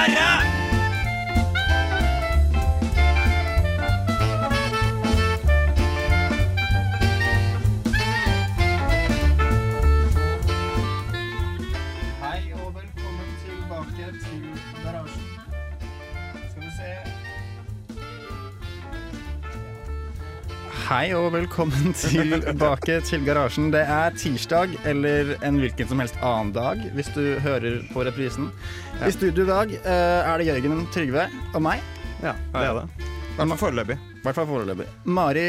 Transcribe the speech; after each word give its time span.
Hei 0.00 0.06
og 12.56 12.72
velkommen 12.72 13.28
tilbake 13.42 14.08
til 14.24 14.40
garasjen. 14.80 15.28
Skal 16.48 16.62
vi 16.64 16.70
se 16.78 16.88
Hei 20.88 21.12
og 21.14 21.32
velkommen 21.32 21.92
tilbake 22.06 23.00
til 23.04 23.26
garasjen. 23.28 23.68
Det 23.72 23.84
er 23.84 24.16
tirsdag 24.16 24.72
eller 24.88 25.36
en 25.44 25.60
hvilken 25.60 25.92
som 25.92 26.00
helst 26.00 26.16
annen 26.24 26.56
dag 26.56 26.80
hvis 26.96 27.12
du 27.12 27.36
hører 27.44 27.82
på 27.92 28.08
reprisen. 28.08 28.48
I 29.00 29.10
studio 29.14 29.44
i 29.44 29.48
dag 29.48 29.70
uh, 29.72 30.30
er 30.30 30.40
det 30.42 30.46
Jørgen 30.50 30.82
Trygve 30.92 31.24
og 31.56 31.62
meg. 31.64 31.80
Ja, 32.20 32.34
det 32.52 32.64
er 32.68 32.80
det. 32.82 32.86
I 33.00 33.36
hvert 33.40 33.48
fall 33.54 33.60
foreløpig. 33.62 33.96
Hvert 34.24 34.36
fall 34.36 34.48
foreløpig. 34.50 34.86
Mari 35.08 35.44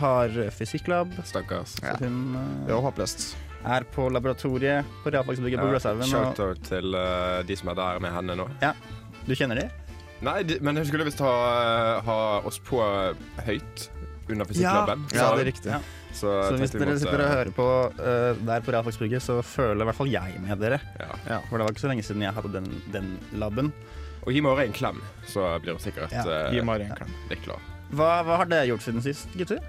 har 0.00 0.36
fysikklab. 0.56 1.12
Stakkars. 1.28 1.74
Ja. 1.84 1.96
Hun 2.00 2.16
uh, 2.38 2.44
Det 2.68 2.72
var 2.78 2.84
håpløst. 2.88 3.26
er 3.64 3.84
på 3.94 4.08
laboratoriet 4.12 4.84
på 5.04 5.12
realfagsbygget 5.12 5.60
på 5.60 5.68
Gløshaugen. 5.72 6.02
og- 6.04 6.08
Shout-out 6.36 6.62
til 6.68 6.94
uh, 6.96 7.42
de 7.48 7.56
som 7.56 7.68
er 7.72 7.78
der 7.80 8.00
med 8.04 8.12
henne 8.16 8.36
nå. 8.40 8.48
Ja. 8.62 8.72
Du 9.28 9.34
kjenner 9.36 9.60
de? 9.60 9.68
Nei, 10.24 10.38
de, 10.48 10.58
men 10.64 10.76
hun 10.80 10.86
skulle 10.88 11.04
visst 11.04 11.20
ha, 11.20 11.34
ha 12.04 12.18
oss 12.48 12.58
på 12.64 12.80
høyt 13.44 13.88
under 14.30 14.44
fysikklubben. 14.48 15.04
Ja, 15.12 15.30
det 15.36 15.44
er 15.44 15.48
riktig. 15.50 15.72
Ja. 15.74 15.80
Så, 16.14 16.30
Så 16.48 16.56
hvis 16.60 16.70
dere 16.74 16.94
sitter 17.00 17.24
og 17.24 17.30
hører 17.32 17.50
på 17.56 17.66
uh, 17.98 18.38
der 18.46 18.62
på 18.64 18.70
realfagsbygget, 18.74 19.22
så 19.24 19.40
føler 19.42 19.82
i 19.82 19.88
hvert 19.90 19.98
fall 19.98 20.10
jeg 20.12 20.38
med 20.44 20.60
dere. 20.62 20.78
ja. 21.00 21.40
For 21.50 21.58
det 21.58 21.66
var 21.66 21.74
ikke 21.74 21.82
så 21.84 21.90
lenge 21.90 22.06
siden 22.06 22.22
jeg 22.22 22.34
hadde 22.36 22.52
den, 22.54 22.68
den 22.94 23.12
laben. 23.34 23.72
Og 24.24 24.32
gi 24.32 24.40
Mari 24.40 24.68
en 24.68 24.72
klem, 24.76 25.02
så 25.28 25.50
blir 25.60 25.74
hun 25.76 25.82
sikkert 25.82 26.14
Ja, 26.14 26.22
uh, 26.24 26.54
en 26.54 26.94
klem. 26.96 27.16
litt 27.32 27.42
klar. 27.44 27.60
Hva, 27.94 28.22
hva 28.24 28.38
har 28.40 28.48
dere 28.50 28.70
gjort 28.70 28.86
siden 28.86 29.02
sist, 29.04 29.28
gutter? 29.36 29.60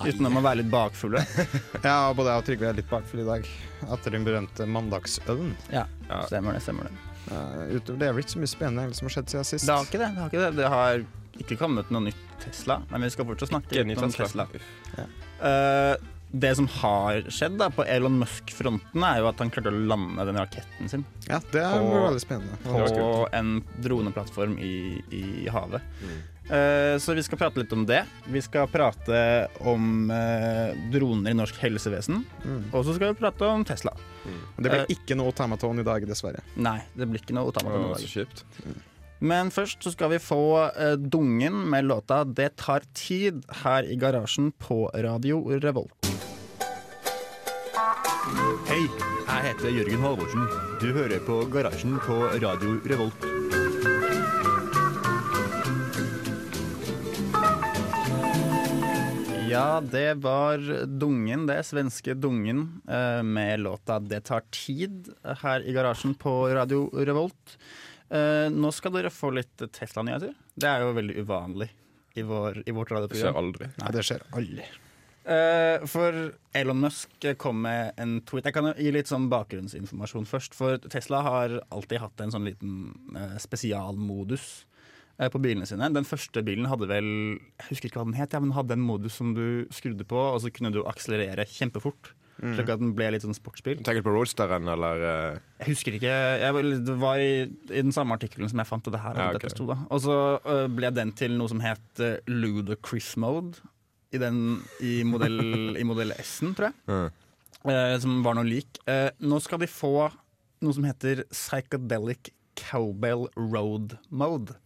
Utenom 0.00 0.38
å 0.40 0.42
være 0.44 0.62
litt 0.62 0.70
bakfulle. 0.72 1.20
Ja, 1.84 2.12
både 2.16 2.32
jeg 2.32 2.40
og 2.40 2.46
Trygve 2.48 2.70
er 2.70 2.78
litt 2.78 2.88
bakfulle 2.88 3.26
i 3.26 3.28
dag 3.28 3.50
etter 3.96 4.16
den 4.16 4.24
berømte 4.24 4.66
mandagsølen. 4.68 5.52
Ja, 5.72 5.84
Ja. 6.08 6.22
stemmer 6.30 6.56
det. 6.56 6.64
stemmer 6.66 6.88
det 6.88 6.96
Uh, 7.30 7.76
utover 7.76 7.98
det 8.00 8.06
er 8.08 8.14
vel 8.16 8.24
ikke 8.24 8.32
så 8.32 8.40
mye 8.40 8.50
spennende 8.50 8.96
som 8.96 9.06
har 9.06 9.12
skjedd 9.12 9.28
siden 9.30 9.44
sist. 9.46 9.66
Det 9.68 9.74
har 9.76 9.84
ikke 9.84 9.98
det. 10.00 10.06
Det 10.16 10.20
har, 10.22 10.30
ikke 10.32 10.40
det. 10.40 10.56
det 10.56 10.70
har 10.72 11.02
ikke 11.44 11.58
kommet 11.60 11.90
noe 11.94 12.06
nytt 12.08 12.22
Tesla, 12.42 12.80
men 12.90 13.04
vi 13.04 13.10
skal 13.12 13.28
fortsatt 13.28 13.52
snakke 13.52 13.84
litt 13.86 14.02
om 14.02 14.14
Tesla. 14.14 14.46
Tesla. 14.50 15.04
Eh, 15.42 15.96
det 16.30 16.52
som 16.54 16.66
har 16.78 17.24
skjedd 17.26 17.56
da 17.58 17.66
på 17.74 17.82
Elon 17.90 18.20
Musk-fronten, 18.20 19.02
er 19.02 19.18
jo 19.18 19.26
at 19.32 19.40
han 19.42 19.50
klarte 19.50 19.72
å 19.72 19.86
lande 19.90 20.22
den 20.28 20.36
raketten 20.38 20.88
sin 20.88 21.04
Ja, 21.26 21.40
det 21.50 21.62
er 21.64 21.80
På- 21.82 22.04
veldig 22.06 22.22
spennende. 22.22 22.58
på 22.62 23.28
en 23.34 23.64
droneplattform 23.82 24.58
i, 24.62 25.02
i 25.10 25.48
havet. 25.50 25.82
Mm. 26.04 26.20
Eh, 26.50 26.98
så 26.98 27.14
vi 27.14 27.22
skal 27.22 27.38
prate 27.38 27.58
litt 27.62 27.72
om 27.72 27.84
det. 27.86 28.04
Vi 28.26 28.40
skal 28.42 28.66
prate 28.70 29.48
om 29.60 30.10
eh, 30.10 30.74
droner 30.90 31.30
i 31.30 31.34
norsk 31.38 31.58
helsevesen. 31.62 32.24
Mm. 32.44 32.62
Og 32.74 32.84
så 32.86 32.94
skal 32.94 33.12
vi 33.12 33.20
prate 33.20 33.46
om 33.46 33.64
Tesla. 33.64 33.92
Det 34.56 34.70
blir 34.70 34.86
ikke 34.90 35.16
noe 35.18 35.30
Otamaton 35.30 35.78
i 35.80 35.86
dag, 35.86 36.06
dessverre. 36.06 36.42
Nei, 36.56 36.80
det 36.94 37.06
blir 37.10 37.22
ikke 37.22 37.34
noe 37.34 37.50
otamaton 37.50 37.86
i 37.86 37.92
dag 37.92 38.02
så 38.02 38.10
kjipt. 38.10 38.44
Men 39.20 39.50
først 39.52 39.84
så 39.84 39.90
skal 39.92 40.14
vi 40.14 40.18
få 40.22 40.42
eh, 40.70 40.94
Dungen 40.96 41.68
med 41.68 41.84
låta 41.84 42.24
'Det 42.24 42.56
tar 42.56 42.80
tid' 42.96 43.44
her 43.62 43.84
i 43.84 43.96
garasjen 43.96 44.52
på 44.52 44.88
Radio 44.94 45.44
Revolt. 45.60 46.08
Hei, 48.70 48.80
jeg 48.80 49.42
heter 49.44 49.68
Jørgen 49.76 50.00
Halvorsen. 50.00 50.46
Du 50.80 50.92
hører 50.96 51.20
på 51.26 51.44
Garasjen 51.52 51.98
på 52.00 52.16
Radio 52.40 52.78
Revolt. 52.88 53.26
Ja, 59.50 59.82
det 59.82 60.22
var 60.22 60.64
Dungen, 60.86 61.44
det. 61.46 61.60
Svenske 61.66 62.14
Dungen 62.14 62.80
eh, 62.88 63.22
med 63.22 63.60
låta 63.60 64.00
'Det 64.00 64.24
tar 64.24 64.48
tid' 64.48 65.12
her 65.44 65.60
i 65.60 65.72
garasjen 65.76 66.14
på 66.14 66.48
Radio 66.54 66.88
Revolt. 66.94 67.58
Eh, 68.10 68.48
nå 68.50 68.70
skal 68.74 68.94
dere 68.96 69.12
få 69.14 69.30
litt 69.36 69.54
Tesla-nyheter. 69.70 70.34
Det 70.58 70.68
er 70.68 70.82
jo 70.82 70.94
veldig 70.96 71.16
uvanlig 71.22 71.68
i, 72.18 72.24
vår, 72.26 72.62
i 72.66 72.74
vårt 72.74 72.94
Det 73.06 73.20
skjer 73.20 73.36
aldri. 73.38 73.68
Nei, 73.78 73.90
det 73.94 74.06
skjer 74.06 74.24
aldri. 74.34 74.70
Uh, 75.20 75.84
for 75.86 76.16
Elon 76.56 76.80
Musk 76.80 77.26
kom 77.38 77.60
med 77.62 77.92
en 78.00 78.16
tweet. 78.26 78.48
Jeg 78.48 78.56
kan 78.56 78.70
jo 78.70 78.72
gi 78.74 78.90
litt 78.94 79.10
sånn 79.10 79.28
bakgrunnsinformasjon 79.30 80.26
først. 80.26 80.56
For 80.58 80.80
Tesla 80.90 81.20
har 81.22 81.54
alltid 81.68 82.02
hatt 82.02 82.24
en 82.24 82.34
sånn 82.34 82.48
liten 82.48 82.80
uh, 83.14 83.36
spesialmodus 83.38 84.48
på 85.20 85.36
bilene 85.44 85.66
sine. 85.68 85.90
Den 85.92 86.06
første 86.08 86.40
bilen 86.40 86.64
hadde 86.70 86.86
vel 86.88 87.08
Jeg 87.36 87.66
husker 87.66 87.90
ikke 87.90 88.00
hva 88.00 88.06
den 88.08 88.16
het, 88.16 88.32
ja, 88.32 88.40
men 88.40 88.48
den 88.48 88.56
hadde 88.56 88.78
en 88.78 88.86
modus 88.88 89.18
som 89.20 89.34
du 89.36 89.68
skrudde 89.68 90.06
på, 90.08 90.16
og 90.16 90.38
så 90.40 90.48
kunne 90.48 90.72
du 90.72 90.80
akselerere 90.88 91.44
kjempefort. 91.44 92.14
Slik 92.40 92.70
at 92.72 92.80
den 92.80 92.92
ble 92.96 93.10
litt 93.12 93.24
sånn 93.24 93.36
sportsbil. 93.36 93.80
Tenker 93.84 94.00
du 94.00 94.06
på 94.06 94.14
Roadsteren, 94.14 94.68
eller 94.72 95.02
eh, 95.04 95.40
Jeg 95.60 95.74
husker 95.74 95.96
ikke. 95.98 96.14
Jeg, 96.40 96.62
det 96.86 96.96
var 97.00 97.20
i, 97.20 97.44
i 97.68 97.82
den 97.82 97.92
samme 97.94 98.16
artikkelen 98.16 98.48
som 98.50 98.62
jeg 98.62 98.70
fant 98.70 98.88
det 98.88 99.02
her. 99.02 99.18
Ja, 99.18 99.28
okay. 99.34 99.50
ok. 99.50 99.56
sto 99.56 99.66
da. 99.68 99.76
Og 99.92 100.02
så 100.06 100.16
uh, 100.46 100.64
ble 100.72 100.92
den 100.96 101.12
til 101.18 101.36
noe 101.36 101.52
som 101.52 101.60
het 101.64 102.02
uh, 102.02 102.16
Ludacris 102.30 103.12
Mode. 103.20 103.60
I, 104.10 104.18
den, 104.18 104.40
i, 104.82 105.00
modell, 105.06 105.38
i 105.80 105.84
modell 105.86 106.16
S-en, 106.16 106.56
tror 106.58 106.70
jeg. 106.70 106.78
Mm. 106.88 107.28
Uh, 107.68 107.94
som 108.02 108.24
var 108.24 108.38
noe 108.38 108.48
lik. 108.48 108.80
Nå 109.20 109.42
skal 109.44 109.60
de 109.62 109.68
få 109.70 110.08
noe 110.64 110.76
som 110.76 110.88
heter 110.88 111.26
Psychedelic 111.28 112.32
Cowbell 112.58 113.28
Road 113.36 113.98
Mode. 114.08 114.56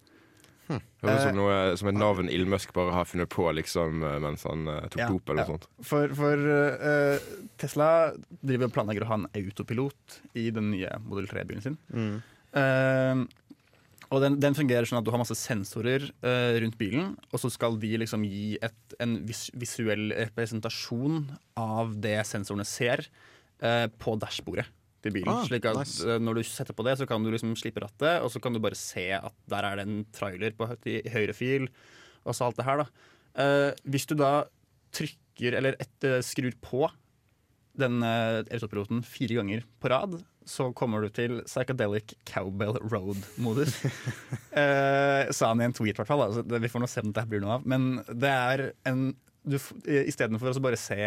Høres 0.69 0.81
ut 0.81 1.05
Eh, 1.05 1.21
som 1.21 1.37
noe 1.37 1.55
som 1.79 1.89
et 1.91 1.97
navn 1.97 2.29
Elon 2.31 2.51
Musk 2.55 2.73
bare 2.75 2.93
har 2.95 3.07
funnet 3.09 3.29
på 3.33 3.45
liksom, 3.53 4.03
eh, 4.03 4.17
mens 4.23 4.45
han 4.47 4.67
eh, 4.71 4.87
tok 4.89 5.01
Ja, 5.03 5.09
dop 5.11 5.29
eller 5.29 5.43
ja. 5.43 5.47
noe 5.47 5.59
sånt. 5.59 5.67
For, 5.85 6.13
for 6.17 6.45
uh, 6.49 7.31
Tesla 7.61 7.89
driver 8.41 8.69
og 8.69 8.75
planlegger 8.75 9.05
å 9.05 9.09
ha 9.11 9.19
en 9.21 9.27
autopilot 9.37 10.19
i 10.41 10.49
den 10.55 10.71
nye 10.73 10.91
Model 11.05 11.29
3-bilen 11.29 11.65
sin. 11.65 11.79
Mm. 11.93 12.15
Uh, 12.55 13.25
og 14.13 14.21
den, 14.21 14.37
den 14.41 14.55
fungerer 14.57 14.87
sånn 14.87 14.99
at 14.99 15.05
du 15.05 15.11
har 15.13 15.21
masse 15.21 15.37
sensorer 15.37 16.07
uh, 16.25 16.55
rundt 16.61 16.77
bilen, 16.79 17.13
og 17.31 17.41
så 17.41 17.51
skal 17.53 17.77
de 17.81 17.95
liksom 18.01 18.25
gi 18.27 18.55
et, 18.63 18.97
en 19.01 19.17
vis, 19.27 19.47
visuell 19.57 20.11
representasjon 20.13 21.23
av 21.59 21.95
det 22.01 22.19
sensorene 22.29 22.67
ser, 22.69 23.07
eh, 23.63 23.85
på 24.01 24.15
dashbordet 24.21 24.67
til 25.05 25.13
bilen. 25.15 25.31
Ah, 25.31 25.45
slik 25.47 25.67
at 25.69 25.79
nice. 25.79 26.01
eh, 26.03 26.19
når 26.21 26.39
du 26.39 26.43
setter 26.49 26.75
på 26.77 26.85
det, 26.87 26.97
så 26.99 27.07
kan 27.09 27.23
du 27.23 27.31
liksom 27.33 27.53
slippe 27.59 27.83
rattet, 27.83 28.23
og 28.25 28.31
så 28.33 28.41
kan 28.41 28.55
du 28.55 28.61
bare 28.63 28.77
se 28.79 29.07
at 29.17 29.35
der 29.51 29.67
er 29.67 29.79
det 29.79 29.87
en 29.87 30.03
trailer 30.15 30.55
på 30.57 30.69
i 30.89 30.99
høyre 31.13 31.35
fil, 31.37 31.69
og 32.25 32.35
så 32.35 32.49
alt 32.49 32.59
det 32.59 32.67
her, 32.67 32.83
da. 32.83 32.87
uh, 33.37 33.71
hvis 33.85 34.07
du 34.09 34.15
da 34.17 34.33
trykker, 34.95 35.57
eller 35.59 35.75
et, 35.83 35.97
eh, 36.07 36.21
skrur 36.23 36.55
på 36.63 36.85
den 37.75 37.99
uh, 37.99 38.39
autopiloten 38.55 39.03
fire 39.03 39.41
ganger 39.41 39.65
på 39.83 39.91
rad, 39.91 40.15
så 40.47 40.69
kommer 40.77 41.03
du 41.03 41.09
til 41.09 41.41
Psychedelic 41.43 42.15
Cowbell 42.29 42.77
Road-modus. 42.79 43.75
uh, 44.55 45.27
sa 45.35 45.51
han 45.51 45.61
i 45.61 45.67
en 45.67 45.75
tweet, 45.75 45.97
i 45.97 45.99
hvert 45.99 46.09
fall. 46.09 46.23
da. 46.39 46.61
Vi 46.61 46.71
får 46.71 46.81
nå 46.85 46.89
se 46.89 47.03
om 47.03 47.13
det 47.13 47.25
blir 47.29 47.43
noe 47.43 47.59
av. 47.59 47.67
Men 47.67 47.99
det 48.07 48.31
er 48.31 48.67
en 48.89 49.13
Istedenfor 49.45 50.49
å 50.49 50.61
bare 50.63 50.77
se 50.81 50.97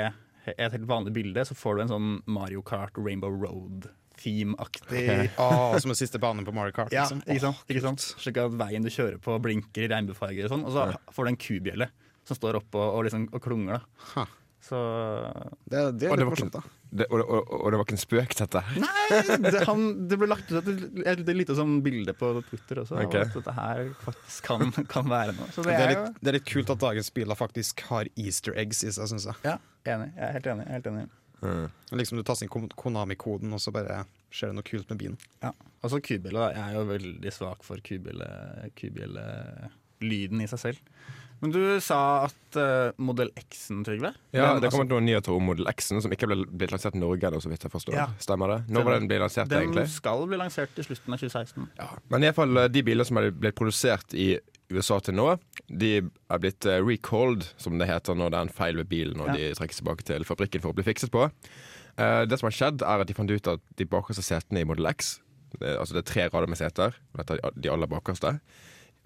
et 0.57 0.73
helt 0.75 0.89
vanlig 0.89 1.13
bilde, 1.17 1.45
så 1.49 1.55
får 1.59 1.77
du 1.77 1.83
en 1.85 1.93
sånn 1.93 2.09
Mario 2.31 2.63
Kart 2.67 2.97
Rainbow 2.97 3.31
Road-theme-aktig 3.35 5.05
Ah, 5.43 5.79
som 5.79 5.93
en 5.93 5.99
siste 5.99 6.19
bane 6.23 6.45
på 6.47 6.55
Mario 6.57 6.73
Kart. 6.77 6.93
ja, 6.93 7.05
liksom. 7.07 7.23
ikke 7.27 7.45
sant? 7.45 7.65
ikke 7.69 7.85
sant? 7.85 8.07
Slik 8.23 8.41
at 8.43 8.57
veien 8.61 8.85
du 8.85 8.91
kjører 8.93 9.19
på 9.23 9.37
blinker 9.45 9.87
i 9.87 9.91
regnbuefarger 9.93 10.49
og 10.49 10.55
sånn, 10.55 10.67
og 10.69 10.75
så 10.77 10.89
får 11.15 11.29
du 11.29 11.33
en 11.35 11.41
kubjelle 11.49 11.91
som 12.29 12.37
står 12.37 12.59
oppe 12.61 12.77
og, 12.81 12.89
og, 12.99 13.07
liksom, 13.09 13.29
og 13.33 13.41
klunger. 13.45 13.79
da. 13.81 14.11
Huh. 14.15 14.35
Så 14.69 14.79
Det, 15.65 15.79
det 16.01 16.09
er 16.11 16.19
litt 16.19 16.27
var 16.27 16.33
morsomt, 16.35 16.57
da. 16.59 16.65
Det, 16.91 17.05
og, 17.13 17.21
og, 17.21 17.51
og 17.53 17.73
det 17.73 17.79
var 17.79 17.85
ikke 17.85 17.97
en 17.99 18.01
spøk, 18.01 18.35
dette? 18.39 18.63
Nei, 18.81 19.19
det, 19.45 19.61
han, 19.69 19.83
det 20.09 20.17
ble 20.21 20.29
lagt 20.31 20.49
ut 20.49 20.71
et, 21.05 21.21
lite 21.37 21.57
sånn 21.59 21.83
bilde 21.85 22.15
på 22.17 22.31
Twitter 22.49 22.81
også. 22.85 22.97
Okay. 23.05 23.27
At 23.27 23.37
dette 23.37 23.55
her 23.59 23.91
faktisk 24.07 24.49
kan, 24.49 24.73
kan 24.89 25.11
være 25.11 25.37
noe. 25.37 25.51
Så 25.53 25.67
Det 25.67 25.75
det 25.75 25.77
er, 25.77 25.85
er 25.85 25.93
jo 25.93 26.07
litt, 26.07 26.23
det 26.23 26.33
er 26.33 26.39
litt 26.39 26.49
kult 26.49 26.73
at 26.73 26.81
dagens 26.87 27.13
biler 27.19 27.39
faktisk 27.39 27.85
har 27.91 28.09
easter 28.17 28.57
eggs 28.57 28.81
i 28.87 28.95
seg, 28.95 29.13
syns 29.13 29.29
jeg. 29.29 29.41
Ja, 29.45 29.59
enig. 29.85 30.15
Jeg 30.17 30.25
er 30.31 30.37
helt 30.39 30.53
enig. 30.55 30.69
Helt 30.73 30.93
enig. 30.93 31.09
Mm. 31.43 31.69
Liksom 32.01 32.19
Du 32.19 32.25
tar 32.27 32.41
inn 32.43 32.69
Konami-koden, 32.75 33.53
og 33.55 33.61
så 33.63 33.71
bare 33.75 34.01
skjer 34.35 34.49
det 34.51 34.57
noe 34.59 34.67
kult 34.67 34.89
med 34.93 34.99
bilen. 35.01 35.19
Altså 35.45 35.97
så 36.01 36.19
da. 36.25 36.51
Jeg 36.57 36.65
er 36.65 36.73
jo 36.75 36.83
veldig 36.89 37.33
svak 37.33 37.61
for 37.67 37.77
kubjelle-lyden 37.85 40.41
i 40.43 40.49
seg 40.51 40.61
selv. 40.65 40.79
Men 41.41 41.53
du 41.55 41.61
sa 41.85 41.99
at 42.27 42.59
uh, 42.59 42.91
modell 42.99 43.31
X-en, 43.39 43.85
Trygve? 43.87 44.11
Ja, 44.35 44.55
Den, 44.55 44.63
Det 44.63 44.71
altså, 44.73 44.85
noen 44.91 45.07
nyheter 45.07 45.35
om 45.37 45.45
Model 45.47 45.69
X-en, 45.71 46.01
som 46.03 46.13
ikke 46.15 46.27
ble 46.31 46.41
blitt 46.51 46.73
lansert 46.75 46.97
i 46.99 47.03
Norge 47.03 47.29
ennå, 47.29 47.41
så 47.45 47.53
vidt 47.53 47.67
jeg 47.67 47.73
forstår. 47.73 47.95
Ja. 47.95 48.09
Stemmer 48.23 48.55
det? 48.55 48.59
Når 48.75 48.87
var 48.89 48.97
den 48.99 49.09
blitt 49.11 49.23
lansert, 49.23 49.51
den 49.53 49.63
egentlig? 49.69 49.87
skal 49.93 50.25
bli 50.27 50.41
lansert 50.41 50.79
i 50.79 50.87
slutten 50.87 51.15
av 51.15 51.23
2016. 51.23 51.69
Ja. 51.79 51.89
Men 52.11 52.25
i 52.25 52.31
hvert 52.31 52.41
fall 52.41 52.63
eh, 52.65 52.71
de 52.75 52.83
bilene 52.89 53.07
som 53.07 53.21
er 53.23 53.31
blitt 53.31 53.59
produsert 53.59 54.17
i 54.19 54.33
USA 54.75 54.99
til 55.01 55.17
nå, 55.17 55.29
de 55.71 55.93
er 56.03 56.43
blitt 56.43 56.67
eh, 56.69 56.81
recalled, 56.85 57.47
som 57.61 57.79
det 57.81 57.89
heter 57.89 58.19
når 58.19 58.35
det 58.35 58.41
er 58.41 58.49
en 58.49 58.57
feil 58.59 58.83
ved 58.83 58.91
bilen 58.91 59.23
og 59.23 59.31
Ja. 59.31 59.39
de 59.39 59.53
trekkes 59.61 59.81
tilbake 59.81 60.09
til 60.11 60.27
fabrikken 60.29 60.65
for 60.65 60.75
å 60.75 60.79
bli 60.79 60.87
fikset 60.91 61.15
på. 61.15 61.29
Uh, 61.99 62.23
det 62.31 62.37
som 62.39 62.47
har 62.47 62.55
skjedd, 62.55 62.83
er 62.87 63.01
at 63.03 63.09
de 63.11 63.15
fant 63.17 63.31
ut 63.31 63.49
at 63.51 63.63
de 63.79 63.87
bakerste 63.91 64.23
setene 64.23 64.61
i 64.63 64.67
Model 64.69 64.87
X 64.87 65.17
det, 65.59 65.73
Altså 65.81 65.97
det 65.97 66.05
er 66.05 66.11
tre 66.13 66.27
rader 66.29 66.51
med 66.51 66.61
seter, 66.61 66.95
og 67.13 67.23
dette 67.23 67.39
er 67.39 67.57
de 67.57 67.71
aller 67.73 67.91
bakerste. 67.91 68.35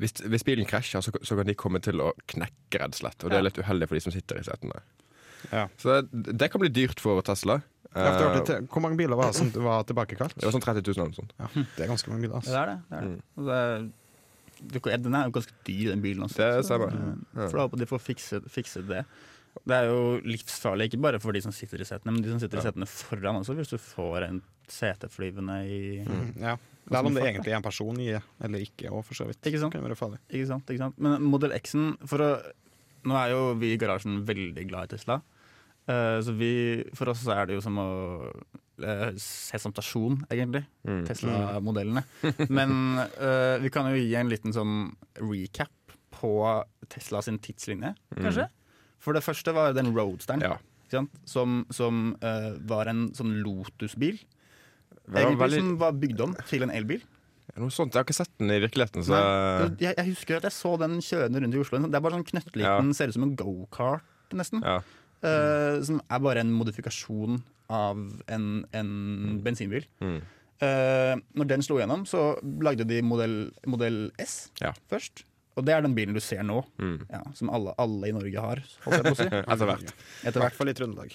Hvis, 0.03 0.17
hvis 0.27 0.45
bilen 0.47 0.67
krasjer, 0.69 1.01
så, 1.05 1.13
så 1.23 1.37
kan 1.39 1.47
de 1.49 1.55
komme 1.59 1.81
til 1.85 2.03
å 2.03 2.11
knekke, 2.31 2.81
rett 2.83 2.93
og 2.97 3.01
slett. 3.05 3.23
Og 3.25 3.31
det 3.33 3.39
er 3.41 3.47
litt 3.47 3.61
uheldig 3.63 3.89
for 3.89 3.99
de 3.99 4.03
som 4.05 4.15
sitter 4.15 4.41
i 4.41 4.45
setene. 4.47 4.81
Ja. 5.53 5.65
Så 5.79 6.01
det, 6.11 6.37
det 6.39 6.51
kan 6.53 6.63
bli 6.63 6.71
dyrt 6.75 7.01
for 7.03 7.23
Tesla. 7.27 7.61
Ja, 7.93 8.05
det 8.17 8.21
var 8.25 8.37
Eh, 8.39 8.45
til- 8.49 8.67
Hvor 8.73 8.81
mange 8.81 8.97
biler 8.97 9.19
var 9.19 9.33
det 9.33 9.37
som 9.37 9.51
var 9.63 9.83
tilbakekalt? 9.85 10.33
det 10.39 10.47
var 10.47 10.55
sånn 10.55 10.63
30 10.65 10.81
000 10.87 10.95
eller 10.97 11.11
noe 11.11 11.19
sånt. 11.19 11.35
Ja, 11.39 11.49
det 11.77 11.85
er 11.85 11.91
ganske 11.91 12.09
mange 12.13 12.23
biler. 12.25 12.39
Altså. 12.39 12.55
det 12.55 12.61
er 12.63 12.71
det. 12.71 12.79
det, 12.89 12.97
er 12.99 13.11
det. 13.11 13.21
Og 13.37 13.51
det 14.73 14.93
er, 14.95 15.03
den 15.03 15.15
er 15.19 15.27
jo 15.27 15.35
ganske 15.35 15.53
dyr, 15.67 15.91
den 15.91 16.01
bilen 16.05 16.25
også. 16.25 16.39
Det 16.41 16.65
stemmer. 16.65 16.95
eh, 16.97 17.49
For 17.51 17.59
da 17.59 17.67
håper 17.67 17.83
de 17.83 17.89
får 17.91 18.03
fikset, 18.07 18.47
fikset 18.55 18.87
det. 18.89 19.03
Det 19.69 19.77
er 19.77 19.91
jo 19.91 20.21
livsfarlig, 20.25 20.87
ikke 20.89 21.03
bare 21.05 21.19
for 21.21 21.37
de 21.37 21.43
som 21.45 21.53
sitter 21.53 21.83
i 21.85 21.85
setene, 21.85 22.15
men 22.17 22.23
de 22.25 22.31
som 22.33 22.41
sitter 22.41 22.63
i 22.63 22.65
setene 22.65 22.89
foran 22.89 23.43
også, 23.43 23.53
hvis 23.59 23.75
du 23.75 23.77
får 23.77 24.25
en 24.31 24.39
seteflyvende 24.73 25.59
i 25.69 25.81
Mm, 26.07 26.31
ja. 26.41 26.57
Er 26.91 27.07
om 27.07 27.15
det 27.15 27.23
egentlig 27.23 27.53
er 27.53 27.61
en 27.61 27.65
person 27.65 28.01
i 28.03 28.09
eller 28.13 28.65
ikke, 28.65 28.91
og 28.91 29.05
for 29.07 29.15
så 29.15 29.29
vidt. 29.29 29.41
Ikke 29.47 29.61
sant? 29.63 29.75
Kan 29.75 29.85
være. 29.85 30.19
Ikke 30.31 30.49
sant? 30.49 30.67
ikke 30.67 30.83
sant? 30.83 30.99
Men 30.99 31.23
modell 31.23 31.55
X-en 31.61 31.93
for 32.11 32.25
å, 32.25 32.33
Nå 33.03 33.17
er 33.19 33.33
jo 33.33 33.39
vi 33.59 33.73
i 33.75 33.79
garasjen 33.81 34.21
veldig 34.27 34.65
glad 34.71 34.87
i 34.87 34.97
Tesla. 34.97 35.17
Uh, 35.91 36.21
så 36.23 36.31
vi, 36.39 36.51
for 36.95 37.11
oss 37.11 37.25
så 37.25 37.33
er 37.35 37.49
det 37.51 37.57
jo 37.57 37.63
som 37.65 37.81
å 37.83 37.87
uh, 38.31 39.09
se 39.19 39.59
som 39.59 39.75
stasjon, 39.75 40.21
egentlig. 40.31 40.63
Mm. 40.87 41.01
Tesla-modellene. 41.09 42.05
Men 42.59 42.75
uh, 43.19 43.59
vi 43.63 43.73
kan 43.75 43.91
jo 43.91 43.99
gi 43.99 44.15
en 44.21 44.31
liten 44.31 44.55
sånn 44.55 44.77
recap 45.19 45.75
på 46.15 46.33
Tesla 46.93 47.25
sin 47.27 47.41
tidslinje, 47.43 47.91
kanskje. 48.21 48.47
For 49.03 49.17
det 49.17 49.25
første 49.27 49.55
var 49.57 49.75
den 49.75 49.91
Roadsteren, 49.97 50.45
Ja. 50.45 50.55
ikke 50.87 51.01
sant? 51.01 51.17
som, 51.27 51.63
som 51.75 52.13
eh, 52.23 52.53
var 52.71 52.87
en 52.93 53.09
sånn 53.17 53.41
Lotus-bil. 53.43 54.21
Var 55.09 55.35
veldig- 55.37 55.59
som 55.61 55.79
var 55.79 55.93
bygd 55.93 56.21
om 56.21 56.35
til 56.49 56.63
en 56.63 56.71
elbil. 56.71 57.03
Noe 57.57 57.69
sånt. 57.75 57.93
Jeg 57.93 58.01
har 58.01 58.05
ikke 58.07 58.15
sett 58.17 58.31
den 58.39 58.51
i 58.51 58.61
virkeligheten. 58.63 59.03
Så 59.05 59.13
Nei, 59.13 59.77
jeg, 59.83 59.95
jeg 59.99 60.07
husker 60.15 60.37
at 60.39 60.43
jeg 60.49 60.53
så 60.53 60.79
den 60.79 61.01
kjørende 61.05 61.43
rundt 61.43 61.55
i 61.55 61.59
Oslo. 61.61 61.79
Det 61.85 61.95
er 61.95 62.01
bare 62.01 62.15
sånn 62.17 62.29
knøttliten, 62.31 62.95
ser 62.95 63.09
ut 63.09 63.15
som 63.15 63.23
en 63.27 63.37
gokart, 63.37 64.03
nesten. 64.33 64.63
ja. 64.65 64.81
Eh, 65.23 65.83
som 65.87 66.01
er 66.11 66.19
bare 66.19 66.41
en 66.43 66.51
modifikasjon 66.51 67.43
av 67.71 67.99
en, 68.29 68.65
en 68.75 69.41
bensinbil. 69.45 69.85
Mm. 70.01 70.23
Uh, 70.63 71.19
når 71.35 71.47
den 71.51 71.63
slo 71.63 71.77
gjennom, 71.81 72.05
så 72.07 72.39
lagde 72.63 72.85
de 72.87 73.01
modell, 73.03 73.51
modell 73.67 74.11
S 74.23 74.51
Ja. 74.61 74.73
først. 74.91 75.25
Og 75.57 75.65
det 75.67 75.75
er 75.75 75.83
den 75.83 75.95
bilen 75.95 76.15
du 76.15 76.21
ser 76.21 76.43
nå, 76.43 76.65
Mm. 76.79 77.07
ja, 77.11 77.21
som 77.35 77.51
alle, 77.51 77.75
alle 77.79 78.09
i 78.09 78.13
Norge 78.13 78.41
har. 78.41 78.63
Holdt 78.85 79.03
jeg 79.03 79.05
på 79.05 79.11
å 79.13 79.17
si. 79.19 79.27
Etter 79.53 79.67
hvert. 79.67 79.91
I 79.93 80.29
Etter 80.29 80.41
hvert 80.41 80.43
hvert. 80.47 80.55
fall 80.59 80.69
i 80.69 80.75
Trøndelag. 80.79 81.13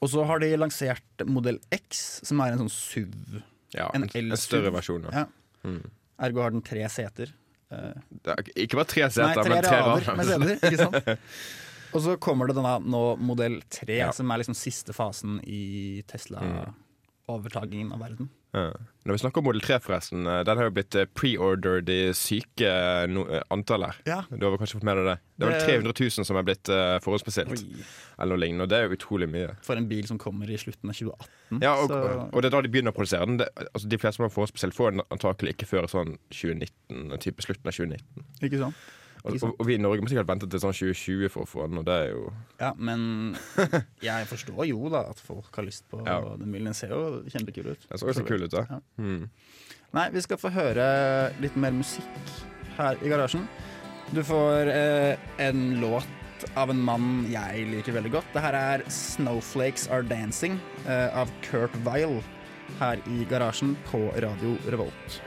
Og 0.00 0.08
så 0.08 0.24
har 0.24 0.40
de 0.40 0.48
lansert 0.56 1.24
modell 1.28 1.58
X, 1.76 2.20
som 2.24 2.40
er 2.40 2.54
en 2.54 2.62
sånn 2.64 2.72
SUV. 2.72 3.40
Ja, 3.76 3.90
En 3.94 4.06
en, 4.08 4.36
større 4.40 4.72
versjon. 4.74 5.04
Ja. 5.12 5.26
Ja. 5.26 5.68
Mm. 5.68 5.82
Ergo 6.26 6.42
har 6.42 6.54
den 6.54 6.64
tre 6.64 6.86
seter. 6.92 7.34
Det 7.70 8.32
er 8.32 8.48
ikke 8.64 8.80
bare 8.80 8.88
tre 8.90 9.04
Nei, 9.06 9.10
seter, 9.14 9.42
tre 9.44 9.52
men 9.52 9.62
tre 9.62 9.82
rader. 9.84 10.54
Ikke 10.58 10.80
sant? 10.80 11.10
Og 11.94 12.02
så 12.04 12.14
kommer 12.22 12.46
det 12.50 12.54
denne 12.54 12.76
nå 12.86 13.02
modell 13.18 13.60
3, 13.70 13.96
Ja. 13.98 14.10
som 14.14 14.30
er 14.30 14.40
liksom 14.42 14.54
siste 14.58 14.94
fasen 14.94 15.40
i. 15.42 16.02
Tesla-overtagingen 16.10 17.92
av 17.94 18.02
verden. 18.04 18.30
Når 18.52 19.14
vi 19.14 19.20
snakker 19.22 19.40
om 19.40 19.46
Model 19.46 19.62
3, 19.64 19.78
forresten, 19.80 20.26
eh, 20.26 20.40
den 20.44 20.58
har 20.58 20.66
jo 20.66 20.72
blitt 20.74 20.96
preordered 21.16 21.60
pre-ordered 21.60 21.88
i 21.88 22.12
syke 22.16 22.68
eh, 22.68 23.06
no, 23.08 23.24
eh, 23.30 23.42
antall 23.54 23.86
her. 23.86 24.00
Ja. 24.06 24.18
Du 24.30 24.44
har 24.46 24.56
kanskje 24.60 24.78
fått 24.78 24.86
med 24.88 24.98
deg 25.00 25.08
det? 25.08 25.16
Det 25.40 25.46
er 25.46 25.54
vel 25.54 25.64
300 25.84 25.94
000 26.18 26.28
som 26.28 26.36
er 26.36 26.44
blitt 26.44 26.68
uh, 26.68 26.98
forhåndsbestilt. 27.00 27.62
Eller 28.20 28.34
noe 28.34 28.42
lignende, 28.42 28.66
og 28.66 28.72
det 28.72 28.76
er 28.76 28.88
jo 28.88 28.98
utrolig 28.98 29.30
mye. 29.32 29.54
For 29.64 29.80
en 29.80 29.88
bil 29.88 30.04
som 30.10 30.20
kommer 30.20 30.50
i 30.52 30.58
slutten 30.60 30.92
av 30.92 30.98
2018. 30.98 31.62
Ja, 31.64 31.72
og, 31.80 31.88
så, 31.88 32.00
og 32.28 32.42
det 32.42 32.50
er 32.50 32.56
da 32.56 32.62
de 32.66 32.72
begynner 32.74 32.92
å 32.92 32.98
produsere 32.98 33.28
den. 33.30 33.40
Det, 33.40 33.48
altså, 33.70 33.88
de 33.88 34.00
fleste 34.02 34.20
som 34.20 34.26
har 34.26 34.34
forhåndsbestilt, 34.34 34.76
får 34.76 34.96
den 34.96 35.04
antakelig 35.08 35.56
ikke 35.56 35.70
før 35.70 35.88
sånn 35.88 36.18
2019, 36.28 37.16
type 37.24 37.46
slutten 37.46 37.72
av 37.72 37.78
2019. 37.78 38.26
ikke 38.50 38.64
sant? 38.66 38.88
Og, 39.24 39.34
og, 39.42 39.54
og 39.60 39.66
vi 39.68 39.74
i 39.76 39.80
Norge 39.82 40.00
må 40.00 40.08
sikkert 40.08 40.28
vente 40.30 40.46
til 40.48 40.60
sånn 40.62 40.72
2020 40.72 41.28
for 41.34 41.44
å 41.44 41.48
få 41.50 41.66
den, 41.68 41.80
og 41.82 41.84
det 41.88 41.96
er 42.04 42.12
jo 42.14 42.22
Ja, 42.60 42.70
men 42.76 43.36
jeg 44.08 44.28
forstår 44.30 44.64
jo 44.70 44.88
da 44.92 45.02
at 45.10 45.20
folk 45.20 45.50
har 45.60 45.66
lyst 45.66 45.84
på 45.90 46.00
Ja. 46.06 46.20
den 46.40 46.52
bilen. 46.54 46.70
Den 46.70 46.74
ser 46.78 46.94
jo 46.94 47.20
kjempekul 47.28 47.72
ut. 47.74 47.84
Den 47.90 47.98
så 48.00 48.08
også 48.08 48.24
kul 48.28 48.46
ut, 48.46 48.50
da. 48.54 48.64
Ja. 48.70 48.80
Mm. 48.96 49.28
Nei, 49.92 50.06
vi 50.14 50.22
skal 50.24 50.38
få 50.40 50.52
høre 50.54 50.86
litt 51.42 51.56
mer 51.60 51.74
musikk 51.74 52.32
her 52.78 52.96
i 53.04 53.10
garasjen. 53.12 53.44
Du 54.14 54.22
får 54.26 54.70
eh, 54.72 55.16
en 55.42 55.80
låt 55.82 56.06
av 56.56 56.70
en 56.72 56.80
mann 56.80 57.26
jeg 57.30 57.66
liker 57.68 57.92
veldig 57.98 58.12
godt. 58.14 58.30
Det 58.32 58.40
her 58.42 58.56
er 58.56 58.84
'Snowflakes 58.88 59.90
Are 59.90 60.02
Dancing' 60.02 60.58
eh, 60.86 61.08
av 61.12 61.28
Kurt 61.42 61.74
Weil 61.84 62.22
her 62.78 62.96
i 63.06 63.24
garasjen 63.28 63.76
på 63.90 64.08
Radio 64.22 64.56
Revolt. 64.70 65.20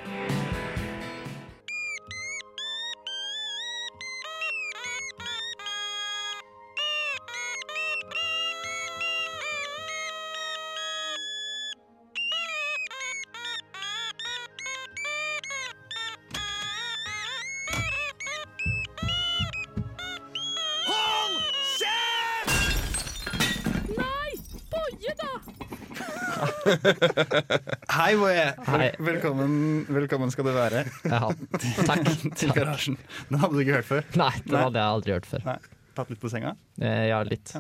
Hei, 27.98 28.14
Boje! 28.20 28.46
Vel 28.68 28.84
velkommen, 29.08 29.54
velkommen 29.94 30.32
skal 30.34 30.48
du 30.48 30.52
være 30.56 30.82
Ja, 31.08 31.30
takk. 31.88 32.10
til 32.40 32.52
garasjen. 32.56 32.98
Den 33.30 33.40
hadde 33.42 33.54
du 33.56 33.62
ikke 33.64 33.78
hørt 33.80 33.88
før. 33.90 34.10
Nei, 34.20 34.32
det 34.44 34.52
Nei. 34.56 34.64
hadde 34.66 34.82
jeg 34.82 34.96
aldri 34.98 35.16
hørt 35.16 35.30
før. 35.30 35.46
Nei, 35.48 35.56
Tatt 35.94 36.10
litt 36.12 36.22
på 36.24 36.32
senga? 36.34 36.56
Eh, 36.82 37.06
Ja, 37.12 37.22
litt. 37.28 37.54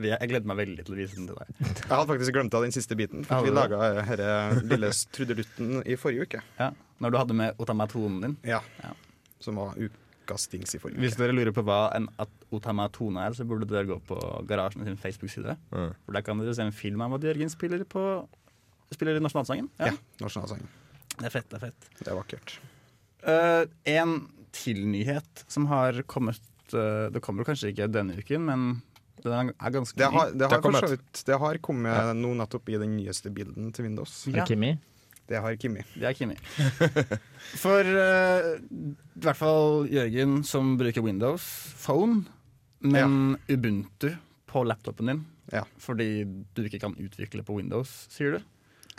Jeg 0.00 0.14
jeg 0.14 0.30
gleder 0.30 0.48
meg 0.48 0.56
veldig 0.62 0.84
til 0.86 0.94
å 0.94 0.96
vise 0.96 1.18
den 1.18 1.26
til 1.28 1.36
deg. 1.36 1.48
Jeg 1.60 1.90
hadde 1.92 2.08
faktisk 2.08 2.32
glemt 2.32 2.54
av 2.56 2.62
den 2.64 2.72
siste 2.72 2.96
biten. 2.96 3.24
For 3.28 3.44
vi 3.44 3.50
laga 3.52 3.80
denne 4.08 4.62
lille 4.70 4.88
trudelutten 5.12 5.82
i 5.84 5.98
forrige 6.00 6.24
uke. 6.24 6.40
Ja, 6.56 6.70
Når 7.04 7.12
du 7.12 7.18
hadde 7.20 7.36
med 7.36 7.60
otamatonen 7.60 8.22
din. 8.24 8.36
Ja. 8.48 8.62
Ja. 8.80 8.94
Som 9.44 9.60
var 9.60 9.76
ukas 9.76 10.46
dings 10.48 10.72
i 10.72 10.80
forrige 10.80 10.96
uke. 10.96 11.04
Hvis 11.04 11.18
dere 11.20 11.36
lurer 11.36 11.52
på 11.52 11.66
hva 11.68 11.82
en 11.98 12.08
otamatone 12.48 13.26
er, 13.28 13.36
så 13.36 13.44
burde 13.44 13.68
dere 13.68 13.84
gå 13.92 14.00
på 14.08 14.16
Garasjen 14.48 14.88
sin 14.88 14.96
Facebook-side. 15.00 15.58
Mm. 15.68 15.92
For 16.06 16.16
Der 16.16 16.24
kan 16.24 16.40
dere 16.40 16.56
se 16.56 16.64
en 16.64 16.72
film 16.72 17.04
av 17.04 17.18
at 17.18 17.28
Jørgen 17.28 17.52
spiller 17.52 17.84
på 17.84 18.06
Spiller 18.94 19.16
i 19.16 19.22
nasjonalsangen. 19.22 19.68
Ja, 19.78 19.92
nasjonalsangen. 20.20 20.68
Det 21.20 21.26
er 21.28 21.34
fett. 21.34 21.48
det 21.50 21.58
er 21.58 21.64
fett 21.68 21.88
Det 22.00 22.08
er 22.10 22.16
vakkert. 22.18 22.54
Uh, 23.26 23.64
En 23.90 24.14
til 24.56 24.80
nyhet 24.88 25.44
som 25.52 25.66
har 25.70 26.00
kommet 26.10 26.40
uh, 26.74 27.06
Det 27.12 27.20
kommer 27.22 27.44
kanskje 27.46 27.70
ikke 27.74 27.86
denne 27.92 28.16
uken, 28.18 28.46
men 28.48 28.64
den 29.20 29.52
er 29.52 29.74
ganske 29.74 29.98
Det 30.00 30.08
har, 30.08 30.30
ny. 30.32 30.38
det 30.40 30.46
har, 30.48 30.48
Det 30.48 30.56
har 30.56 30.62
kommet. 30.64 30.90
vidt, 30.94 31.22
det 31.28 31.38
har 31.42 31.58
kommet 31.60 32.14
nå 32.16 32.30
nettopp 32.40 32.70
i 32.72 32.78
den 32.80 32.94
nyeste 32.96 33.30
bilden 33.30 33.68
til 33.76 33.84
Windows. 33.84 34.14
Ja. 34.32 34.46
Kimi? 34.48 34.72
Det 35.28 35.38
har 35.44 35.54
Kimi. 35.60 35.84
Det 35.94 36.08
er 36.08 36.16
Kimi. 36.16 36.34
For 37.62 37.84
uh, 37.84 38.56
i 38.56 39.20
hvert 39.22 39.38
fall 39.38 39.84
Jørgen, 39.92 40.40
som 40.48 40.72
bruker 40.80 41.04
Windows 41.04 41.44
Phone, 41.84 42.24
men 42.80 43.36
Ubuntu 43.52 44.08
på 44.50 44.64
laptopen 44.66 45.12
din. 45.12 45.20
Ja. 45.52 45.62
Fordi 45.78 46.24
du 46.56 46.64
ikke 46.64 46.80
kan 46.82 46.96
utvikle 46.98 47.44
på 47.46 47.60
Windows, 47.60 47.92
sier 48.10 48.38
du? 48.38 48.48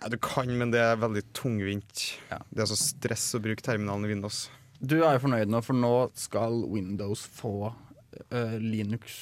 Ja, 0.01 0.09
du 0.09 0.17
kan, 0.17 0.49
men 0.57 0.71
det 0.73 0.81
er 0.81 0.97
veldig 0.97 1.21
tungvint. 1.37 2.07
Ja. 2.31 2.39
Det 2.49 2.63
er 2.63 2.69
så 2.71 2.77
stress 2.79 3.27
å 3.37 3.41
bruke 3.43 3.61
terminalen 3.61 4.07
i 4.07 4.09
Windows. 4.15 4.47
Du 4.81 4.97
er 5.03 5.13
jo 5.13 5.23
fornøyd 5.27 5.51
nå, 5.53 5.61
for 5.61 5.77
nå 5.77 5.93
skal 6.17 6.63
Windows 6.71 7.21
få 7.37 7.69
uh, 7.69 8.55
Linux 8.57 9.19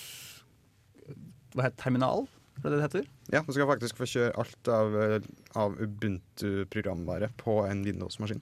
Hva 1.51 1.65
heter 1.65 1.81
terminal? 1.81 2.29
Er 2.59 2.69
det 2.69 2.77
det 2.77 2.85
heter? 2.85 3.09
Ja, 3.33 3.41
Du 3.43 3.51
skal 3.51 3.67
faktisk 3.67 3.99
få 3.99 4.07
kjøre 4.07 4.31
alt 4.39 4.69
av, 4.71 4.95
eh, 4.99 5.27
av 5.59 5.75
Ubuntu-programvare 5.79 7.29
på 7.39 7.61
en 7.63 7.83
Windows-maskin. 7.87 8.41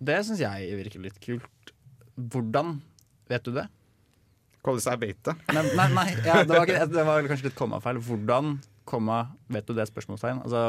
Det 0.00 0.16
syns 0.24 0.40
jeg 0.40 0.78
virker 0.78 1.04
litt 1.04 1.18
kult. 1.22 1.72
Hvordan? 2.16 2.78
Vet 3.28 3.44
du 3.44 3.52
det? 3.56 3.66
Hvordan 4.64 4.94
jeg 4.94 5.02
vet 5.02 5.20
det? 5.28 5.34
Nei, 5.52 5.64
nei, 5.76 5.88
nei 5.92 6.06
ja, 6.24 6.40
det, 6.46 6.56
var, 6.56 6.72
det 6.96 7.04
var 7.06 7.28
kanskje 7.28 7.50
litt 7.50 7.58
kommafeil. 7.58 8.00
Hvordan 8.06 8.56
komma, 8.88 9.18
vet 9.52 9.66
du 9.68 9.74
det? 9.76 9.86
spørsmålstegn? 9.90 10.42
Altså, 10.44 10.62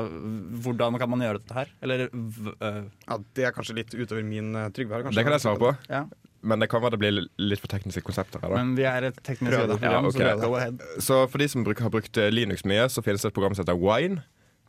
Hvordan 0.66 0.98
kan 1.02 1.10
man 1.10 1.24
gjøre 1.26 1.40
dette 1.42 1.54
her? 1.58 1.72
Eller 1.82 2.06
øh, 2.10 2.84
Ja, 3.08 3.18
Det 3.36 3.46
er 3.48 3.56
kanskje 3.56 3.76
litt 3.80 3.94
utover 3.96 4.24
min 4.28 4.54
uh, 4.56 4.68
Trygve 4.76 5.00
her. 5.00 5.10
Det 5.10 5.26
kan 5.26 5.36
jeg 5.36 5.42
svare 5.46 5.62
på, 5.62 5.74
Ja. 5.90 6.04
men 6.42 6.60
det 6.60 6.70
kan 6.70 6.82
være 6.84 6.98
det 6.98 7.00
blir 7.00 7.28
litt 7.40 7.60
for 7.64 7.72
tekniske 7.72 8.04
konsepter 8.04 8.42
her. 8.44 8.50
da 8.50 8.56
Men 8.62 8.76
vi 8.76 8.84
er 8.84 9.10
et 9.10 9.20
teknisk 9.24 9.54
Prøv 9.56 9.68
det. 9.74 9.82
Ja, 9.82 10.02
okay. 10.02 10.38
så 10.40 10.50
go. 10.50 11.00
Så 11.00 11.20
for 11.30 11.38
de 11.38 11.48
som 11.48 11.64
bruker, 11.64 11.84
har 11.84 11.90
brukt 11.94 12.18
Linux 12.32 12.66
mye, 12.66 12.90
så 12.90 13.02
finnes 13.02 13.22
det 13.22 13.32
et 13.32 13.38
program 13.38 13.56
som 13.56 13.66
heter 13.66 13.80
Wine. 13.80 14.24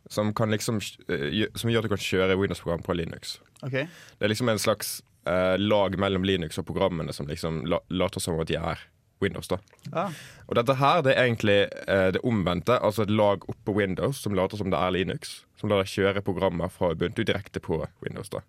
Som, 0.09 0.33
kan 0.37 0.51
liksom, 0.53 0.77
som 0.81 1.69
gjør 1.69 1.81
at 1.81 1.89
du 1.89 1.89
kan 1.95 1.97
kjøre 1.97 2.37
Windows-program 2.37 2.83
på 2.85 2.93
Linux. 2.93 3.39
Okay. 3.63 3.87
Det 4.19 4.27
er 4.27 4.29
liksom 4.29 4.49
en 4.49 4.59
slags 4.61 5.01
eh, 5.25 5.57
lag 5.57 5.97
mellom 5.99 6.23
Linux 6.23 6.59
og 6.61 6.67
programmene 6.67 7.13
som 7.13 7.27
liksom 7.27 7.63
la, 7.65 7.79
later 7.89 8.21
som 8.21 8.37
at 8.39 8.47
de 8.51 8.59
er 8.59 8.83
Windows. 9.25 9.49
da 9.51 9.59
ah, 9.91 10.15
Og 10.47 10.55
dette 10.59 10.77
her 10.79 11.03
det 11.05 11.15
er 11.15 11.25
egentlig 11.25 11.59
eh, 11.87 12.09
det 12.15 12.23
omvendte. 12.23 12.77
Altså 12.79 13.05
et 13.05 13.13
lag 13.13 13.45
oppå 13.51 13.75
Windows 13.77 14.21
som 14.21 14.37
later 14.37 14.61
som 14.61 14.71
det 14.73 14.79
er 14.79 14.95
Linux. 14.95 15.41
Som 15.59 15.71
lar 15.71 15.83
deg 15.83 15.91
kjøre 15.91 16.23
programmer 16.25 16.71
fra 16.71 16.93
Ubuntu 16.93 17.23
direkte 17.23 17.61
på 17.63 17.81
Windows. 18.05 18.29
da 18.29 18.43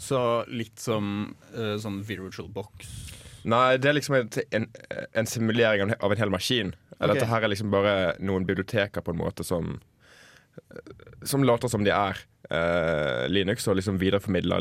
Så 0.00 0.44
litt 0.48 0.78
som 0.80 1.34
uh, 1.56 1.76
sånn 1.80 2.02
virtual 2.06 2.48
box. 2.52 2.90
Nei, 3.48 3.76
det 3.82 3.90
er 3.90 3.96
liksom 3.96 4.16
et, 4.20 4.38
en, 4.54 4.68
en 5.18 5.26
simulering 5.26 5.82
av 5.82 5.88
en, 5.88 5.96
av 5.98 6.14
en 6.14 6.20
hel 6.20 6.30
maskin. 6.30 6.74
Okay. 6.94 7.14
Dette 7.16 7.30
her 7.30 7.42
er 7.42 7.50
liksom 7.50 7.72
bare 7.72 7.94
noen 8.22 8.46
biblioteker 8.46 9.02
på 9.02 9.14
en 9.14 9.18
måte 9.18 9.46
som 9.46 9.80
Som 11.24 11.44
later 11.48 11.70
som 11.72 11.82
de 11.82 11.90
er 11.90 12.18
eh, 12.52 13.28
Linux, 13.30 13.66
og 13.68 13.78
liksom 13.78 13.98
videreformidler 13.98 14.60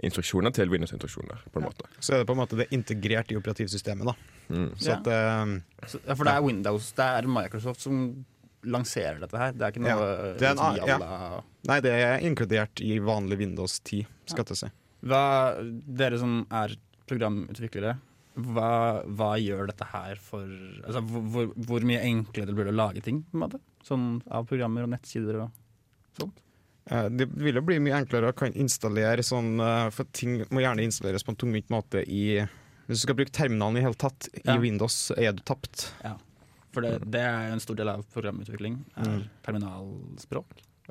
Linux-instruksjoner 0.00 0.52
til 0.54 0.70
Windows-instruksjoner. 0.70 1.44
på 1.52 1.60
en 1.60 1.66
måte 1.66 1.86
Så 2.00 2.14
er 2.14 2.18
det 2.18 2.26
på 2.26 2.32
en 2.32 2.40
måte 2.40 2.56
det 2.56 2.68
integrert 2.72 3.30
i 3.32 3.36
operativsystemet, 3.36 4.06
da. 4.06 4.14
mm. 4.48 4.78
Så 4.78 4.88
Ja. 4.88 4.96
at 4.96 5.06
uh, 5.06 5.60
Så, 5.86 6.00
ja, 6.06 6.14
for 6.14 6.24
det 6.24 6.34
er 6.34 6.42
Windows, 6.42 6.92
det 6.92 7.04
er 7.04 7.26
Microsoft 7.26 7.80
som 7.80 8.24
lanserer 8.62 9.20
dette 9.20 9.36
her. 9.36 9.52
Det 9.52 9.62
er 9.62 9.72
ikke 9.72 9.80
noe 9.80 9.88
Ja, 9.88 10.34
det 10.36 10.42
er 10.42 10.50
en 10.50 10.56
som 10.56 10.76
ja. 10.76 11.42
Nei, 11.64 11.80
det 11.80 11.90
er 11.92 12.20
inkludert 12.20 12.80
i 12.80 12.98
vanlig 12.98 13.38
Windows 13.38 13.80
10, 13.80 14.06
skal 14.26 14.44
jeg 14.48 14.56
si. 14.56 14.70
Hva, 15.02 15.56
Dere 15.86 16.18
som 16.18 16.46
er 16.50 16.76
programutviklere, 17.08 17.98
hva, 18.36 19.02
hva 19.04 19.30
gjør 19.40 19.66
dette 19.66 19.84
her 19.84 20.16
for 20.22 20.44
altså, 20.84 21.00
hvor, 21.00 21.50
hvor, 21.56 21.80
mye 21.80 22.00
enklere 22.04 22.46
det 22.46 22.54
blir 22.54 22.70
å 22.70 22.76
lage 22.76 23.00
ting 23.00 23.24
på 23.24 23.36
en 23.36 23.44
måte? 23.46 23.60
Sånn 23.82 24.22
av 24.30 24.46
programmer 24.46 24.84
og 24.84 24.92
nettsider 24.92 25.40
og 25.40 25.50
sånt? 26.18 26.40
Eh, 26.90 27.08
Det 27.08 27.28
vil 27.38 27.54
jo 27.54 27.62
bli 27.62 27.78
mye 27.78 28.00
enklere 28.02 28.32
å 28.32 28.36
kan 28.36 28.52
installere 28.52 29.22
sånn 29.22 29.60
eh, 29.62 29.90
For 29.94 30.04
ting 30.12 30.40
må 30.50 30.60
gjerne 30.64 30.82
installeres 30.82 31.22
på 31.26 31.30
en 31.34 31.36
tungvint 31.36 31.68
måte 31.70 32.02
i 32.06 32.40
Hvis 32.88 33.00
du 33.00 33.04
skal 33.06 33.14
bruke 33.20 33.30
terminalen 33.32 33.78
i 33.78 33.84
hele 33.84 33.94
tatt 33.94 34.28
i 34.34 34.40
Ja. 34.44 34.56
Windows, 34.58 35.12
er 35.16 35.32
du 35.32 35.42
tapt. 35.46 35.92
Ja. 36.02 36.16
For 36.72 36.82
det, 36.82 36.96
det 37.10 37.20
er 37.20 37.48
jo 37.48 37.52
en 37.54 37.60
stor 37.62 37.74
del 37.78 37.88
av 37.88 38.02
programutvikling. 38.14 38.80
Er 38.96 39.06
Mm. 39.06 39.22
terminalspråk. 39.46 40.46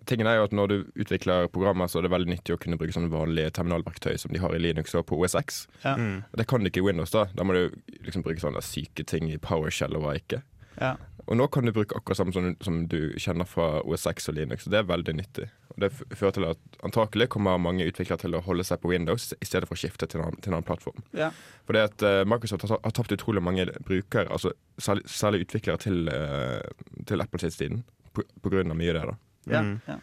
Tingen 0.07 0.27
er 0.27 0.37
jo 0.37 0.43
at 0.45 0.51
Når 0.55 0.67
du 0.69 0.77
utvikler 0.95 1.49
programmer, 1.51 1.87
så 1.87 1.99
er 1.99 2.03
det 2.07 2.11
veldig 2.11 2.31
nyttig 2.31 2.55
å 2.55 2.59
kunne 2.59 2.77
bruke 2.79 2.93
sånne 2.95 3.09
vanlige 3.11 3.51
terminalverktøy 3.51 4.17
som 4.17 4.31
de 4.31 4.39
har 4.39 4.55
i 4.55 4.59
Linux 4.59 4.95
og 4.95 5.05
på 5.07 5.17
OSX. 5.19 5.67
Ja. 5.83 5.95
Mm. 5.97 6.23
Det 6.37 6.47
kan 6.47 6.63
du 6.63 6.69
ikke 6.69 6.79
i 6.83 6.87
Windows. 6.87 7.11
Da 7.11 7.25
Da 7.35 7.43
må 7.43 7.53
du 7.53 7.75
liksom 8.05 8.23
bruke 8.23 8.39
sånne 8.39 8.63
syke 8.63 9.05
ting 9.05 9.29
i 9.31 9.37
PowerShell 9.37 9.95
og 9.95 10.03
hva 10.03 10.15
ikke. 10.15 10.41
Ja. 10.79 10.95
Og 11.27 11.35
nå 11.37 11.49
kan 11.51 11.65
du 11.65 11.71
bruke 11.73 11.95
akkurat 11.95 12.17
samme 12.17 12.33
som, 12.33 12.55
som 12.61 12.87
du 12.87 13.13
kjenner 13.19 13.45
fra 13.45 13.81
OSX 13.83 14.29
og 14.29 14.35
Linux. 14.35 14.65
og 14.67 14.71
Det 14.71 14.79
er 14.79 14.83
veldig 14.95 15.15
nyttig. 15.19 15.49
Og 15.69 15.83
Det 15.83 15.89
fører 16.17 16.35
til 16.35 16.47
at 16.49 16.79
antakelig 16.85 17.29
kommer 17.33 17.59
mange 17.61 17.85
utviklere 17.87 18.21
til 18.23 18.35
å 18.37 18.43
holde 18.45 18.65
seg 18.67 18.81
på 18.81 18.91
Windows 18.91 19.31
i 19.37 19.47
stedet 19.47 19.69
for 19.69 19.77
å 19.77 19.81
skifte 19.81 20.09
til 20.09 20.21
en 20.21 20.29
annen, 20.29 20.41
til 20.41 20.51
en 20.51 20.59
annen 20.59 20.67
plattform. 20.67 21.03
Ja. 21.17 21.29
For 21.67 21.77
det 21.77 21.85
at 21.91 22.05
uh, 22.05 22.23
Microsoft 22.27 22.65
har, 22.67 22.81
har 22.83 22.95
tapt 22.95 23.13
utrolig 23.15 23.43
mange 23.45 23.67
brukere, 23.85 24.27
altså 24.33 24.53
særlig, 24.81 25.05
særlig 25.09 25.45
utviklere 25.45 25.81
til, 25.85 26.09
uh, 26.09 27.03
til 27.09 27.21
Apple 27.25 27.43
sin 27.43 27.55
tiden 27.55 27.83
på, 28.13 28.25
på 28.41 28.53
grunn 28.53 28.73
av 28.73 28.79
mye 28.79 28.95
av 28.95 28.99
det. 28.99 29.05
da. 29.13 29.17
Ja. 29.49 29.63
Mm. 29.65 29.75
Ja. 29.87 29.99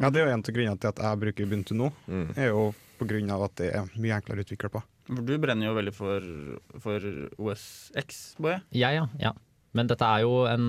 Ja, 0.00 0.08
det 0.08 0.20
er 0.20 0.30
jo 0.30 0.32
en 0.32 0.40
av 0.40 0.54
grunnene 0.56 0.80
til 0.80 0.88
at 0.88 1.02
jeg 1.04 1.20
bruker 1.20 1.48
Ubuntu 1.48 1.74
nå. 1.76 1.90
Mm. 2.08 2.28
er 2.36 2.54
jo 2.54 2.70
på 3.00 3.08
grunn 3.08 3.32
av 3.32 3.44
at 3.48 3.60
det 3.60 3.68
er 3.76 3.92
mye 4.00 4.16
enklere 4.16 4.40
å 4.40 4.46
utvikle 4.46 4.70
på. 4.72 4.80
For 5.10 5.26
du 5.26 5.34
brenner 5.42 5.68
jo 5.68 5.76
veldig 5.76 5.92
for, 5.96 6.26
for 6.80 7.06
OSX, 7.36 8.20
Boje. 8.40 8.60
Ja, 8.76 8.92
ja, 8.94 9.06
ja. 9.20 9.34
Men 9.76 9.90
dette 9.90 10.06
er 10.06 10.24
jo 10.24 10.44
en 10.50 10.66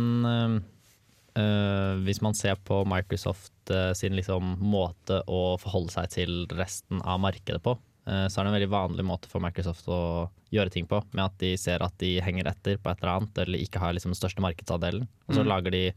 øh, 1.38 2.02
Hvis 2.06 2.22
man 2.22 2.34
ser 2.34 2.56
på 2.56 2.84
Microsoft 2.86 3.52
uh, 3.72 3.94
sin 3.94 4.14
liksom 4.18 4.58
måte 4.60 5.22
å 5.28 5.58
forholde 5.62 5.92
seg 5.92 6.10
til 6.10 6.46
resten 6.58 7.02
av 7.02 7.20
markedet 7.24 7.62
på, 7.64 7.78
uh, 8.08 8.28
så 8.28 8.40
er 8.42 8.44
det 8.44 8.52
en 8.52 8.58
veldig 8.60 8.72
vanlig 8.74 9.06
måte 9.06 9.28
for 9.32 9.40
Microsoft 9.44 9.88
å 9.88 10.30
gjøre 10.52 10.72
ting 10.74 10.88
på, 10.88 11.02
med 11.14 11.26
at 11.26 11.38
de 11.40 11.54
ser 11.58 11.82
at 11.86 11.94
de 12.00 12.20
henger 12.22 12.48
etter 12.52 12.78
på 12.78 12.90
et 12.92 13.00
eller 13.02 13.14
annet, 13.22 13.38
eller 13.46 13.60
ikke 13.64 13.80
har 13.80 13.94
liksom 13.96 14.12
den 14.12 14.20
største 14.20 14.42
markedsandelen. 14.44 15.08
Og 15.30 15.36
så 15.36 15.44
Mm. 15.46 15.48
lager, 15.48 15.72
de, 15.72 15.94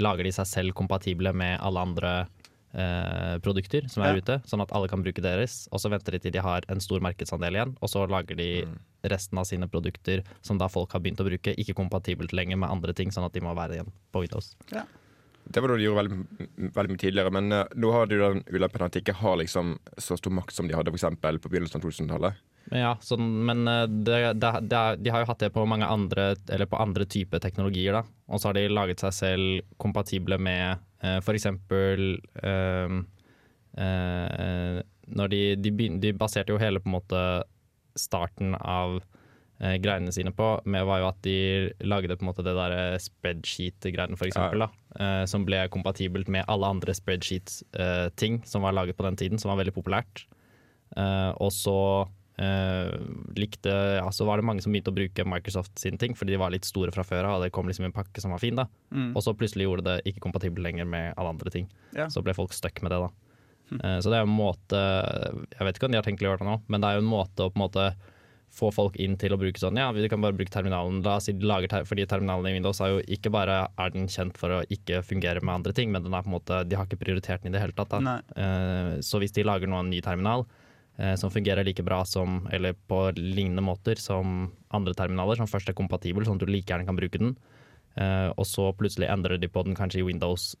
lager 0.00 0.24
de 0.24 0.32
seg 0.32 0.46
selv 0.46 0.72
kompatible 0.74 1.32
med 1.36 1.60
alle 1.60 1.80
andre 1.84 2.12
produkter 3.44 3.84
som 3.90 4.02
er 4.02 4.14
Ja. 4.14 4.20
ute, 4.22 4.42
sånn 4.48 4.62
at 4.62 4.72
alle 4.72 4.88
kan 4.88 5.02
bruke 5.04 5.20
deres. 5.22 5.68
Og 5.70 5.78
så 5.78 5.90
venter 5.90 6.12
de 6.12 6.18
til 6.18 6.32
de 6.32 6.40
har 6.40 6.62
en 6.68 6.80
stor 6.80 7.00
markedsandel 7.00 7.52
igjen, 7.54 7.76
og 7.82 7.88
så 7.88 8.08
lager 8.08 8.34
de 8.36 8.64
resten 9.10 9.38
av 9.40 9.48
sine 9.48 9.68
produkter 9.70 10.24
som 10.42 10.58
da 10.60 10.68
folk 10.72 10.92
har 10.94 11.02
begynt 11.04 11.22
å 11.22 11.28
bruke, 11.28 11.54
ikke 11.60 11.76
kompatibelt 11.78 12.34
lenger 12.36 12.60
med 12.60 12.72
andre 12.72 12.94
ting, 12.96 13.12
sånn 13.14 13.26
at 13.26 13.34
de 13.34 13.42
må 13.44 13.54
være 13.56 13.78
igjen 13.78 13.92
på 14.12 14.24
Windows. 14.24 14.54
Det 15.44 15.60
var 15.60 15.68
noe 15.68 15.76
de 15.76 15.84
gjorde 15.84 16.00
veldig, 16.00 16.18
veldig 16.72 16.94
mye 16.94 17.02
tidligere, 17.02 17.32
men 17.36 17.52
uh, 17.52 17.66
nå 17.76 17.90
har 17.92 18.08
du 18.08 18.16
den 18.16 18.40
ulempen 18.48 18.86
at 18.86 18.94
de 18.96 19.02
ikke 19.04 19.18
har 19.18 19.36
liksom 19.42 19.76
så 20.00 20.16
stor 20.16 20.32
makt 20.32 20.56
som 20.56 20.68
de 20.68 20.76
hadde 20.76 20.92
for 20.92 20.96
eksempel 20.96 21.40
på 21.42 21.52
begynnelsen 21.52 21.80
av 21.80 21.84
2000-tallet. 21.84 22.40
Ja, 22.72 22.94
sånn, 23.04 23.26
men 23.44 23.68
uh, 23.68 23.84
det, 23.84 24.20
det, 24.40 24.52
det, 24.70 24.82
de 25.04 25.12
har 25.12 25.24
jo 25.24 25.28
hatt 25.28 25.42
det 25.44 25.52
på 25.52 25.66
mange 25.68 25.84
andre 25.84 26.30
Eller 26.48 26.64
på 26.64 26.80
andre 26.80 27.04
typer 27.04 27.42
teknologier, 27.44 27.92
da. 27.98 28.04
Og 28.32 28.40
så 28.40 28.48
har 28.48 28.56
de 28.56 28.70
laget 28.72 29.04
seg 29.04 29.12
selv 29.18 29.74
kompatible 29.76 30.38
med 30.40 30.80
uh, 31.04 31.20
eh, 31.20 32.94
eh, 33.76 34.78
Når 35.06 35.28
de, 35.28 35.42
de, 35.60 35.70
begynte, 35.70 36.00
de 36.06 36.14
baserte 36.16 36.54
jo 36.54 36.60
hele 36.62 36.80
på 36.80 36.88
en 36.88 36.96
måte 36.96 37.20
starten 37.98 38.56
av 38.58 38.98
eh, 39.60 39.76
greiene 39.82 40.12
sine 40.14 40.32
på, 40.34 40.48
med 40.64 40.86
var 40.88 41.02
jo 41.02 41.10
at 41.10 41.20
de 41.26 41.36
lagde 41.86 42.16
på 42.16 42.26
en 42.26 42.30
måte 42.30 42.46
det 42.46 42.56
der 42.58 42.98
spreadsheet-greiene, 43.02 44.18
for 44.20 44.30
eksempel, 44.30 44.66
da, 44.66 44.70
eh, 44.98 45.22
som 45.30 45.46
ble 45.46 45.64
kompatibelt 45.74 46.30
med 46.32 46.46
alle 46.50 46.74
andre 46.76 46.96
spreadsheet-ting 46.96 48.42
som 48.48 48.66
var 48.66 48.76
laget 48.76 48.98
på 48.98 49.06
den 49.06 49.18
tiden, 49.20 49.42
som 49.42 49.52
var 49.52 49.62
veldig 49.62 49.76
populært. 49.76 50.26
Eh, 50.96 51.30
og 51.42 51.50
så 51.54 51.78
eh, 52.38 52.92
likte 53.34 53.72
ja, 53.98 54.10
Så 54.14 54.26
var 54.28 54.38
det 54.38 54.46
mange 54.46 54.62
som 54.62 54.70
begynte 54.70 54.92
å 54.92 54.96
bruke 54.96 55.26
Microsoft 55.26 55.78
sine 55.80 55.98
ting, 55.98 56.14
fordi 56.18 56.34
de 56.34 56.40
var 56.42 56.54
litt 56.54 56.68
store 56.68 56.94
fra 56.94 57.04
før 57.06 57.26
av, 57.28 57.38
og 57.38 57.44
det 57.44 57.52
kom 57.54 57.68
liksom 57.70 57.88
en 57.88 57.96
pakke 57.96 58.22
som 58.22 58.34
var 58.34 58.42
fin. 58.42 58.56
da 58.58 58.68
Mm. 58.94 59.16
Og 59.16 59.24
så 59.26 59.34
plutselig 59.34 59.64
gjorde 59.66 59.82
det 59.88 60.06
ikke 60.06 60.20
kompatibelt 60.22 60.62
lenger 60.62 60.86
med 60.86 61.14
alle 61.18 61.32
andre 61.34 61.50
ting. 61.50 61.64
Ja. 61.96 62.06
Så 62.06 62.22
ble 62.22 62.34
folk 62.36 62.52
stuck 62.54 62.78
med 62.82 62.92
det, 62.94 63.00
da. 63.02 63.08
Eh, 63.72 63.98
så 64.00 64.10
det 64.12 64.18
er 64.18 64.26
en 64.26 64.34
måte 64.34 64.76
Jeg 64.76 65.64
vet 65.64 65.78
ikke 65.78 65.86
om 65.88 65.94
de 65.94 65.98
har 65.98 66.04
tenkt 66.06 66.20
å 66.22 66.26
gjøre 66.28 66.42
det 66.42 66.46
nå, 66.50 66.58
men 66.68 66.80
det 66.82 66.88
er 66.90 66.98
jo 66.98 67.04
en 67.06 67.08
måte 67.14 67.46
å 67.46 67.50
på 67.50 67.56
en 67.58 67.64
måte 67.64 67.86
få 68.54 68.68
folk 68.70 68.94
inn 69.02 69.16
til 69.18 69.32
å 69.34 69.38
bruke 69.40 69.58
sånn 69.58 69.74
Ja, 69.80 69.88
vi 69.90 70.04
kan 70.06 70.20
bare 70.22 70.36
bruke 70.36 70.52
terminalen. 70.52 71.00
La 71.02 71.16
oss 71.16 71.24
si 71.26 71.32
de 71.34 71.42
lager 71.48 71.66
ter 71.72 71.86
fordi 71.88 72.04
terminalen 72.06 72.46
i 72.46 72.52
Windows 72.54 72.78
er 72.84 72.92
jo 72.92 73.00
ikke 73.16 73.32
bare 73.34 73.56
er 73.66 73.90
den 73.90 74.06
kjent 74.06 74.36
for 74.38 74.52
å 74.54 74.60
ikke 74.70 75.00
fungere 75.02 75.42
med 75.42 75.56
andre 75.56 75.72
ting, 75.74 75.90
men 75.90 76.04
den 76.04 76.14
er 76.14 76.22
på 76.22 76.30
en 76.30 76.36
måte 76.36 76.60
de 76.68 76.76
har 76.78 76.86
ikke 76.86 77.00
prioritert 77.02 77.42
den 77.42 77.50
i 77.50 77.56
det 77.56 77.64
hele 77.64 77.74
tatt. 77.74 77.96
Eh, 78.36 79.00
så 79.02 79.18
hvis 79.18 79.34
de 79.34 79.42
lager 79.42 79.66
nå 79.66 79.80
en 79.82 79.90
ny 79.90 79.98
terminal 80.06 80.44
eh, 81.00 81.16
som 81.18 81.32
fungerer 81.34 81.66
like 81.66 81.82
bra 81.82 82.04
som, 82.06 82.44
eller 82.54 82.76
på 82.86 83.00
lignende 83.18 83.64
måter 83.66 83.98
som 83.98 84.52
andre 84.70 84.94
terminaler, 84.94 85.40
som 85.40 85.50
først 85.50 85.72
er 85.72 85.80
kompatibel, 85.80 86.22
sånn 86.22 86.38
at 86.38 86.46
du 86.46 86.52
like 86.52 86.70
gjerne 86.70 86.86
kan 86.86 87.00
bruke 87.00 87.18
den, 87.18 87.34
og 87.94 88.42
så 88.46 88.72
plutselig 88.74 89.06
endrer 89.06 89.38
de 89.38 89.46
på 89.50 89.62
den 89.66 89.74
kanskje 89.78 90.00
i 90.00 90.06
Windows 90.06 90.56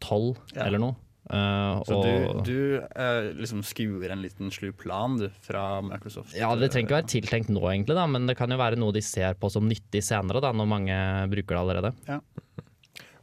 12 0.00 0.36
Ja. 0.54 0.64
eller 0.66 0.78
noe. 0.80 0.96
Eh, 1.28 1.82
Så 1.88 1.96
og, 1.98 2.04
du, 2.04 2.42
du 2.48 2.58
uh, 2.80 3.28
liksom 3.36 3.60
skuer 3.66 4.10
en 4.14 4.22
liten 4.24 4.50
slu 4.54 4.70
plan 4.72 5.18
du, 5.20 5.26
fra 5.44 5.80
Microsoft? 5.84 6.32
ja, 6.38 6.48
Det 6.56 6.70
trenger 6.72 6.88
ikke 6.88 6.98
være 7.02 7.10
tiltenkt 7.12 7.50
nå, 7.52 7.60
egentlig, 7.68 7.96
da, 7.98 8.06
men 8.08 8.26
det 8.30 8.36
kan 8.38 8.50
jo 8.50 8.56
være 8.60 8.78
noe 8.80 8.94
de 8.96 9.02
ser 9.04 9.34
på 9.40 9.50
som 9.52 9.68
nyttig 9.68 10.00
senere, 10.06 10.40
da, 10.44 10.54
når 10.56 10.70
mange 10.72 10.96
bruker 11.34 11.54
det 11.58 11.62
allerede. 11.64 11.92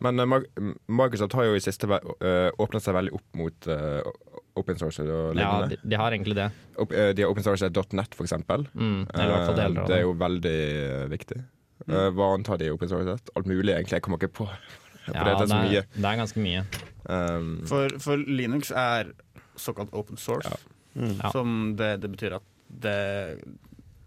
Men 0.05 0.19
uh, 0.19 0.37
Microsoft 0.91 1.33
har 1.39 1.47
jo 1.49 1.55
i 1.57 1.63
siste 1.63 1.87
uh, 1.89 2.51
åpnet 2.61 2.83
seg 2.83 2.97
veldig 2.97 3.13
opp 3.15 3.39
mot 3.39 3.67
eh, 3.71 4.03
open 4.59 4.77
source 4.79 5.03
og 5.03 5.35
Ja, 5.39 5.65
de, 5.71 5.77
de 5.83 5.97
har 5.99 6.13
egentlig 6.15 6.35
det. 6.37 6.49
Opp- 6.79 6.93
eh, 6.95 7.09
de 7.15 7.23
har 7.25 7.31
open 7.33 7.43
source 7.43 7.67
.net, 7.95 8.13
for 8.15 8.27
eksempel. 8.27 8.67
Mm, 8.73 9.05
det, 9.09 9.19
er 9.23 9.33
Eh, 9.33 9.49
deler 9.57 9.81
det 9.81 9.87
det. 9.89 9.97
er 9.97 10.03
jo 10.05 10.13
veldig 10.19 10.55
eh, 10.85 11.05
viktig. 11.11 11.39
Eh, 11.89 12.09
hva 12.15 12.29
antar 12.35 12.57
de 12.61 12.69
de 12.69 12.75
open 12.75 12.91
source? 12.91 13.17
Alt 13.35 13.47
mulig, 13.49 13.73
egentlig. 13.73 13.97
Jeg 13.99 14.05
kommer 14.05 14.21
ikke 14.21 14.31
på. 14.43 14.49
For 15.05 15.13
Ja, 15.15 15.23
det 15.23 15.33
er 15.45 15.47
så 15.51 15.61
mye. 15.61 15.81
det 15.95 16.05
er 16.11 16.17
ganske 16.21 16.41
mye. 16.41 16.65
Um, 17.05 17.49
For, 17.69 17.89
for 18.01 18.17
Linux 18.17 18.71
er 18.71 19.11
såkalt 19.55 19.93
open 19.93 20.17
source, 20.17 20.49
Mm. 20.95 21.17
Som 21.33 21.49
det, 21.75 21.99
det 21.99 22.07
betyr 22.13 22.37
at 22.37 22.43
det 22.71 23.41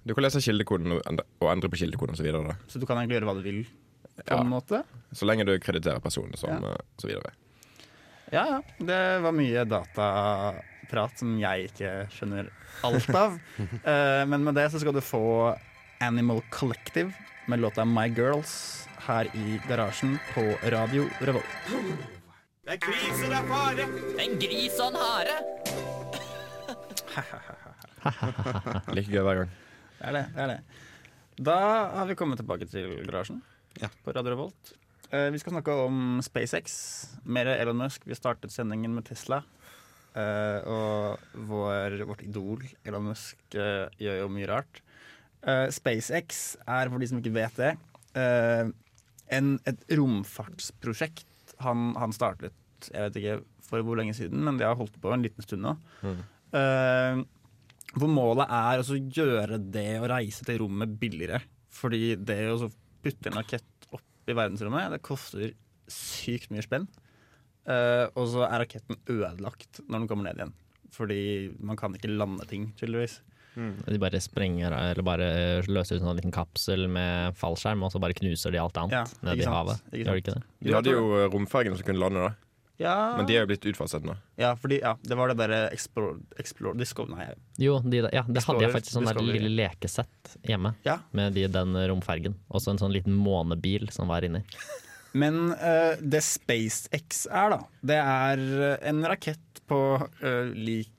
du 0.08 0.14
kan 0.14 0.24
lese 0.24 0.40
kildekoden 0.40 0.94
og 0.96 1.02
endre, 1.04 1.68
på 1.68 1.76
kildekoden 1.76 2.14
osv. 2.16 2.24
Så 2.32 2.54
så 2.72 2.80
du 2.80 2.86
kan 2.88 2.96
egentlig 2.96 3.18
gjøre 3.18 3.28
hva 3.28 3.34
du 3.36 3.42
vil, 3.44 3.58
på 4.24 4.24
Ja. 4.32 4.38
en 4.40 4.48
måte? 4.48 4.80
Så 5.12 5.26
lenge 5.28 5.44
du 5.44 5.52
krediterer 5.60 6.00
personen 6.00 6.32
som 6.40 6.48
Ja. 6.48 6.70
eh, 6.72 6.80
så 6.96 7.06
videre. 7.10 7.30
Ja, 8.32 8.46
ja. 8.56 8.60
Det 8.80 9.20
var 9.22 9.32
mye 9.36 9.66
dataprat 9.68 11.18
som 11.18 11.36
jeg 11.38 11.68
ikke 11.68 11.92
skjønner 12.10 12.48
alt 12.84 13.08
av. 13.14 13.36
uh, 13.60 14.24
men 14.30 14.44
med 14.44 14.54
det 14.56 14.70
så 14.72 14.80
skal 14.80 14.94
du 14.96 15.00
få 15.04 15.22
Animal 16.00 16.40
Collective 16.50 17.12
med 17.48 17.60
låta 17.60 17.84
My 17.84 18.08
Girls 18.08 18.52
her 19.06 19.24
i 19.36 19.60
garasjen 19.68 20.18
på 20.34 20.42
Radio 20.70 21.06
Revolt. 21.24 21.44
Det 22.64 22.74
er 22.76 22.80
krisen 22.84 23.32
er 23.32 23.46
fare. 23.48 23.86
En 24.20 24.34
gris 24.42 24.76
og 24.84 24.90
en 24.92 24.98
hare. 25.00 25.36
Like 28.94 29.10
gøy 29.10 29.22
hver 29.24 29.40
gang. 29.42 29.54
Det 29.98 30.10
er 30.10 30.12
det. 30.18 30.24
det 30.34 30.42
er 30.44 30.50
det. 30.52 30.58
Da 31.48 31.56
har 31.96 32.06
vi 32.10 32.16
kommet 32.18 32.40
tilbake 32.40 32.68
til 32.70 32.98
garasjen 33.08 33.40
Ja. 33.80 33.88
på 34.04 34.12
Radio 34.12 34.34
Revolt. 34.34 34.74
Eh, 35.10 35.30
vi 35.32 35.38
skal 35.40 35.54
snakke 35.56 35.72
om 35.86 36.18
SpaceX. 36.24 36.74
Mer 37.24 37.48
Elon 37.56 37.80
Musk. 37.80 38.04
Vi 38.06 38.14
startet 38.18 38.52
sendingen 38.52 38.94
med 38.94 39.06
Tesla. 39.08 39.40
Eh, 40.18 40.60
og 40.68 41.18
vår, 41.48 41.96
vårt 42.08 42.22
idol 42.26 42.64
Elon 42.84 43.08
Musk 43.10 43.36
eh, 43.54 43.86
gjør 44.02 44.20
jo 44.24 44.28
mye 44.36 44.48
rart. 44.50 44.82
Eh, 45.46 45.68
SpaceX 45.70 46.56
er, 46.66 46.90
for 46.90 46.98
de 46.98 47.08
som 47.10 47.20
ikke 47.20 47.34
vet 47.36 47.58
det, 47.60 47.74
uh, 48.18 48.70
en, 49.34 49.50
et 49.68 49.84
romfartsprosjekt 49.94 51.54
han, 51.62 51.92
han 51.98 52.14
startet 52.16 52.56
jeg 52.88 53.04
vet 53.04 53.18
ikke 53.20 53.36
for 53.66 53.82
hvor 53.84 53.98
lenge 53.98 54.14
siden, 54.14 54.40
men 54.46 54.58
det 54.58 54.66
har 54.66 54.78
holdt 54.78 54.96
på 55.02 55.10
en 55.10 55.24
liten 55.24 55.42
stund 55.42 55.64
nå. 55.64 55.72
Eh, 56.54 57.18
hvor 57.98 58.10
målet 58.12 58.52
er 58.54 58.78
å 58.80 58.98
gjøre 59.18 59.58
det 59.58 59.98
å 59.98 60.06
reise 60.12 60.46
til 60.46 60.60
rommet 60.62 60.92
billigere. 61.00 61.40
Fordi 61.74 62.14
det 62.22 62.38
å 62.52 62.70
putte 63.02 63.32
en 63.32 63.40
rakett 63.40 63.88
opp 63.90 64.30
i 64.30 64.36
verdensrommet, 64.38 64.92
det 64.94 65.02
koster 65.02 65.56
sykt 65.90 66.52
mye 66.54 66.62
spenn. 66.62 66.86
Og 67.66 68.24
så 68.30 68.46
er 68.46 68.62
raketten 68.62 69.00
ødelagt 69.10 69.82
når 69.88 70.04
den 70.04 70.08
kommer 70.12 70.28
ned 70.28 70.38
igjen. 70.38 70.54
Fordi 70.94 71.20
man 71.58 71.82
kan 71.82 71.98
ikke 71.98 72.14
lande 72.14 72.46
ting, 72.48 72.70
tydeligvis. 72.78 73.18
De 73.86 74.00
bare 74.02 74.20
sprenger 74.22 74.74
eller 74.76 75.04
bare 75.06 75.28
løser 75.66 75.98
ut 75.98 76.02
en 76.02 76.10
sånn 76.10 76.20
liten 76.20 76.34
kapsel 76.34 76.86
med 76.90 77.38
fallskjerm, 77.38 77.82
og 77.86 77.94
så 77.94 78.00
bare 78.02 78.16
knuser 78.18 78.54
de 78.54 78.60
alt 78.62 78.78
annet 78.80 79.00
Ja, 79.00 79.06
nede 79.26 79.42
i 79.42 79.48
havet. 79.48 79.88
Gjør 79.92 80.12
de 80.12 80.22
ikke 80.22 80.36
det? 80.36 80.44
De 80.66 80.76
hadde 80.76 80.94
jo 80.94 81.24
romfergene 81.32 81.78
som 81.78 81.88
kunne 81.88 82.02
lande, 82.04 82.28
da. 82.28 82.36
Ja, 82.78 83.16
Men 83.18 83.26
de 83.26 83.34
er 83.34 83.42
jo 83.42 83.48
blitt 83.50 83.64
utfaset 83.66 84.04
nå. 84.06 84.14
ja, 84.38 84.52
fordi, 84.54 84.76
ja, 84.84 84.92
det 85.02 85.16
var 85.18 85.32
det 85.32 85.34
derre 85.40 85.64
Explore, 85.74 86.20
Explore 86.38 86.78
Discover 86.78 87.16
Nei, 87.16 87.32
Jo, 87.58 87.80
de, 87.82 88.04
ja, 88.14 88.22
det 88.22 88.44
hadde 88.46 88.62
jeg 88.62 88.74
faktisk 88.76 88.94
sånn 88.94 89.08
der 89.08 89.18
lille 89.18 89.50
lekesett 89.50 90.36
hjemme. 90.46 90.76
Ja. 90.86 91.00
Med 91.10 91.34
de, 91.34 91.48
den 91.50 91.74
romfergen. 91.90 92.36
Og 92.46 92.62
så 92.62 92.70
en 92.70 92.78
sånn 92.78 92.94
liten 92.94 93.16
månebil 93.18 93.90
som 93.90 94.12
var 94.12 94.22
inni. 94.22 94.44
Men 95.18 95.50
uh, 95.58 95.98
det 95.98 96.22
SpaceX 96.22 97.24
er, 97.26 97.56
da, 97.56 97.58
det 97.90 97.98
er 97.98 98.44
eh, 98.68 98.76
en 98.92 99.02
rakett 99.10 99.62
på 99.66 99.80
uh, 99.98 100.46
lik 100.54 100.92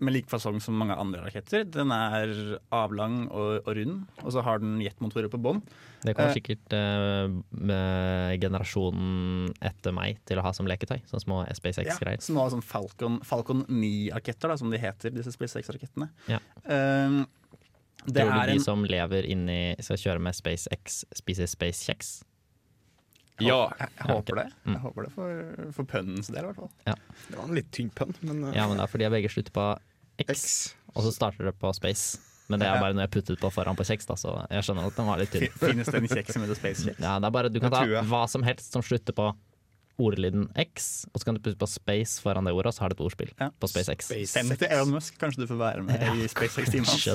med 0.00 0.14
lik 0.14 0.28
fasong 0.30 0.58
som 0.64 0.76
mange 0.80 0.94
andre 0.96 1.20
raketter. 1.26 1.64
Den 1.68 1.90
er 1.92 2.30
avlang 2.72 3.26
og, 3.28 3.60
og 3.66 3.74
rund, 3.76 4.06
og 4.24 4.32
så 4.34 4.42
har 4.46 4.62
den 4.62 4.78
jetmotorer 4.80 5.28
på 5.32 5.40
bånn. 5.42 5.60
Det 6.00 6.14
kommer 6.16 6.30
Eh. 6.30 6.36
sikkert 6.38 6.72
eh, 6.72 7.34
med 7.60 8.40
generasjonen 8.40 9.50
etter 9.60 9.92
meg 9.92 10.22
til 10.28 10.40
å 10.40 10.44
ha 10.46 10.52
som 10.56 10.68
leketøy. 10.70 11.02
Sånne 11.10 11.24
små 11.26 11.40
SpaceX-greier. 11.52 12.22
Små 12.24 12.46
sånn 12.52 12.64
Falcon, 12.64 13.20
Falcon 13.28 13.66
9-raketter, 13.68 14.56
som 14.56 14.72
de 14.72 14.80
heter, 14.80 15.12
disse 15.12 15.34
SpaceX-rakettene. 15.36 16.08
Ja. 16.32 16.40
Um, 16.64 17.26
det 18.06 18.22
Tror 18.24 18.32
du 18.32 18.38
er 18.40 18.48
de 18.48 18.56
en 18.56 18.64
som 18.64 18.82
lever 18.88 19.26
inni 19.28 19.60
skal 19.84 20.00
kjøre 20.00 20.22
med 20.24 20.32
SpaceX, 20.38 21.02
spiser 21.20 21.50
spacekjeks? 21.52 22.22
Ja! 23.40 23.70
Jeg, 23.80 23.88
jeg 23.96 24.08
håper 24.10 24.36
det. 24.36 24.46
Jeg 24.68 24.80
håper 24.82 25.06
det 25.06 25.10
for, 25.14 25.44
for 25.76 25.88
pønnens 25.88 26.28
del, 26.32 26.44
i 26.44 26.48
hvert 26.50 26.58
fall. 26.60 26.72
Det 27.28 27.36
var 27.38 27.44
en 27.46 27.54
litt 27.56 27.70
tynn 27.72 27.88
pønn, 27.96 28.12
men 28.24 28.42
Ja, 28.56 28.66
men 28.68 28.76
det 28.80 28.84
er 28.84 28.90
fordi 28.92 29.06
jeg 29.06 29.14
begge 29.14 29.30
slutter 29.32 29.54
på 29.56 29.68
X, 30.24 30.28
X. 30.30 30.74
og 30.94 31.00
så 31.06 31.10
starter 31.14 31.44
det 31.50 31.54
på 31.60 31.68
Space. 31.76 32.18
Men 32.50 32.58
det 32.58 32.66
er 32.66 32.80
bare 32.82 32.94
noe 32.96 33.04
jeg 33.06 33.12
puttet 33.14 33.38
på 33.38 33.46
foran 33.54 33.76
på 33.78 33.84
kjeks, 33.86 34.08
da, 34.10 34.16
så 34.18 34.32
jeg 34.50 34.64
skjønner 34.66 34.88
at 34.90 34.96
den 34.98 35.06
var 35.06 35.20
litt 35.22 35.30
tynn. 35.30 35.52
Finnes 35.60 35.86
det 35.86 35.94
en 36.00 36.08
kjeks 36.10 36.34
som 36.34 36.42
heter 36.42 36.58
SpaceX? 36.58 36.98
Ja, 36.98 37.12
det 37.22 37.26
er 37.28 37.34
bare, 37.36 37.46
du 37.54 37.60
kan 37.62 37.70
ta 37.70 37.84
hva 38.10 38.24
som 38.32 38.42
helst 38.42 38.74
som 38.74 38.82
slutter 38.82 39.14
på 39.14 39.28
ordlyden 40.00 40.48
X, 40.58 41.04
og 41.12 41.20
så 41.20 41.24
kan 41.28 41.36
du 41.36 41.40
putte 41.44 41.58
på 41.60 41.68
space 41.70 42.18
foran 42.24 42.44
det 42.48 42.52
ordet, 42.56 42.72
og 42.72 42.74
så 42.74 42.80
har 42.82 42.88
du 42.90 42.94
et 42.96 43.04
ordspill 43.06 43.30
Ja. 43.38 43.50
på 43.60 43.66
SpaceX. 43.70 44.08
Send 44.32 44.48
til 44.58 44.66
Elon 44.72 44.90
Musk, 44.96 45.12
kanskje 45.20 45.40
du 45.44 45.48
får 45.50 45.58
være 45.60 45.82
med 45.86 46.00
i 46.24 46.26
SpaceX-teamet 46.32 46.90
hans. 46.90 47.06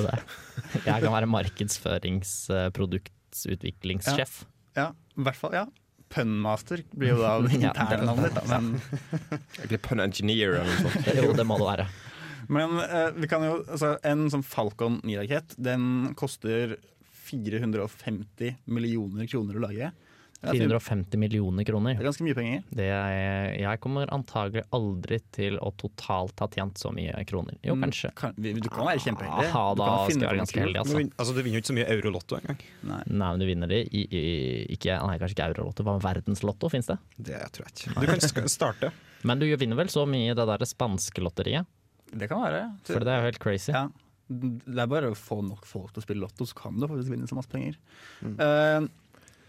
Jeg 0.86 0.98
kan 1.04 1.12
være 1.12 1.28
markedsføringsproduktsutviklingssjef. 1.34 4.32
Ja, 4.76 4.90
i 5.16 5.22
hvert 5.26 5.36
fall, 5.40 5.52
ja. 5.56 5.64
Punmaster 6.12 6.82
blir 6.94 7.08
jo 7.16 7.20
da 7.20 7.32
Ja, 7.58 7.72
interne 7.74 8.04
navnet 8.06 8.34
ditt. 8.36 8.48
Men, 8.48 8.80
pun 9.88 10.00
engineer 10.04 10.50
eller 10.60 10.70
noe 10.70 10.80
sånt. 10.86 11.06
Jo, 11.18 11.32
det 11.36 11.46
må 11.48 11.54
det 11.60 11.66
være. 11.66 11.86
Men 12.48 12.78
eh, 12.82 13.10
vi 13.16 13.28
kan 13.30 13.42
jo 13.44 13.58
altså, 13.64 13.94
En 14.06 14.26
sånn 14.32 14.44
Falcon 14.46 15.00
9-rakett, 15.02 15.54
den 15.58 16.14
koster 16.18 16.76
450 17.26 18.56
millioner 18.70 19.26
kroner 19.30 19.56
å 19.58 19.62
lage. 19.66 19.92
Det 20.36 20.50
er, 20.52 20.58
fint. 20.60 20.66
450 20.68 21.18
millioner 21.18 21.64
kroner. 21.66 21.94
det 21.96 22.02
er 22.04 22.06
ganske 22.10 22.22
mye 22.26 22.36
penger. 22.36 22.58
Det 22.76 22.86
er, 22.92 23.54
jeg 23.56 23.80
kommer 23.82 24.10
antagelig 24.14 24.62
aldri 24.76 25.16
til 25.34 25.56
å 25.64 25.70
totalt 25.80 26.42
ha 26.44 26.48
tjent 26.52 26.76
så 26.78 26.92
mye 26.94 27.24
kroner. 27.26 27.56
Jo, 27.64 27.74
Mm, 27.74 27.86
kanskje. 27.86 28.10
Kan, 28.20 28.34
du 28.36 28.68
kan 28.68 28.84
være 28.86 29.00
kjempeheldig. 29.06 29.48
Aha, 29.48 29.62
Du 29.74 29.80
da 29.80 29.86
kan 29.88 30.10
finne 30.10 30.20
skal 30.20 30.20
jeg 30.20 30.28
være 30.28 30.42
ganske 30.42 30.60
heldig, 30.60 30.80
altså. 30.84 30.98
vin- 31.00 31.12
altså, 31.16 31.34
du 31.34 31.40
vinner 31.42 31.56
jo 31.56 31.62
ikke 31.64 31.72
så 31.72 31.78
mye 31.78 31.88
Eurolotto 31.96 32.38
engang. 32.38 32.60
Nei. 32.92 33.00
Nei, 33.08 33.30
men 33.32 33.40
du 33.42 33.46
vinner 33.48 33.72
det 33.72 33.80
i, 33.88 34.04
i, 34.06 34.22
ikke, 34.76 35.00
nei, 35.08 35.16
kanskje 35.18 35.34
ikke 35.38 35.48
Eurolotto, 35.50 35.82
hva 35.88 35.96
med 35.96 36.04
Verdenslotto 36.04 36.70
finnes 36.70 36.92
det? 36.92 36.98
Det 37.32 37.40
tror 37.56 37.66
jeg 37.66 37.74
ikke. 37.74 38.00
Du 38.04 38.40
kan 38.40 38.48
starte. 38.52 38.92
Men 39.26 39.40
du 39.40 39.46
vinner 39.56 39.74
vel 39.80 39.88
så 39.90 40.04
mye 40.06 40.30
i 40.30 40.34
det 40.36 40.44
der 40.46 40.62
spanske 40.68 41.18
lotteriet? 41.24 41.66
Det 42.12 42.28
kan 42.30 42.42
være. 42.44 42.60
For 42.86 43.00
det 43.02 43.12
er 43.12 43.22
jo 43.22 43.28
helt 43.30 43.40
crazy. 43.42 43.72
Ja. 43.72 43.88
Det 44.28 44.78
er 44.82 44.88
bare 44.90 45.10
å 45.12 45.16
få 45.18 45.40
nok 45.46 45.66
folk 45.66 45.92
til 45.94 46.02
å 46.02 46.04
spille 46.06 46.22
lotto, 46.24 46.46
så 46.46 46.54
kan 46.58 46.78
du 46.78 46.86
faktisk 46.90 47.12
vinne 47.12 47.28
så 47.30 47.36
masse 47.38 47.50
penger. 47.52 47.76
Mm. 48.22 48.36
Uh, 48.40 48.88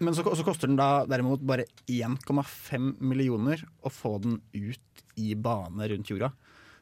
men 0.06 0.13
så, 0.13 0.22
så 0.38 0.46
koster 0.46 0.70
den 0.70 0.78
da 0.78 1.06
derimot 1.10 1.41
bare 1.41 1.65
1,5 1.89 3.00
millioner 3.02 3.63
å 3.82 3.89
få 3.93 4.17
den 4.22 4.39
ut 4.54 5.04
i 5.17 5.32
bane 5.34 5.88
rundt 5.89 6.12
jorda. 6.12 6.32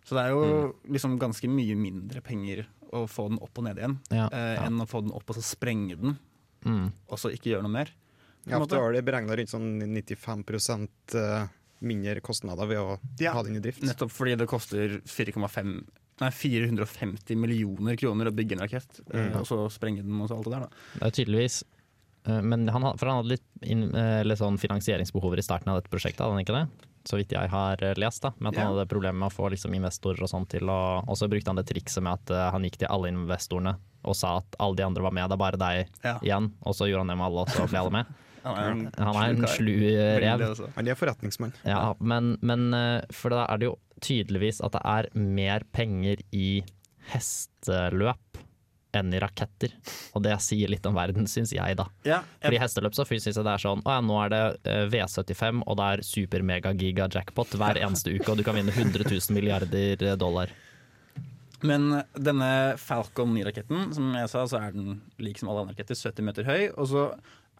Så 0.05 0.15
det 0.17 0.25
er 0.25 0.33
jo 0.35 0.41
Mm. 0.45 0.73
liksom 0.93 1.15
ganske 1.19 1.47
mye 1.49 1.75
mindre 1.79 2.21
penger 2.21 2.65
å 2.93 3.05
få 3.09 3.29
den 3.31 3.39
opp 3.41 3.57
og 3.57 3.63
ned 3.65 3.79
igjen, 3.79 3.95
Ja, 4.11 4.27
uh, 4.27 4.53
ja. 4.55 4.65
enn 4.67 4.79
å 4.83 4.87
få 4.87 5.01
den 5.01 5.15
opp 5.15 5.29
og 5.31 5.35
så 5.39 5.43
sprenge 5.55 5.95
den, 5.99 6.17
Mm. 6.65 6.91
og 7.09 7.17
så 7.21 7.31
ikke 7.31 7.51
gjøre 7.55 7.63
noe 7.63 7.71
mer. 7.71 7.89
Ja, 8.45 8.59
for 8.59 8.67
da 8.67 8.77
har 8.79 8.93
de 8.93 9.01
beregna 9.01 9.35
rundt 9.37 9.49
sånn 9.49 9.79
95 9.81 10.89
eh, 11.15 11.47
mindre 11.81 12.21
kostnader 12.21 12.67
ved 12.67 12.77
å 12.79 12.99
Ja, 13.19 13.33
ha 13.33 13.43
den 13.43 13.57
i 13.57 13.59
drift. 13.59 13.83
Nettopp 13.83 14.11
fordi 14.11 14.35
det 14.37 14.47
koster 14.47 14.99
4,5 15.05 15.83
Nei, 16.21 16.29
450 16.31 17.35
millioner 17.35 17.97
kroner 17.99 18.29
å 18.29 18.31
bygge 18.31 18.53
en 18.55 18.61
rakett, 18.63 19.01
eh, 19.11 19.25
Mm. 19.27 19.39
og 19.41 19.45
så 19.45 19.57
sprenge 19.69 20.01
den 20.01 20.21
og 20.21 20.29
så 20.29 20.37
alt 20.37 20.45
det 20.45 20.53
der. 20.53 20.59
da. 20.61 20.69
Det 20.99 21.01
er 21.09 21.25
tydeligvis 21.25 21.63
eh, 22.27 22.41
Men 22.41 22.67
han, 22.69 22.81
for 22.97 23.05
han 23.05 23.17
hadde 23.21 23.33
litt, 23.35 23.43
eh, 23.61 24.23
litt 24.23 24.39
sånn 24.39 24.57
finansieringsbehover 24.57 25.37
i 25.37 25.41
starten 25.43 25.67
av 25.69 25.81
dette 25.81 25.91
prosjektet, 25.91 26.23
hadde 26.23 26.31
han 26.37 26.45
ikke 26.45 26.55
det? 26.55 26.69
Så 27.05 27.17
vidt 27.19 27.29
jeg 27.35 27.49
har 27.49 27.75
lest, 27.99 28.21
da. 28.23 28.31
Med 28.39 28.53
at 28.53 28.57
han 28.57 28.71
yeah. 28.71 28.77
hadde 28.79 28.87
problemer 28.89 29.19
med 29.19 29.29
å 29.29 29.35
få 29.35 29.51
liksom, 29.51 29.75
investorer 29.75 30.23
og 30.23 30.29
sånn 30.31 30.47
til 30.47 30.61
å 30.71 31.03
Og 31.07 31.15
så 31.17 31.27
brukte 31.29 31.47
han 31.51 31.55
det 31.59 31.67
trikset 31.67 32.01
med 32.01 32.13
at 32.13 32.31
uh, 32.31 32.49
han 32.51 32.63
gikk 32.63 32.77
til 32.77 32.87
alle 32.89 33.11
investorene 33.11 33.75
og 34.05 34.15
sa 34.15 34.37
at 34.37 34.55
alle 34.59 34.75
de 34.75 34.83
andre 34.83 35.01
var 35.03 35.11
med, 35.11 35.29
det 35.29 35.33
er 35.33 35.37
bare 35.37 35.57
deg 35.57 35.87
Ja. 36.03 36.19
igjen. 36.19 36.51
Og 36.63 36.73
så 36.75 36.87
gjorde 36.87 36.99
han 37.05 37.07
det 37.07 37.17
med 37.17 37.25
alle, 37.25 37.41
og 37.41 37.47
så 37.49 37.67
ble 37.67 37.77
alle 37.79 37.91
med. 37.91 38.05
Han 38.45 39.17
er 39.17 39.33
en, 39.33 39.47
slu 39.49 39.73
eh, 39.89 40.15
rev. 40.21 40.45
Han 40.77 40.89
er 40.91 40.97
forretningsmann. 40.99 41.55
Ja, 41.65 41.95
men, 41.99 42.35
men 42.45 42.69
eh, 42.77 43.01
for 43.15 43.33
da 43.33 43.47
er 43.49 43.61
det 43.61 43.71
jo 43.71 43.77
tydeligvis 44.05 44.61
at 44.65 44.75
det 44.75 44.83
er 44.85 45.09
mer 45.17 45.65
penger 45.73 46.21
i 46.35 46.61
hesteløp 47.13 48.41
enn 48.95 49.11
i 49.11 49.19
raketter. 49.19 49.73
Og 50.15 50.23
det 50.23 50.35
sier 50.43 50.71
litt 50.71 50.85
om 50.87 50.95
verden, 50.95 51.27
syns 51.27 51.51
jeg, 51.55 51.75
da. 51.79 51.87
Ja, 52.07 52.21
For 52.43 52.55
i 52.55 52.61
hesteløp 52.61 52.95
så 52.95 53.03
syns 53.07 53.27
jeg 53.27 53.35
det 53.35 53.51
er 53.51 53.59
sånn 53.61 53.81
Å 53.83 53.97
ja, 53.97 54.03
nå 54.05 54.19
er 54.23 54.31
det 54.31 54.43
eh, 54.71 54.85
V75, 54.93 55.65
og 55.65 55.79
det 55.79 55.89
er 55.89 56.05
super-mega-giga-jackpot 56.11 57.57
hver 57.59 57.81
eneste 57.81 58.13
uke, 58.15 58.29
og 58.31 58.39
du 58.39 58.45
kan 58.47 58.55
vinne 58.55 58.71
100 58.71 59.09
000 59.09 59.35
milliarder 59.35 60.05
dollar. 60.21 60.53
men 61.65 62.03
denne 62.13 62.77
Falcon 62.77 63.33
9-raketten, 63.35 63.89
som 63.95 64.13
jeg 64.15 64.29
sa, 64.31 64.45
så 64.47 64.61
er 64.61 64.75
den 64.75 65.01
lik 65.19 65.39
som 65.41 65.49
alle 65.49 65.65
andre 65.65 65.75
raketter, 65.75 65.97
70 65.97 66.27
meter 66.27 66.47
høy. 66.47 66.69
Og 66.75 66.87
så 66.91 67.05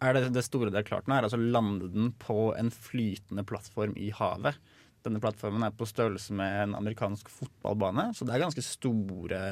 er 0.02 0.16
det 0.16 0.32
det 0.34 0.44
store 0.44 0.72
det 0.72 0.82
er 0.82 0.88
klart 0.88 1.06
nå, 1.08 1.16
er 1.16 1.26
altså 1.28 1.40
lande 1.40 1.88
den 1.92 2.10
på 2.20 2.50
en 2.58 2.70
flytende 2.74 3.44
plattform 3.48 3.94
i 3.96 4.10
havet. 4.14 4.58
Denne 5.06 5.20
plattformen 5.22 5.62
er 5.62 5.74
på 5.76 5.86
størrelse 5.88 6.34
med 6.36 6.62
en 6.64 6.74
amerikansk 6.78 7.30
fotballbane, 7.30 8.10
så 8.16 8.26
det 8.26 8.34
er 8.34 8.44
ganske 8.44 8.64
store 8.64 9.42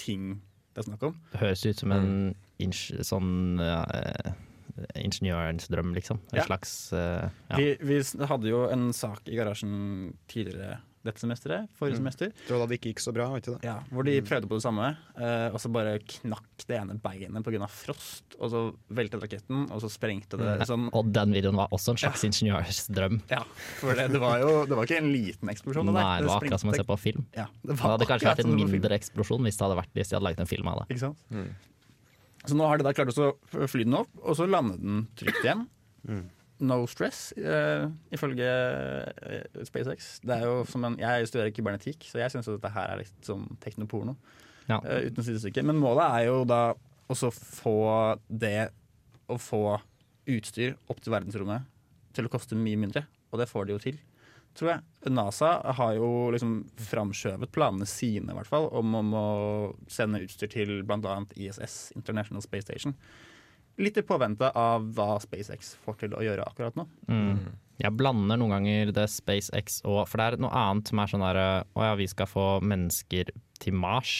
ting 0.00 0.36
det 0.76 0.82
er 0.82 0.90
snakk 0.90 1.06
om. 1.08 1.14
Det 1.32 1.40
høres 1.40 1.62
ut 1.64 1.78
som 1.80 1.92
en 1.96 2.10
ing 2.60 2.72
sånn 2.76 3.62
eh, 3.64 4.34
ingeniørens 5.00 5.70
drøm, 5.72 5.94
liksom. 5.96 6.20
En 6.34 6.42
Ja. 6.42 6.44
slags 6.44 6.92
uh, 6.92 7.30
ja. 7.48 7.56
Vi, 7.56 7.70
vi 7.80 8.26
hadde 8.28 8.50
jo 8.50 8.66
en 8.68 8.90
sak 8.92 9.24
i 9.24 9.38
garasjen 9.38 10.12
tidligere 10.28 10.82
dette 11.08 11.22
semesteret, 11.22 11.70
forrige 11.78 12.00
semester, 12.00 12.32
Det 12.36 12.52
var 12.52 12.62
da 12.62 12.68
det 12.70 12.78
ikke 12.80 12.92
gikk 12.92 13.02
så 13.04 13.14
bra, 13.14 13.28
ikke 13.38 13.56
det? 13.56 13.68
ja, 13.68 13.76
hvor 13.90 14.06
de 14.06 14.16
prøvde 14.26 14.50
på 14.50 14.58
det 14.58 14.64
samme, 14.64 14.90
eh, 15.16 15.46
og 15.50 15.58
så 15.62 15.70
bare 15.72 15.96
knakk 16.00 16.66
det 16.66 16.78
ene 16.78 16.98
beinet 17.02 17.46
pga. 17.46 17.68
frost. 17.70 18.36
Og 18.40 18.50
så 18.52 18.62
veltet 18.98 19.22
raketten, 19.22 19.66
og 19.70 19.82
så 19.84 19.90
sprengte 19.92 20.40
det 20.40 20.68
sånn. 20.68 20.88
Og 20.96 21.12
den 21.14 21.34
videoen 21.36 21.58
var 21.58 21.72
også 21.74 21.94
en 21.94 22.00
slags 22.02 22.42
ja. 22.42 22.64
drøm. 22.96 23.20
Ja, 23.30 23.42
for 23.80 23.96
det, 23.96 24.10
det 24.14 24.22
var 24.22 24.40
jo 24.42 24.64
det 24.66 24.76
var 24.78 24.88
ikke 24.88 25.00
en 25.02 25.12
liten 25.12 25.52
eksplosjon. 25.52 25.86
det. 25.86 25.96
Nei, 25.96 26.18
det 26.20 26.30
var 26.30 26.42
akkurat 26.42 26.62
som 26.62 26.72
å 26.72 26.76
se 26.76 26.86
på 26.86 26.98
film. 27.00 27.26
Ja, 27.36 27.48
det 27.62 27.76
Det 27.76 27.80
hadde 27.84 28.10
kanskje 28.10 28.32
vært 28.32 28.44
en 28.44 28.56
det 28.56 28.68
mindre 28.76 28.98
eksplosjon 28.98 29.46
hvis 29.46 29.58
det 29.58 29.66
hadde 29.66 29.80
vært 29.80 29.96
hvis 29.96 30.12
de 30.12 30.18
hadde 30.18 30.28
laget 30.28 30.44
en 30.44 30.50
film 30.50 30.68
av 30.72 30.82
det. 30.82 30.88
Ikke 30.96 31.06
sant? 31.08 31.26
Så 32.46 32.54
nå 32.58 32.66
har 32.68 32.78
de 32.78 32.86
da 32.86 32.94
klart 32.94 33.10
å 33.10 33.66
fly 33.66 33.86
den 33.86 33.96
opp, 33.98 34.10
og 34.22 34.36
så 34.38 34.46
lande 34.46 34.76
den 34.78 35.06
trygt 35.18 35.42
igjen. 35.42 35.66
No 36.64 36.78
stress, 36.88 37.30
uh, 37.36 37.90
ifølge 38.14 38.46
eh, 38.46 39.62
SpaceX. 39.68 40.16
Det 40.24 40.38
er 40.38 40.46
jo 40.48 40.64
som 40.68 40.84
en, 40.88 40.96
jeg 41.00 41.28
studerer 41.28 41.52
kybernetikk, 41.54 42.06
så 42.08 42.22
jeg 42.22 42.32
syns 42.32 42.48
dette 42.48 42.72
her 42.72 42.92
er 42.94 43.02
litt 43.02 43.28
sånn 43.28 43.44
teknoporno. 43.62 44.16
Ja. 44.66 44.80
Uh, 44.80 45.06
uten 45.10 45.26
sidestykke. 45.26 45.64
Men 45.66 45.80
målet 45.82 46.06
er 46.06 46.28
jo 46.30 46.42
da 46.48 46.60
også 47.12 47.30
få 47.34 47.76
det 48.28 48.70
å 49.30 49.38
få 49.38 49.78
utstyr 50.26 50.74
opp 50.90 51.02
til 51.02 51.14
verdensrommet 51.14 51.66
til 52.16 52.26
å 52.26 52.32
koste 52.32 52.58
mye 52.58 52.78
mindre. 52.80 53.04
Og 53.32 53.40
det 53.40 53.48
får 53.50 53.66
de 53.66 53.74
jo 53.74 53.82
til, 53.82 53.98
tror 54.56 54.72
jeg. 54.72 55.12
NASA 55.12 55.52
har 55.78 55.94
jo 55.98 56.10
liksom 56.34 56.58
framskjøvet 56.88 57.52
planene 57.54 57.88
sine, 57.90 58.32
i 58.32 58.38
hvert 58.38 58.50
fall, 58.50 58.70
om, 58.74 58.94
om 59.02 59.14
å 59.18 59.26
sende 59.92 60.22
utstyr 60.24 60.50
til 60.52 60.78
bl.a. 60.86 61.18
ISS, 61.36 61.92
International 61.98 62.44
Space 62.44 62.66
Station. 62.68 62.96
Litt 63.82 63.98
i 64.00 64.04
påvente 64.06 64.48
av 64.56 64.86
hva 64.96 65.18
SpaceX 65.20 65.74
får 65.84 65.98
til 66.00 66.16
å 66.16 66.22
gjøre 66.24 66.46
akkurat 66.48 66.78
nå. 66.78 66.86
Mm. 67.12 67.40
Jeg 67.82 67.92
blander 67.92 68.38
noen 68.40 68.54
ganger 68.54 68.92
det 68.96 69.04
SpaceX 69.12 69.82
og 69.84 70.06
For 70.08 70.16
det 70.16 70.26
er 70.30 70.36
noe 70.40 70.52
annet 70.56 70.88
som 70.88 71.02
er 71.02 71.10
sånn 71.12 71.24
derre 71.26 71.48
Å 71.76 71.82
ja, 71.84 71.90
vi 72.00 72.06
skal 72.08 72.30
få 72.30 72.46
mennesker 72.64 73.34
til 73.60 73.76
Mars. 73.76 74.14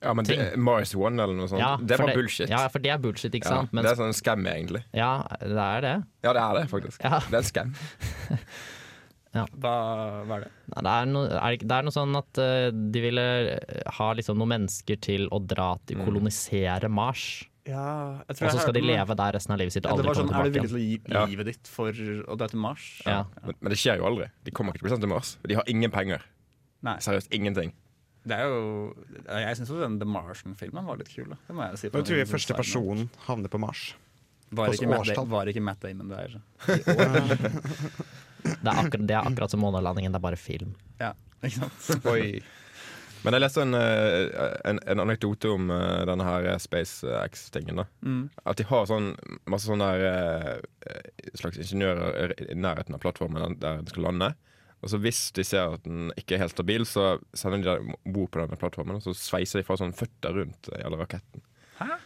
Ja, 0.00 0.14
men 0.16 0.24
det, 0.28 0.38
Mars 0.60 0.94
One 0.96 1.20
eller 1.20 1.36
noe 1.36 1.48
sånt, 1.50 1.60
Ja, 1.60 1.74
det 1.80 1.98
var 2.00 2.10
var 2.10 2.18
bullshit. 2.20 2.48
Ja, 2.52 2.62
for 2.72 2.84
det 2.84 2.92
er 2.94 3.00
bullshit, 3.02 3.34
ikke 3.36 3.48
Ja, 3.48 3.60
sant? 3.60 3.72
Men, 3.76 3.84
det 3.84 3.92
er 3.92 4.00
sånn 4.00 4.16
scam, 4.16 4.48
egentlig. 4.48 4.82
ja, 4.96 5.12
det 5.40 5.66
er 5.66 5.84
det. 5.84 5.94
Ja, 6.24 6.32
det 6.36 6.42
er 6.42 6.58
det, 6.60 6.64
faktisk. 6.72 7.04
Ja. 7.04 7.20
Det 7.26 7.36
er 7.36 7.42
en 7.42 7.48
scam. 7.50 7.76
Hva, 9.36 9.72
hva 10.24 10.36
er 10.38 10.46
det? 10.46 10.50
Nei, 10.72 10.82
Det 10.86 10.92
er, 10.92 11.08
noe, 11.10 11.26
er, 11.28 11.56
det 11.60 11.68
det 11.68 11.76
er 11.76 11.84
noe 11.84 11.92
sånn 11.92 12.16
at 12.16 12.40
uh, 12.40 12.68
de 12.72 13.02
ville 13.04 13.24
eh, 13.52 13.90
ha 13.98 14.06
liksom 14.16 14.38
noen 14.40 14.54
mennesker 14.54 15.00
til 15.04 15.26
å 15.28 15.40
dra 15.44 15.74
til 15.84 16.00
kolonisere 16.06 16.88
Mars. 16.88 17.26
Ja, 17.66 18.22
jeg 18.28 18.36
Og 18.46 18.52
så 18.54 18.60
skal 18.62 18.76
de 18.76 18.82
leve 18.84 19.16
der 19.18 19.32
resten 19.34 19.52
av 19.54 19.58
livet 19.58 19.74
sitt 19.74 19.82
Ja, 19.84 19.90
det 19.90 19.96
aldri 19.98 20.06
var 20.06 20.18
sånn, 20.20 20.28
komme 20.30 20.44
Er 20.46 20.50
du 20.50 20.54
villig 20.58 20.70
til 20.70 20.78
å 20.78 20.82
gi 20.84 21.00
Ja. 21.10 21.24
livet 21.26 21.48
ditt 21.50 21.66
for 21.70 21.90
å 21.90 22.36
dra 22.38 22.46
til 22.52 22.60
Mars? 22.62 22.84
Ja. 23.04 23.24
Men, 23.42 23.56
men 23.60 23.74
det 23.74 23.78
skjer 23.80 23.98
jo 23.98 24.06
aldri. 24.06 24.28
De 24.46 24.54
kommer 24.54 24.70
ikke 24.72 24.84
til 24.84 24.86
å 24.86 24.88
bli 24.88 24.94
sendt 24.94 25.04
til 25.06 25.12
Mars. 25.12 25.32
De 25.42 25.58
har 25.58 25.66
ingen 25.72 25.90
penger. 25.90 26.22
Nei. 26.86 26.96
Seriøst 27.02 27.32
ingenting. 27.34 27.72
Det 28.26 28.34
er 28.34 28.48
jo 28.50 28.94
Jeg 29.28 29.56
syns 29.58 29.70
den 29.70 29.98
The 30.02 30.08
Martian-filmen 30.10 30.86
var 30.86 30.98
litt 30.98 31.10
kul. 31.12 31.28
Da. 31.30 31.36
Det 31.46 31.54
må 31.58 31.66
jeg 31.70 31.78
si. 31.82 31.90
Da 31.94 32.02
tror 32.02 32.18
jeg 32.22 32.30
første 32.30 32.56
person 32.58 33.08
havner 33.26 33.48
på 33.50 33.58
Mars. 33.62 33.94
var 34.50 34.70
ikke, 34.70 34.86
Hvilket 34.86 35.16
Matt, 35.16 35.28
var 35.30 35.50
ikke 35.50 35.62
Matt 35.62 35.80
Damon 35.82 36.08
der. 36.08 36.38
Det, 38.46 38.70
er 38.70 38.78
akkurat, 38.78 39.06
det 39.08 39.14
er 39.16 39.26
akkurat 39.26 39.50
som 39.50 39.58
månelandingen, 39.58 40.12
det 40.14 40.20
er 40.20 40.22
bare 40.22 40.38
film. 40.38 40.76
Ja, 41.00 41.08
ikke 41.42 41.66
sant? 41.66 42.06
Oi. 42.06 42.38
Men 43.24 43.34
jeg 43.36 43.42
leste 43.42 43.62
en, 43.64 43.74
eh, 43.74 44.50
en, 44.70 44.80
en 44.86 45.02
anekdote 45.02 45.50
om 45.50 45.70
eh, 45.74 46.02
denne 46.08 46.26
her 46.26 46.48
SpaceX-tingen. 46.62 47.82
da 47.82 47.86
Mm. 48.06 48.28
At 48.46 48.60
de 48.60 48.66
har 48.68 48.86
sånn 48.86 49.14
masse 49.50 49.66
sånne 49.66 49.88
der, 49.98 50.60
eh, 50.86 51.32
slags 51.34 51.58
ingeniører 51.58 52.36
i 52.46 52.54
nærheten 52.54 52.94
av 52.94 53.02
plattformen 53.02 53.58
der 53.58 53.80
den 53.80 53.90
skal 53.90 54.06
lande. 54.06 54.34
Og 54.84 54.92
så 54.92 55.00
hvis 55.02 55.20
de 55.34 55.42
ser 55.46 55.74
at 55.74 55.82
den 55.86 56.12
ikke 56.20 56.36
er 56.36 56.44
helt 56.44 56.54
stabil, 56.54 56.84
så 56.86 57.16
sender 57.34 57.64
de 57.64 57.96
bord 58.04 58.30
på 58.30 58.42
denne 58.42 58.58
plattformen, 58.60 59.00
og 59.00 59.06
så 59.06 59.16
sveiser 59.16 59.58
de 59.62 59.66
fra 59.66 59.78
sånn 59.80 59.96
føtter 59.96 60.36
rundt 60.36 60.68
i 60.70 60.82
hele 60.82 61.00
raketten. 61.00 61.42
Hæ? 61.80 61.96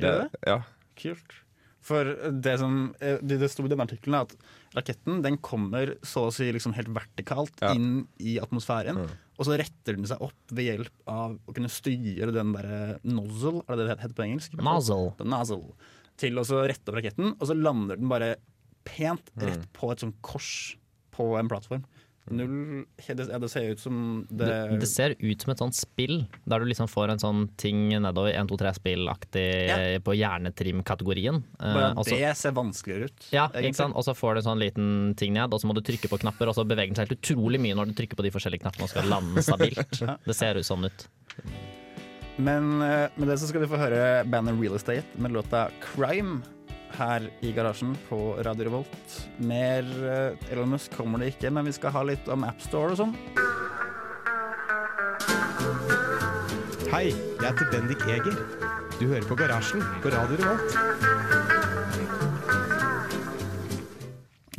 Gjør 0.00 0.20
det? 0.22 0.42
Ja. 0.46 0.60
Kult. 1.00 1.40
For 1.80 2.04
det 2.44 2.58
som 2.60 2.94
eh, 3.00 3.16
Det, 3.24 3.38
sto 3.50 3.64
i 3.64 3.70
den 3.72 3.80
artikkelen, 3.80 4.14
er 4.18 4.26
at 4.28 4.34
raketten 4.76 5.22
den 5.24 5.38
kommer 5.40 5.94
så 6.06 6.26
å 6.28 6.32
si 6.34 6.50
liksom 6.52 6.74
helt 6.76 6.90
vertikalt 6.92 7.56
Ja. 7.62 7.72
inn 7.74 8.06
i 8.20 8.38
atmosfæren. 8.42 8.98
Mm. 9.00 9.14
Og 9.40 9.46
så 9.48 9.56
retter 9.56 9.96
den 9.96 10.04
seg 10.06 10.20
opp 10.20 10.52
ved 10.52 10.66
hjelp 10.68 10.92
av 11.08 11.38
å 11.48 11.54
kunne 11.56 11.70
styre 11.72 12.32
den 12.36 12.52
derre 12.52 12.98
nozzle, 13.08 13.62
er 13.66 13.76
det 13.80 13.86
det 13.88 13.96
det 13.96 14.02
heter 14.04 14.18
på 14.18 14.26
engelsk? 14.28 14.58
Nozzle. 14.60 15.14
Nozzle. 15.24 15.72
Til 16.20 16.36
å 16.36 16.44
så 16.44 16.60
rette 16.68 16.92
opp 16.92 16.98
raketten, 17.00 17.32
og 17.40 17.48
så 17.48 17.56
lander 17.56 17.96
den 17.96 18.08
bare 18.12 18.34
pent 18.84 19.30
Mm. 19.36 19.46
rett 19.48 19.72
på 19.72 19.90
et 19.92 20.00
sånt 20.04 20.20
kors 20.22 20.76
på 21.12 21.38
en 21.38 21.48
plattform. 21.48 21.84
Null 22.30 22.84
Det, 23.00 23.24
det 23.40 23.48
ser 23.50 23.70
ut 23.72 23.80
som 23.80 24.26
det, 24.30 24.44
Det, 24.46 24.78
det 24.80 24.88
ser 24.88 25.14
ut 25.18 25.42
som 25.42 25.50
et 25.50 25.58
sånt 25.58 25.74
spill, 25.74 26.26
der 26.46 26.60
du 26.62 26.66
liksom 26.68 26.86
får 26.86 27.14
en 27.14 27.22
sånn 27.22 27.40
ting 27.58 27.88
nedover 27.88 28.30
1, 28.36 28.46
2, 28.52 28.58
3 28.60 28.72
spill-aktig 28.76 29.46
Ja. 29.66 29.78
på 30.04 30.14
hjernetrim-kategorien. 30.14 31.40
Eh, 31.58 31.74
Bare 31.74 31.90
at 31.98 32.06
det 32.12 32.36
ser 32.36 32.52
vanskeligere 32.52 33.08
ut. 33.10 33.26
Ja, 33.32 33.48
egentlig. 33.48 33.72
ikke 33.72 33.80
sant? 33.82 33.96
Og 33.96 34.04
så 34.06 34.14
får 34.14 34.34
du 34.34 34.42
en 34.42 34.48
sånn 34.50 34.62
liten 34.62 35.14
ting 35.16 35.32
ned, 35.34 35.52
og 35.52 35.60
så 35.60 35.66
må 35.66 35.74
du 35.74 35.80
trykke 35.82 36.08
på 36.12 36.20
knapper, 36.22 36.48
og 36.52 36.54
så 36.54 36.66
beveger 36.68 36.92
den 36.92 37.00
seg 37.00 37.08
helt 37.08 37.18
utrolig 37.18 37.60
mye 37.60 37.74
når 37.74 37.90
du 37.90 37.98
trykker 37.98 38.20
på 38.20 38.22
de 38.28 38.30
forskjellige 38.36 38.62
knappene 38.62 38.86
og 38.86 38.92
skal 38.92 39.08
lande 39.10 39.42
stabilt. 39.42 39.98
Det 40.28 40.36
ser 40.36 40.60
ut 40.60 40.66
sånn 40.68 40.84
ut. 40.86 41.08
Men 42.40 42.80
eh, 42.82 43.08
med 43.16 43.28
det 43.28 43.36
så 43.40 43.48
skal 43.50 43.60
vi 43.64 43.68
få 43.68 43.76
høre 43.80 44.22
bandet 44.30 44.56
Real 44.60 44.76
Estate 44.78 45.04
med 45.20 45.32
låta 45.34 45.68
'Crime' 45.82 46.40
her 47.00 47.26
i 47.40 47.52
garasjen 47.56 47.94
på 48.08 48.18
Radio 48.44 48.68
Revolt. 48.68 49.14
Mer 49.40 49.86
eh, 50.04 50.52
Elon 50.52 50.74
Musk 50.74 50.92
kommer 50.96 51.22
det 51.22 51.32
ikke, 51.34 51.50
men 51.54 51.68
vi 51.68 51.74
skal 51.76 51.94
ha 51.96 52.04
litt 52.06 52.28
om 52.32 52.44
AppStore 52.48 52.94
og 52.94 53.00
sånn. 53.00 53.14
Hei, 56.90 57.08
jeg 57.12 57.46
heter 57.46 57.70
Bendik 57.72 58.02
Eger. 58.10 58.36
Du 58.98 59.06
hører 59.06 59.24
på 59.24 59.38
Garasjen 59.38 59.84
på 60.02 60.12
Radio 60.12 60.40
Revolt. 60.42 60.78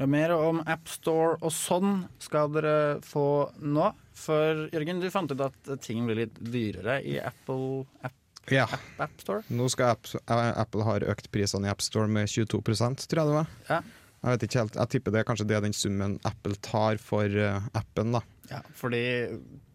Og 0.01 0.09
mer 0.09 0.33
om 0.33 0.63
AppStore 0.65 1.35
og 1.43 1.51
sånn 1.53 2.07
skal 2.23 2.49
dere 2.55 2.77
få 3.05 3.51
nå. 3.61 3.91
For 4.17 4.65
Jørgen, 4.73 5.01
du 5.01 5.11
fant 5.13 5.29
ut 5.29 5.43
at 5.45 5.69
ting 5.83 6.07
blir 6.07 6.23
litt 6.23 6.39
dyrere 6.41 6.99
i 7.05 7.19
Apple 7.21 7.85
App, 8.01 8.17
Ja. 8.49 8.65
App 8.97 9.21
Store. 9.21 9.43
Nå 9.53 9.67
skal 9.69 9.91
App, 9.93 10.07
eh, 10.25 10.51
Apple 10.59 10.83
har 10.87 11.03
økt 11.11 11.29
prisene 11.31 11.67
i 11.69 11.71
AppStore 11.71 12.09
med 12.09 12.27
22% 12.31 13.05
tror 13.07 13.21
jeg 13.21 13.29
det 13.29 13.35
var. 13.37 13.51
Ja. 13.69 13.81
Jeg 14.21 14.35
vet 14.35 14.43
ikke 14.47 14.59
helt, 14.61 14.75
jeg 14.77 14.89
tipper 14.93 15.13
det 15.15 15.19
er 15.21 15.27
kanskje 15.29 15.45
det 15.49 15.55
er 15.57 15.63
den 15.65 15.73
summen 15.73 16.19
Apple 16.29 16.57
tar 16.61 16.97
for 17.01 17.25
eh, 17.25 17.69
appen. 17.77 18.11
da. 18.17 18.21
Ja, 18.51 18.59
fordi 18.77 19.01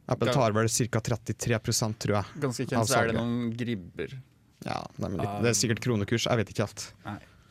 Apple 0.09 0.35
tar 0.35 0.53
vel 0.55 0.69
ca. 0.71 1.01
33% 1.01 1.97
tror 2.05 2.19
jeg. 2.21 2.43
ganske 2.45 2.67
kjent 2.71 2.91
så 2.91 3.01
er 3.01 3.11
det 3.11 3.17
noen 3.19 3.51
gribber. 3.59 4.15
Ja, 4.67 4.81
nei, 4.99 5.11
litt, 5.15 5.35
Det 5.43 5.51
er 5.51 5.59
sikkert 5.59 5.83
kronekurs, 5.85 6.27
jeg 6.31 6.39
vet 6.43 6.53
ikke 6.55 6.67
helt. 6.67 6.87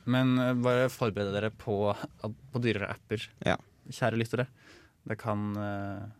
Men 0.05 0.37
eh, 0.39 0.53
bare 0.53 0.87
forbered 0.93 1.33
dere 1.35 1.51
på, 1.51 1.79
på 2.23 2.61
dyrere 2.63 2.91
apper, 2.95 3.27
Ja. 3.45 3.57
kjære 3.89 4.19
lyttere. 4.21 4.47
Det 5.05 5.19
kan 5.21 5.53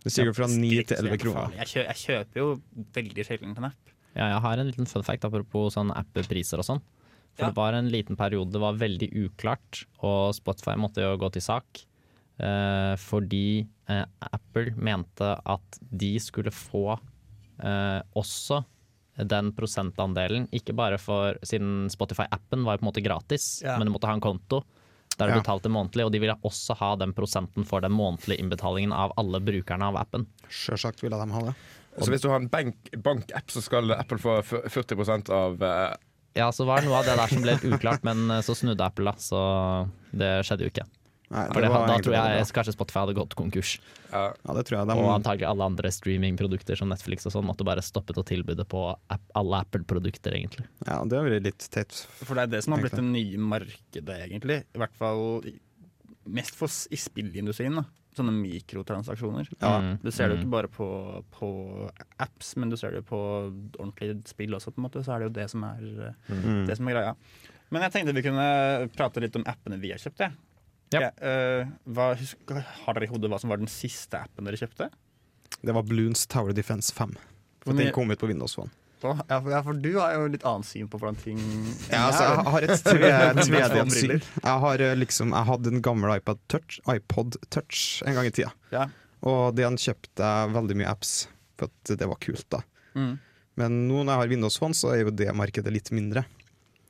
Det 0.04 0.12
stiger 0.14 0.34
fra 0.38 0.46
9 0.46 0.84
til 0.86 0.98
11 1.02 1.18
kroner. 1.24 1.56
Jeg 1.66 1.96
kjøper 1.98 2.38
jo 2.38 2.62
veldig 2.94 3.24
sjelden 3.26 3.56
en 3.58 3.72
app. 3.72 3.95
Ja, 4.16 4.30
jeg 4.34 4.42
har 4.42 4.58
en 4.62 4.68
liten 4.72 4.88
fun 4.88 5.04
fact 5.04 5.26
apropos 5.28 5.74
sånn 5.76 5.92
app-priser 5.96 6.62
og 6.62 6.66
sånn. 6.68 6.82
For 7.36 7.44
Ja. 7.46 7.50
det 7.52 7.56
var 7.58 7.74
en 7.74 7.90
liten 7.92 8.16
periode 8.16 8.52
det 8.54 8.62
var 8.62 8.74
veldig 8.80 9.10
uklart, 9.26 9.86
og 10.02 10.34
Spotify 10.38 10.76
måtte 10.80 11.04
jo 11.04 11.18
gå 11.18 11.32
til 11.34 11.42
sak. 11.44 11.84
Eh, 12.40 12.96
fordi 13.00 13.68
eh, 13.88 14.06
Apple 14.22 14.72
mente 14.76 15.40
at 15.46 15.80
de 15.92 16.18
skulle 16.20 16.52
få 16.52 16.98
eh, 17.64 18.02
også 18.16 18.64
den 19.18 19.54
prosentandelen, 19.56 20.50
ikke 20.52 20.74
bare 20.76 20.98
for 21.00 21.38
Siden 21.48 21.88
Spotify-appen 21.90 22.66
var 22.66 22.76
jo 22.76 22.82
på 22.84 22.86
en 22.88 22.92
måte 22.92 23.04
gratis, 23.04 23.62
Ja. 23.64 23.78
men 23.78 23.88
du 23.88 23.94
måtte 23.94 24.08
ha 24.08 24.14
en 24.14 24.20
konto 24.22 24.64
der 25.18 25.28
du 25.28 25.34
Ja. 25.36 25.40
betalte 25.42 25.70
månedlig, 25.72 26.04
og 26.06 26.12
de 26.12 26.20
ville 26.20 26.36
også 26.44 26.76
ha 26.76 26.96
den 26.98 27.14
prosenten 27.14 27.66
for 27.66 27.80
den 27.80 27.92
månedlige 27.94 28.40
innbetalingen 28.44 28.92
av 28.92 29.14
alle 29.18 29.40
brukerne 29.40 29.84
av 29.84 29.96
appen. 29.96 30.26
Sjølsagt 30.50 31.02
ville 31.02 31.16
de 31.26 31.32
ha 31.32 31.40
det. 31.46 31.56
Så 32.02 32.12
hvis 32.12 32.22
du 32.26 32.28
har 32.32 32.42
en 32.42 32.50
bank- 32.52 32.92
bank-app, 33.04 33.48
så 33.54 33.62
skal 33.64 33.92
Apple 33.96 34.18
få 34.20 34.40
40% 34.44 35.30
av 35.32 35.62
eh, 35.64 35.96
Ja, 36.36 36.50
så 36.52 36.66
var 36.68 36.82
det 36.82 36.90
noe 36.90 37.00
av 37.00 37.08
det 37.08 37.16
der 37.16 37.32
som 37.32 37.42
ble 37.46 37.56
uklart, 37.72 38.04
men 38.04 38.26
eh, 38.32 38.42
så 38.44 38.56
snudde 38.58 38.84
Apple, 38.84 39.08
da, 39.08 39.16
så 39.22 39.40
det 40.12 40.34
skjedde 40.48 40.68
jo 40.68 40.74
ikke. 40.74 40.88
Nei, 41.34 41.48
For 41.50 41.64
det, 41.64 41.70
da 41.74 41.96
tror 42.06 42.14
jeg 42.14 42.48
kanskje 42.54 42.74
Spotify 42.76 43.00
hadde 43.02 43.16
gått 43.18 43.34
konkurs. 43.40 43.72
ja. 44.12 44.28
Ja, 44.46 44.54
det 44.54 44.66
tror 44.68 44.78
jeg. 44.78 44.88
De, 44.92 44.98
Og 45.02 45.08
antagelig 45.16 45.48
alle 45.50 45.66
andre 45.72 45.90
streamingprodukter 45.92 46.78
som 46.78 46.92
Netflix 46.92 47.26
og 47.26 47.34
sånn 47.34 47.48
måtte 47.48 47.66
bare 47.66 47.82
stoppet 47.82 48.20
å 48.22 48.24
tilbudet 48.28 48.68
på 48.70 48.84
app, 48.94 49.24
alle 49.34 49.64
Apple-produkter, 49.66 50.36
egentlig. 50.38 50.68
ja, 50.86 51.00
det 51.04 51.18
har 51.18 51.26
vært 51.26 51.48
litt 51.48 51.66
teit. 51.74 51.98
For 52.22 52.36
det 52.38 52.44
er 52.46 52.54
det 52.54 52.64
som 52.68 52.76
har 52.76 52.84
blitt 52.86 53.00
det 53.00 53.08
nye 53.08 53.42
markedet, 53.42 54.20
egentlig. 54.28 54.60
I 54.76 54.84
hvert 54.84 54.96
fall 55.02 55.26
mest 56.26 56.56
for 56.58 56.70
i 56.92 57.00
spillindustrien. 57.00 57.82
da. 57.82 57.86
Sånne 58.16 58.32
mikrotransaksjoner. 58.32 59.50
Ja. 59.60 59.74
Mm. 59.82 60.00
Du 60.04 60.12
ser 60.12 60.30
det 60.30 60.38
jo 60.38 60.40
Mm. 60.40 60.46
ikke 60.46 60.52
bare 60.56 60.68
på, 60.72 60.88
på 61.36 61.50
apps, 62.20 62.56
men 62.56 62.70
du 62.70 62.78
ser 62.78 62.92
det 62.92 63.02
jo 63.04 63.08
på 63.10 63.20
ordentlige 63.80 64.22
spill 64.28 64.56
også, 64.56 64.72
på 64.72 64.80
en 64.80 64.86
måte. 64.90 65.04
Så 65.04 65.14
er 65.16 65.20
det 65.20 65.28
jo 65.30 65.36
det 65.42 65.50
som 65.52 65.64
er, 65.64 65.82
eh, 66.30 66.34
Mm. 66.34 66.66
det 66.68 66.78
som 66.78 66.88
er 66.88 66.94
greia. 66.94 67.16
Men 67.72 67.82
jeg 67.82 67.92
tenkte 67.92 68.14
vi 68.16 68.22
kunne 68.22 68.90
prate 68.96 69.20
litt 69.20 69.36
om 69.36 69.44
appene 69.44 69.80
vi 69.82 69.90
har 69.92 69.98
kjøpt. 70.00 70.18
jeg. 70.20 70.32
Ja. 70.94 71.00
Ja, 71.02 71.10
uh, 71.20 71.66
hva, 71.90 72.16
husk, 72.16 72.38
har 72.48 72.94
dere 72.94 73.04
i 73.04 73.08
hodet 73.08 73.28
hva 73.30 73.40
som 73.42 73.50
var 73.50 73.58
den 73.58 73.68
siste 73.68 74.14
appen 74.22 74.46
dere 74.46 74.56
kjøpte? 74.56 74.90
Det 75.66 75.74
var 75.74 75.82
Bloons 75.84 76.28
Tower 76.28 76.54
Defense 76.54 76.94
5. 76.94 77.16
For 77.66 77.74
den 77.74 77.92
kom 77.92 78.10
ut 78.12 78.20
på 78.20 78.28
Windows 78.28 78.54
Phone. 78.56 78.70
Å, 79.06 79.14
Ja, 79.30 79.38
for, 79.42 79.52
ja, 79.54 79.60
for 79.66 79.74
du 79.86 79.90
har 80.00 80.14
jo 80.18 80.28
litt 80.34 80.46
annet 80.48 80.68
syn 80.70 80.88
på 80.92 81.00
hvordan 81.02 81.18
ting 81.22 81.40
Ja, 81.92 82.08
altså, 82.10 82.24
jeg 82.26 82.46
har 82.56 82.66
et 82.68 82.86
tve- 82.86 83.12
tvedelt. 83.50 84.28
Jeg 84.44 84.60
har 84.66 84.84
eh, 84.88 84.96
liksom 85.00 85.34
Jeg 85.36 85.50
hadde 85.52 85.74
en 85.74 85.82
gammel 85.86 86.16
iPod 86.18 86.40
Touch, 86.52 86.80
iPod 86.92 87.38
Touch 87.54 88.02
en 88.06 88.18
gang 88.18 88.30
i 88.30 88.34
tida. 88.36 88.52
Ja. 88.74 88.88
Og 89.26 89.56
den 89.58 89.78
kjøpte 89.82 90.22
jeg 90.28 90.54
veldig 90.56 90.76
mye 90.82 90.90
apps 90.92 91.14
for 91.58 91.70
at 91.72 91.96
det 91.98 92.08
var 92.12 92.20
kult. 92.22 92.48
da 92.54 92.64
Mm. 92.96 93.18
Men 93.60 93.74
nå 93.90 94.02
når 94.04 94.12
jeg 94.14 94.20
har 94.22 94.30
Windows 94.32 94.56
Phone, 94.60 94.76
så 94.76 94.94
er 94.94 95.02
jo 95.06 95.12
det 95.12 95.28
markedet 95.36 95.72
litt 95.72 95.92
mindre. 95.96 96.26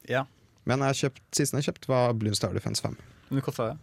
ja. 0.10 0.25
Men 0.65 0.82
jeg 0.82 0.97
kjøpt, 0.97 1.21
sisten 1.38 1.60
jeg 1.62 1.67
kjøpte, 1.67 1.88
var 1.91 2.13
Bloons 2.17 2.38
Star 2.41 2.54
Defense 2.54 2.82
5. 2.82 2.95
Men 3.30 3.38
det 3.39 3.43
kosta 3.45 3.67
det. 3.69 3.75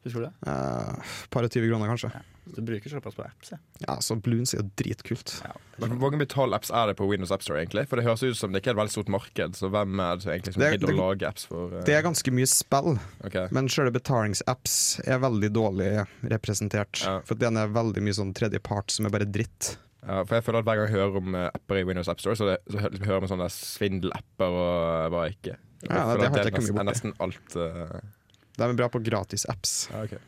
Husker 0.00 0.22
du 0.22 0.26
det? 0.30 0.32
Eh, 0.48 1.16
par 1.30 1.44
og 1.44 1.50
tyve 1.52 1.68
kroner, 1.68 1.90
kanskje. 1.90 2.08
Så 2.50 2.56
du 2.56 2.62
bruker 2.66 2.90
såpass 2.90 3.14
på 3.14 3.22
apps, 3.22 3.50
ja. 3.52 3.58
Ja, 3.84 3.94
så 4.02 4.16
Bloons 4.18 4.54
er 4.56 4.62
jo 4.62 4.70
dritkult. 4.80 5.34
Ja. 5.44 5.52
Hvor 5.76 5.92
mange 6.00 6.18
betal-apps 6.22 6.70
er 6.74 6.88
det 6.90 6.94
på 6.98 7.06
Windows 7.06 7.30
App 7.34 7.44
Store? 7.44 7.60
egentlig? 7.60 7.84
For 7.90 8.00
Det 8.00 8.06
høres 8.08 8.24
ut 8.24 8.38
som 8.40 8.50
det 8.50 8.62
ikke 8.62 8.72
er 8.72 8.78
et 8.78 8.80
veldig 8.80 8.94
stort 8.96 9.12
marked. 9.12 9.58
Så 9.60 9.68
hvem 9.70 10.00
er 10.00 10.16
det 10.16 10.24
som 10.24 10.32
egentlig 10.32 10.54
som 10.56 10.64
gidder 10.64 10.94
å 10.94 10.96
lage 10.98 11.28
apps 11.28 11.44
for 11.50 11.76
uh... 11.76 11.84
Det 11.86 11.94
er 11.98 12.02
ganske 12.08 12.32
mye 12.34 12.48
spill, 12.50 12.96
okay. 13.28 13.46
men 13.54 13.68
sjøle 13.70 13.92
betalingsapps 13.94 14.78
er 15.06 15.20
veldig 15.22 15.52
dårlig 15.54 15.90
representert. 16.32 17.04
Ja. 17.04 17.18
For 17.28 17.38
den 17.38 17.60
er 17.60 17.70
veldig 17.76 18.02
mye 18.08 18.16
sånn 18.18 18.32
tredjepart 18.34 18.90
som 18.96 19.06
er 19.06 19.14
bare 19.14 19.28
dritt. 19.28 19.74
Ja, 20.00 20.22
for 20.24 20.38
jeg 20.38 20.46
føler 20.48 20.62
at 20.62 20.68
Hver 20.70 20.78
gang 20.80 20.86
jeg 20.88 20.96
hører 20.96 21.16
om 21.20 21.34
eh, 21.36 21.50
apper 21.54 21.82
i 21.82 21.84
Windows 21.84 22.08
App 22.08 22.22
Store, 22.24 22.34
så, 22.40 22.46
det, 22.48 22.58
så 22.72 22.80
hø- 22.80 22.88
liksom, 22.88 23.04
hører 23.04 23.18
jeg 23.20 23.26
om 23.28 23.32
sånne 23.36 23.50
svindelapper 23.52 24.54
og 24.56 24.70
bare 24.72 25.10
hva 25.12 25.26
ikke. 25.34 25.58
Jeg 25.84 25.90
Ja, 25.92 26.06
føler 26.08 26.24
det 26.24 26.30
at 26.30 26.38
har 26.40 26.48
ikke 26.50 26.62
jeg 26.64 26.70
er 26.70 26.72
kommet 26.72 26.88
nesten, 26.88 27.12
er 27.12 27.20
borti. 27.20 27.36
nesten 27.36 27.60
alt 27.60 27.60
eh, 27.60 28.16
De 28.58 28.66
er 28.66 28.74
bra 28.78 28.88
på 28.92 29.00
gratis-apps. 29.06 29.74
ja, 29.92 30.02
ok. 30.08 30.18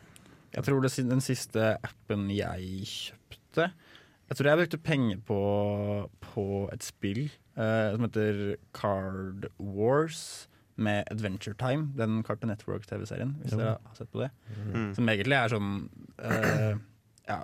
Jeg 0.53 0.63
tror 0.67 0.81
det, 0.85 0.91
er 1.01 1.07
den 1.09 1.21
siste 1.25 1.61
appen 1.81 2.27
jeg 2.29 2.83
kjøpte 2.85 3.71
Jeg 4.29 4.37
tror 4.37 4.49
jeg 4.51 4.59
brukte 4.59 4.77
penger 4.85 5.17
på, 5.25 5.37
på 6.21 6.43
et 6.73 6.85
spill 6.85 7.23
eh, 7.57 7.89
som 7.95 8.05
heter 8.05 8.41
Card 8.77 9.47
Wars 9.57 10.47
med 10.77 11.05
Adventure 11.11 11.53
Time. 11.57 11.89
Den 11.97 12.21
Cartoon 12.25 12.49
Network-TV-serien, 12.53 13.35
hvis 13.41 13.53
dere 13.57 13.75
har 13.81 13.97
sett 13.97 14.09
på 14.13 14.21
det. 14.23 14.29
Mm. 14.73 14.87
Som 14.97 15.09
egentlig 15.11 15.37
er 15.37 15.51
sånn 15.53 15.73
eh, 16.21 16.71
ja, 17.29 17.41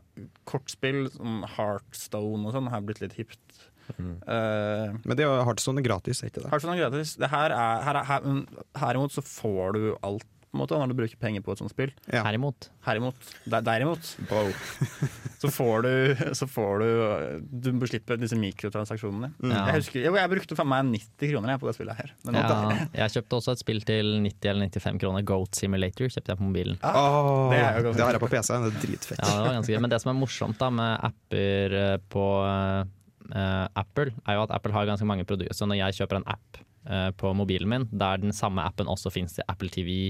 kortspill 0.49 1.05
sånn 1.13 1.43
Heartstone 1.57 2.45
og 2.49 2.55
sånn 2.55 2.69
har 2.73 2.81
blitt 2.85 3.01
litt 3.03 3.17
hipt. 3.19 3.67
Mm. 3.97 4.15
Eh, 4.21 4.97
Men 5.03 5.13
det 5.17 5.25
er 5.25 5.29
jo 5.29 5.45
Heartstone 5.49 5.81
er 5.81 5.89
gratis, 5.89 6.21
er 6.23 6.29
ikke 6.31 6.43
det? 6.45 6.49
Heartstone 6.53 6.77
er 6.77 6.85
gratis. 6.87 7.13
Det 7.21 7.29
her 7.33 7.53
er, 7.53 7.85
her, 7.89 8.01
er- 8.03 8.09
her, 8.13 8.25
men 8.25 8.43
Herimot 8.81 9.13
så 9.17 9.25
får 9.25 9.77
du 9.77 9.83
alt 10.05 10.25
på 10.49 10.57
en 10.57 10.63
måte 10.63 10.77
når 10.81 10.89
du 10.89 10.95
bruker 10.97 11.19
penger 11.21 11.43
på 11.45 11.53
et 11.53 11.59
sånt 11.61 11.69
spill. 11.69 11.91
Ja. 12.09 12.23
Herimot. 12.25 12.71
Herimot. 12.81 13.27
Der, 13.45 13.61
derimot 13.61 14.01
så 15.41 15.49
får 15.53 15.83
du, 15.85 15.91
så 16.33 16.47
får 16.49 16.81
du 16.81 16.87
Du 17.69 17.69
slipper 17.85 18.17
disse 18.17 18.37
mikrotransaksjonene. 18.39 19.29
Ja. 19.43 19.67
Jeg 19.69 19.83
husker, 19.83 19.99
jeg, 20.07 20.13
jeg 20.17 20.31
brukte 20.31 20.57
faen 20.57 20.71
meg 20.71 20.87
90 20.89 21.33
kroner 21.35 21.53
jeg, 21.53 21.61
på 21.61 21.69
det 21.69 21.75
spillet 21.77 21.99
her. 22.01 22.13
Men 22.25 22.39
Ja, 22.39 22.53
jeg 23.03 23.15
kjøpte 23.17 23.37
også 23.37 23.53
et 23.53 23.61
spill 23.61 23.83
til 23.85 24.09
90 24.23 24.49
eller 24.49 24.71
95 24.73 25.01
kroner. 25.03 25.25
Goat 25.29 25.59
Simulator 25.59 26.09
kjøpte 26.09 26.33
jeg 26.33 26.39
på 26.39 26.47
mobilen. 26.47 26.79
Oh, 26.81 27.53
det 27.53 27.59
er 27.61 27.77
jo 27.83 27.93
det 27.93 28.05
har 28.07 28.17
jeg 28.17 28.23
på 28.23 28.31
PC. 28.31 28.49
Det 28.49 28.71
er 28.71 28.79
dritfett. 28.87 29.21
Ja, 29.21 29.29
det 29.29 29.43
var 29.45 29.57
ganske 29.59 29.75
gøy. 29.75 29.81
Men 29.85 29.93
det 29.93 29.99
som 30.01 30.13
er 30.13 30.17
morsomt 30.17 30.57
da 30.63 30.71
med 30.73 30.95
apper 31.11 31.75
eh, 31.83 31.97
på 32.09 32.25
uh, 32.41 33.67
Apple, 33.77 34.15
er 34.25 34.39
jo 34.39 34.47
at 34.47 34.55
Apple 34.57 34.73
har 34.73 34.89
ganske 34.89 35.05
mange 35.05 35.27
produkter. 35.29 35.53
Så 35.53 35.69
når 35.69 35.83
jeg 35.83 36.01
kjøper 36.01 36.23
en 36.23 36.27
app 36.33 36.63
på 37.19 37.29
mobilen 37.37 37.69
min, 37.69 37.83
der 37.91 38.17
den 38.17 38.31
samme 38.33 38.63
appen 38.65 38.87
også 38.89 39.11
finnes 39.13 39.35
til 39.35 39.45
Apple 39.51 39.69
TV, 39.69 40.09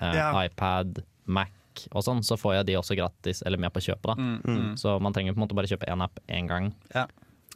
eh, 0.00 0.14
Ja. 0.14 0.44
iPad, 0.44 1.02
Mac 1.26 1.48
og 1.92 2.02
sånn, 2.02 2.22
så 2.24 2.36
får 2.40 2.54
jeg 2.54 2.66
de 2.66 2.72
også 2.80 2.96
gratis, 2.96 3.42
eller 3.44 3.58
med 3.58 3.72
på 3.72 3.80
kjøpet. 3.84 4.02
da. 4.02 4.14
Mm, 4.14 4.40
mm. 4.44 4.74
Så 4.80 4.98
man 5.00 5.12
trenger 5.12 5.34
på 5.34 5.40
en 5.42 5.46
måte 5.48 5.54
bare 5.54 5.66
kjøpe 5.68 5.88
én 5.92 6.02
app 6.02 6.18
én 6.28 6.46
gang. 6.48 6.72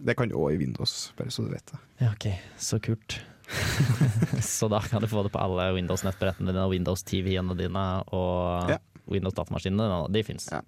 Det 0.03 0.17
kan 0.17 0.29
du 0.29 0.35
òg 0.37 0.55
i 0.55 0.59
Windows, 0.59 1.13
bare 1.17 1.29
så 1.31 1.45
du 1.45 1.51
vet 1.53 1.65
det. 1.67 1.79
Ja, 2.01 2.11
ok, 2.13 2.27
så 2.59 2.81
kult. 2.81 3.21
så 4.41 4.69
da 4.71 4.81
kan 4.81 5.01
du 5.03 5.07
få 5.09 5.23
det 5.25 5.33
på 5.33 5.41
alle 5.43 5.73
Windows-nettbrettene 5.75 6.53
dine 6.53 6.65
og 6.65 6.71
Windows-TV-ene 6.73 7.57
dine 7.59 8.05
og 8.13 8.71
Ja. 8.71 8.79
Windows-datamaskinene. 9.11 9.89
dine, 9.89 10.13
De 10.13 10.23
fins. 10.23 10.49
Ja. 10.53 10.61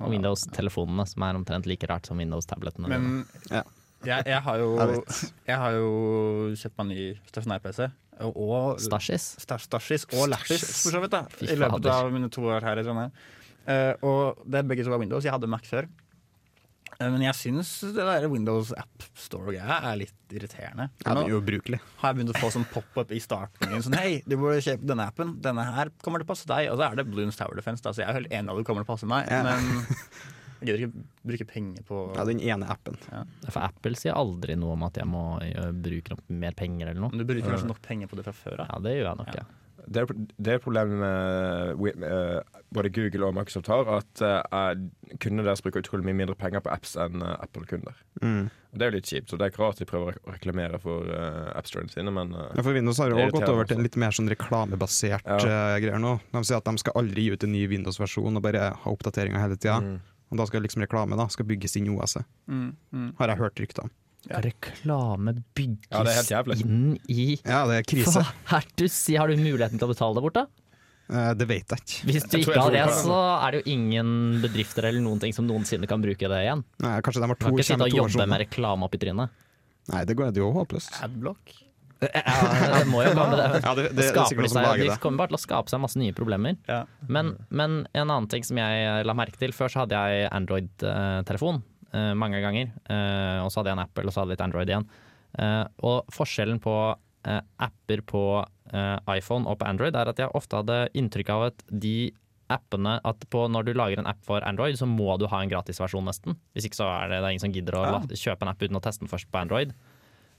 Og. 0.00 0.10
Windows-telefonene, 0.10 1.06
som 1.08 1.22
er 1.22 1.34
omtrent 1.34 1.66
like 1.66 1.82
rart 1.90 2.06
som 2.06 2.18
Windows-tablettene. 2.18 2.88
Men 2.88 3.26
Ja. 3.50 3.62
jeg, 4.04 4.24
jeg, 4.26 4.42
har 4.42 4.56
jo, 4.58 4.76
Jeg 5.46 5.56
har 5.56 5.70
jo 5.72 6.54
kjøpt 6.54 6.78
meg 6.78 6.86
ny 6.86 7.14
stasjonær-PC. 7.32 7.80
Og, 7.84 7.90
og 8.20 8.78
Stashis. 8.80 9.36
Sta- 9.42 9.58
Stashis 9.58 10.06
og 10.14 10.28
Lashes, 10.30 10.62
for 10.84 10.90
så 10.94 11.00
vidt. 11.02 11.10
da 11.16 11.24
I 11.42 11.56
løpet 11.58 11.86
av 11.90 12.12
mine 12.14 12.30
to 12.30 12.42
år 12.46 12.62
her 12.62 12.78
i 12.78 12.84
Trondheim. 12.86 13.10
Uh, 13.64 13.92
og 14.04 14.42
det 14.46 14.60
er 14.60 14.66
begge 14.68 14.84
to 14.84 14.90
var 14.92 15.00
Windows. 15.00 15.24
Jeg 15.24 15.32
hadde 15.32 15.48
Mac 15.48 15.64
før. 15.66 15.86
Uh, 17.00 17.08
men 17.10 17.22
jeg 17.24 17.34
syns 17.34 17.70
det 17.96 18.04
der 18.06 18.28
Windows 18.30 18.70
App 18.78 19.02
Store-greia 19.18 19.80
er 19.90 19.96
litt 19.98 20.34
irriterende. 20.34 20.90
Ja, 21.04 21.14
Nå 21.16 21.24
det 21.24 21.32
er 21.32 21.38
ubrukelig. 21.40 21.80
har 22.02 22.12
jeg 22.12 22.20
begynt 22.20 22.34
å 22.36 22.38
få 22.42 22.50
sånn 22.54 22.66
pop-up 22.70 23.10
i 23.10 23.18
starten. 23.24 23.70
min, 23.72 23.82
Sånn, 23.82 23.96
Hei, 23.98 24.22
du 24.28 24.36
burde 24.36 24.60
kjøpe 24.62 24.86
denne 24.86 25.08
appen. 25.10 25.34
Denne 25.42 25.64
her 25.74 25.90
kommer 26.04 26.22
til 26.22 26.28
å 26.28 26.32
passe 26.34 26.46
deg. 26.46 26.70
Og 26.70 26.78
så 26.78 26.86
er 26.92 27.00
det 27.00 27.06
Bloons 27.10 27.36
Tower 27.40 27.56
Defense. 27.58 27.82
Da, 27.82 27.90
så 27.96 28.04
jeg 28.04 28.08
er 28.12 28.20
helt 28.20 28.30
enig 28.30 28.46
i 28.46 28.52
at 28.54 28.60
det 28.62 28.66
kommer 28.68 28.84
til 28.84 28.90
å 28.90 28.94
passe 28.94 29.10
meg. 29.10 29.26
Ja. 29.32 29.42
Men 29.42 29.86
gidder 30.66 30.84
ikke 30.86 31.04
bruke 31.30 31.48
penger 31.50 31.82
på 31.88 32.00
Ja, 32.16 32.24
den 32.28 32.40
ene 32.44 32.68
appen. 32.72 32.96
For 33.48 33.60
Apple 33.64 33.96
sier 34.00 34.16
aldri 34.18 34.56
noe 34.60 34.74
om 34.76 34.86
at 34.88 34.96
jeg 35.00 35.06
må 35.10 35.24
bruke 35.84 36.14
noe 36.16 36.40
mer 36.44 36.56
penger 36.58 36.90
eller 36.92 37.04
noe. 37.04 37.12
Men 37.14 37.22
du 37.24 37.28
bruker 37.28 37.52
kanskje 37.54 37.70
nok 37.70 37.82
penger 37.84 38.10
på 38.10 38.18
det 38.20 38.24
fra 38.26 38.34
før 38.36 38.64
av. 38.64 38.72
Ja, 38.72 38.80
det 38.88 38.96
gjør 38.98 39.10
jeg 39.12 39.22
nok, 39.24 39.36
Ja. 39.36 39.44
ja. 39.44 39.60
Det 39.84 40.00
er, 40.00 40.06
det 40.40 40.48
er 40.48 40.56
et 40.56 40.62
problem 40.64 40.94
med, 40.96 41.76
med 41.76 42.04
eh, 42.08 42.60
både 42.72 42.88
Google 42.88 43.26
og 43.26 43.34
Microsoft 43.36 43.66
har, 43.68 43.84
at 43.98 44.22
uh, 44.24 44.70
kundene 45.20 45.44
deres 45.44 45.60
bruker 45.60 45.82
utrolig 45.84 46.06
mye 46.08 46.16
mindre 46.22 46.36
penger 46.40 46.62
på 46.64 46.70
apps 46.72 46.94
enn 46.96 47.20
uh, 47.20 47.34
Apple-kunder. 47.44 47.98
Mm. 48.22 48.46
Det 48.72 48.80
er 48.86 48.88
jo 48.88 48.96
litt 48.96 49.10
kjipt, 49.12 49.28
så 49.28 49.36
det 49.36 49.44
er 49.44 49.52
ikke 49.52 49.60
rart 49.60 49.82
de 49.82 49.88
prøver 49.90 50.16
å 50.24 50.32
reklamere 50.32 50.80
for 50.80 51.04
uh, 51.12 51.52
appstorene 51.60 51.92
sine, 51.92 52.08
men 52.16 52.32
uh, 52.32 52.46
Ja, 52.56 52.64
for 52.64 52.72
Windows 52.72 53.02
har 53.02 53.12
jo 53.12 53.20
også 53.26 53.36
gått 53.36 53.52
over 53.52 53.68
til 53.68 53.76
en 53.76 53.84
litt 53.84 54.00
mer 54.00 54.16
sånn 54.16 54.32
reklamebasert 54.32 55.28
Ja. 55.28 55.36
uh, 55.36 55.76
greier 55.84 56.00
nå. 56.00 56.16
De 56.32 56.44
sier 56.48 56.62
at 56.62 56.72
de 56.72 56.80
skal 56.80 56.96
aldri 57.02 57.28
gi 57.28 57.36
ut 57.36 57.44
en 57.44 57.52
ny 57.52 57.66
Windows-versjon 57.76 58.40
og 58.40 58.46
bare 58.48 58.70
ha 58.72 58.96
oppdateringer 58.96 59.44
hele 59.44 59.60
tida. 59.60 59.82
mm. 59.84 60.00
Og 60.34 60.40
da 60.40 60.48
skal 60.50 60.64
liksom 60.66 60.82
reklame 60.82 61.14
da, 61.18 61.28
skal 61.30 61.46
bygges 61.46 61.76
inn 61.78 61.86
i 61.86 61.92
OS-et. 61.94 62.26
Mm, 62.50 62.72
mm. 62.90 63.10
Har 63.20 63.30
jeg 63.30 63.38
hørt 63.38 63.60
rykter 63.62 63.86
om. 63.86 63.92
Ja. 64.24 64.40
Reklame 64.42 65.36
bygges 65.54 65.92
Ja, 65.92 66.00
det 66.02 66.14
helt 66.16 66.32
jævlig. 66.32 66.56
inn 66.64 66.98
i 67.12 67.26
Ja, 67.44 67.60
det 67.68 67.76
er 67.78 67.86
krise. 67.86 68.24
Hva 68.48 68.58
er 68.58 68.68
du 68.80 68.86
sier? 68.88 69.20
Har 69.20 69.30
du 69.30 69.38
muligheten 69.38 69.78
til 69.78 69.86
å 69.86 69.92
betale 69.92 70.16
det 70.18 70.24
bort, 70.24 70.38
da? 70.40 70.46
Eh, 71.12 71.30
det 71.36 71.46
vet 71.50 71.68
jeg 71.68 71.84
ikke. 71.84 72.06
Hvis 72.08 72.26
du 72.32 72.38
ikke 72.40 72.56
har 72.58 72.72
det, 72.74 72.84
så 73.04 73.18
er 73.36 73.52
det 73.52 73.60
jo 73.62 73.74
ingen 73.76 74.40
bedrifter 74.42 74.88
eller 74.88 75.04
noen 75.04 75.20
ting 75.22 75.36
som 75.36 75.46
noensinne 75.46 75.86
kan 75.86 76.02
bruke 76.02 76.30
det 76.32 76.40
igjen. 76.46 76.64
Nei, 76.82 76.94
kanskje 77.04 77.20
de 77.22 77.28
har 77.28 77.36
Du 77.36 77.44
to, 77.44 77.50
kan 77.50 77.58
ikke 77.60 77.68
sitte 77.68 77.88
og 77.90 77.98
jobbe 78.00 78.26
med 78.32 78.42
reklame 78.46 78.88
opp 78.88 78.96
i 78.96 79.02
trynet. 79.04 79.44
Nei, 79.92 80.02
det 80.08 80.16
går 80.16 80.32
det 80.32 80.40
jo 80.40 80.50
håpløst. 80.56 80.96
Adblock. 81.04 81.52
Ja, 82.12 82.78
det 82.78 82.86
må 82.90 83.02
jo 83.04 83.12
komme 83.16 83.36
det. 83.38 83.46
Ja, 83.64 83.74
det, 83.78 83.84
det, 83.94 84.08
Det 84.12 84.50
seg, 84.50 84.80
de 84.82 84.96
kommer 85.02 85.22
bare 85.24 85.32
til 85.32 85.38
å 85.38 85.42
skape 85.44 85.72
seg 85.72 85.80
masse 85.82 85.98
nye 86.00 86.12
problemer. 86.16 86.56
Ja. 86.68 86.82
Men, 87.08 87.34
men 87.50 87.86
en 87.92 88.08
annen 88.10 88.28
ting 88.32 88.44
som 88.46 88.58
jeg 88.60 89.06
la 89.06 89.14
merke 89.16 89.38
til 89.40 89.54
Før 89.56 89.72
så 89.72 89.84
hadde 89.84 89.96
jeg 90.00 90.28
Android-telefon 90.34 91.62
eh, 91.94 92.12
mange 92.18 92.40
ganger. 92.44 92.72
eh, 92.90 93.38
og 93.44 93.50
så 93.52 93.60
hadde 93.60 93.72
jeg 93.72 93.78
en 93.78 93.84
Apple, 93.86 94.06
og 94.08 94.12
så 94.14 94.22
hadde 94.22 94.34
jeg 94.34 94.38
litt 94.38 94.46
Android 94.48 94.72
igjen. 94.74 94.88
Eh, 95.38 95.64
og 95.86 96.12
forskjellen 96.14 96.60
på 96.64 96.76
apper 97.24 98.02
på 98.04 98.20
iPhone 99.08 99.48
og 99.48 99.56
på 99.60 99.64
Android 99.64 99.94
er 99.96 100.10
at 100.10 100.18
jeg 100.20 100.28
ofte 100.36 100.58
hadde 100.60 100.74
inntrykk 100.98 101.30
av 101.32 101.44
at 101.46 101.62
de 101.72 102.10
appene 102.52 102.98
at 103.08 103.22
på, 103.32 103.46
Når 103.48 103.64
du 103.64 103.72
lager 103.72 103.98
en 104.02 104.06
app 104.10 104.18
for 104.26 104.44
Android, 104.44 104.76
så 104.76 104.84
må 104.84 105.14
du 105.18 105.24
ha 105.32 105.38
en 105.40 105.48
gratisversjon, 105.48 106.04
nesten. 106.04 106.36
Hvis 106.52 106.66
ikke 106.68 106.76
så 106.82 106.88
er 106.90 107.08
det, 107.08 107.22
det 107.22 107.30
er 107.30 107.32
ingen 107.32 107.44
som 107.46 107.54
gidder 107.54 107.78
å 107.80 107.84
Ja. 107.86 108.00
kjøpe 108.12 108.44
en 108.44 108.50
app 108.52 108.60
uten 108.60 108.76
å 108.76 108.82
teste 108.84 109.00
den 109.00 109.08
først 109.08 109.30
på 109.32 109.40
Android. 109.40 109.72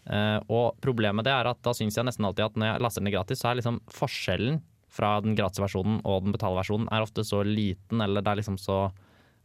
Eh, 0.05 0.39
og 0.53 0.75
problemet 0.85 1.25
det 1.25 1.33
er 1.33 1.47
at 1.49 1.61
da 1.65 1.73
syns 1.73 1.95
jeg 1.97 2.05
nesten 2.05 2.25
alltid 2.27 2.45
at 2.45 2.55
når 2.61 2.73
jeg 2.73 2.83
laster 2.85 3.01
den 3.05 3.13
gratis, 3.15 3.39
så 3.41 3.49
er 3.51 3.59
liksom 3.61 3.79
forskjellen 3.89 4.61
fra 4.95 5.15
den 5.25 5.35
gratis 5.35 5.59
versjonen 5.59 5.97
og 6.07 6.23
den 6.23 6.35
betalversjonen 6.35 6.87
er 6.93 7.03
ofte 7.03 7.25
så 7.27 7.41
liten, 7.43 7.99
eller 8.05 8.21
det 8.23 8.31
er 8.31 8.39
liksom 8.39 8.55
så 8.61 8.77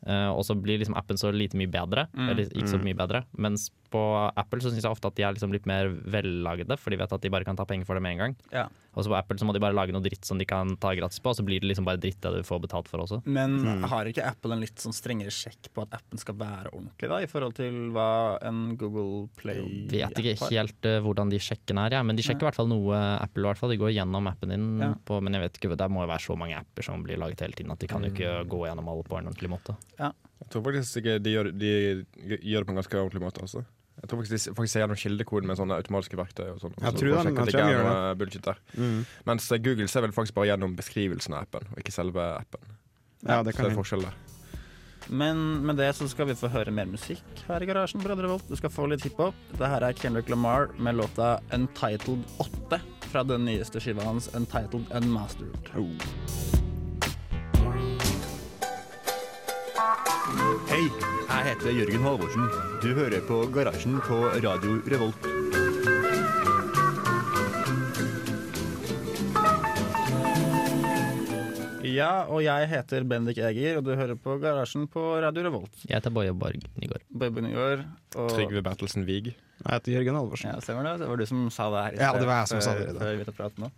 uh, 0.06 0.30
Og 0.32 0.44
så 0.46 0.54
blir 0.56 0.78
liksom 0.80 0.94
appen 0.96 1.18
så 1.20 1.32
lite 1.34 1.58
mye 1.58 1.68
bedre, 1.68 2.06
Mm. 2.14 2.28
eller 2.30 2.44
ikke 2.54 2.70
så 2.70 2.78
mye 2.80 2.96
bedre. 2.96 3.24
Mens 3.36 3.70
på 3.90 4.00
Apple 4.36 4.60
så 4.62 4.70
syns 4.70 4.84
jeg 4.84 4.92
ofte 4.92 5.08
at 5.10 5.16
de 5.16 5.22
er 5.26 5.34
liksom 5.34 5.52
litt 5.52 5.66
mer 5.66 5.88
vellagde, 5.88 6.78
for 6.78 6.90
de 6.90 6.96
vet 6.96 7.12
at 7.12 7.20
de 7.20 7.28
bare 7.28 7.44
kan 7.44 7.56
ta 7.58 7.64
penger 7.66 7.84
for 7.84 7.94
det 7.98 8.02
med 8.02 8.12
en 8.12 8.18
gang. 8.18 8.36
Ja. 8.52 8.68
Og 8.90 9.04
så 9.06 9.10
på 9.12 9.16
Apple 9.18 9.38
så 9.38 9.46
må 9.46 9.54
de 9.54 9.60
bare 9.62 9.76
lage 9.76 9.94
noe 9.94 10.02
dritt 10.02 10.26
som 10.26 10.38
de 10.40 10.46
kan 10.48 10.72
ta 10.82 10.90
gratis 10.98 11.20
på, 11.22 11.30
og 11.30 11.38
så 11.38 11.44
blir 11.46 11.62
det 11.62 11.68
liksom 11.70 11.86
bare 11.86 12.00
dritt 12.02 12.18
det 12.24 12.32
du 12.40 12.46
får 12.46 12.62
betalt 12.64 12.88
for 12.90 13.04
også. 13.04 13.20
Men 13.30 13.58
har 13.86 14.08
ikke 14.10 14.24
Apple 14.26 14.56
en 14.56 14.64
litt 14.64 14.82
sånn 14.82 14.96
strengere 14.96 15.30
sjekk 15.34 15.70
på 15.74 15.84
at 15.86 15.94
appen 16.00 16.18
skal 16.18 16.34
være 16.40 16.72
ordentlig, 16.74 17.10
da, 17.12 17.20
i 17.22 17.28
forhold 17.30 17.54
til 17.60 17.78
hva 17.94 18.08
en 18.50 18.74
Google 18.80 19.28
Play 19.38 19.62
Vet 19.90 20.18
ikke 20.18 20.34
har? 20.42 20.54
helt 20.58 20.88
uh, 20.90 20.98
hvordan 21.04 21.30
de 21.30 21.38
sjekkene 21.42 21.86
er, 21.86 21.98
ja. 22.00 22.02
men 22.06 22.18
de 22.18 22.26
sjekker 22.26 22.44
i 22.44 22.50
hvert 22.50 22.58
fall 22.58 22.70
noe 22.70 22.98
Apple. 23.20 23.44
i 23.44 23.48
hvert 23.50 23.62
fall. 23.62 23.74
De 23.74 23.80
går 23.80 23.94
gjennom 23.94 24.26
appen 24.30 24.54
din, 24.54 24.68
Ja. 24.80 24.92
på, 25.06 25.20
men 25.22 25.34
jeg 25.38 25.46
vet 25.46 25.58
ikke, 25.60 25.76
det 25.76 25.90
må 25.90 26.02
jo 26.04 26.10
være 26.10 26.26
så 26.26 26.36
mange 26.38 26.58
apper 26.58 26.82
som 26.86 27.02
blir 27.06 27.20
laget 27.20 27.40
hele 27.46 27.54
tiden 27.56 27.70
at 27.72 27.78
de 27.78 27.86
kan 27.90 28.02
jo 28.02 28.10
ikke 28.10 28.34
gå 28.50 28.64
gjennom 28.66 28.88
alle 28.90 29.06
på 29.06 29.18
en 29.18 29.30
ordentlig 29.30 29.50
måte. 29.52 29.76
Jeg 30.00 30.48
tror 30.50 30.64
faktisk 30.66 31.02
ikke 31.02 31.18
de 31.22 31.34
gjør, 31.36 31.50
de 31.52 31.70
gjør 32.40 32.64
det 32.64 32.66
på 32.66 32.74
en 32.74 32.80
ganske 32.80 33.00
ordentlig 33.00 33.22
måte. 33.22 33.44
Altså. 33.44 33.64
Jeg 34.00 34.08
tror 34.08 34.22
faktisk 34.22 34.32
de 34.56 34.62
jeg 34.64 34.70
ser 34.72 34.80
gjennom 34.84 34.96
kildekoden 34.96 35.46
med 35.50 35.58
sånne 35.60 35.76
automatiske 35.76 36.16
verktøy. 36.16 36.46
og 36.54 36.60
sånn. 36.62 36.74
Jeg 36.80 36.94
tror 36.96 37.12
for 37.12 37.20
å 37.20 37.22
de- 37.22 37.28
sjekke 37.30 37.42
at 37.42 37.52
jeg 37.52 37.60
tror 37.60 37.84
noe 37.84 38.14
bullshit 38.16 38.42
der. 38.42 38.58
Mm. 38.76 39.06
Mens 39.26 39.52
eh, 39.52 39.58
Google 39.58 39.88
ser 39.88 40.00
vel 40.06 40.12
faktisk 40.16 40.34
bare 40.34 40.46
gjennom 40.56 40.76
beskrivelsen 40.76 41.34
av 41.36 41.42
appen, 41.42 41.68
og 41.70 41.78
ikke 41.82 41.92
selve 41.92 42.24
appen. 42.40 42.60
Ja, 43.26 43.42
det 43.42 43.54
Så 43.54 43.62
det 43.62 43.72
er 43.72 43.76
forskjell 43.76 44.02
der. 44.08 44.14
Men 45.10 45.66
med 45.66 45.76
det 45.76 45.90
så 45.96 46.08
skal 46.08 46.26
vi 46.26 46.34
få 46.38 46.48
høre 46.52 46.70
mer 46.70 46.86
musikk 46.86 47.20
her 47.48 47.60
i 47.60 47.66
garasjen. 47.66 48.00
Brødre 48.00 48.28
Volt. 48.30 48.46
Du 48.48 48.54
skal 48.56 48.70
få 48.70 48.86
litt 48.88 49.02
hiphop. 49.02 49.34
Dette 49.50 49.66
her 49.66 49.82
er 49.82 49.92
Kendrick 49.92 50.28
Lamar 50.28 50.70
med 50.78 50.94
låta 50.94 51.40
'Untitled 51.50 52.24
8' 52.38 52.80
fra 53.10 53.22
den 53.24 53.44
nyeste 53.44 53.80
skiva 53.80 54.04
hans 54.04 54.28
'Untitled 54.28 54.86
Unmastered'. 54.94 56.59
Hei, 60.20 60.82
jeg 60.84 61.44
heter 61.46 61.72
Jørgen 61.72 62.02
Halvorsen. 62.04 62.48
Du 62.82 62.90
hører 62.92 63.22
på 63.24 63.38
Garasjen 63.54 63.94
på 64.04 64.18
Radio 64.44 64.74
Revolt. 64.92 65.28
Ja, 71.88 72.26
og 72.28 72.42
jeg 72.44 72.68
heter 72.68 73.06
Bendik 73.08 73.40
Eger, 73.40 73.78
og 73.80 73.86
du 73.88 73.94
hører 73.96 74.18
på 74.20 74.36
Garasjen 74.42 74.84
på 74.92 75.06
Radio 75.24 75.46
Revolt. 75.48 75.86
Jeg 75.86 75.96
heter 75.96 76.12
Boje 76.12 76.34
Borg 76.36 76.68
Nygaard. 76.76 77.06
Går. 77.16 77.86
Og, 78.20 78.28
Trygve 78.34 78.60
Bertelsen 78.66 79.08
Vig. 79.08 79.32
Jeg 79.32 79.72
heter 79.72 79.96
Jørgen 79.96 80.20
Halvorsen. 80.20 80.52
Ja, 80.52 80.60
stemmer 80.60 80.84
det. 80.90 80.98
Det 81.00 81.08
var 81.08 81.22
du 81.22 81.24
som 81.32 81.48
sa 81.54 81.70
det 81.72 81.86
her. 81.86 81.96
Ja, 82.04 82.12
det 82.20 82.28
var 82.28 82.42
jeg 82.42 82.52
som 82.52 82.60
sa 82.68 82.76
det 82.76 82.92
før-. 82.92 83.32
Før 83.40 83.56
vi 83.56 83.64
nå. 83.64 83.72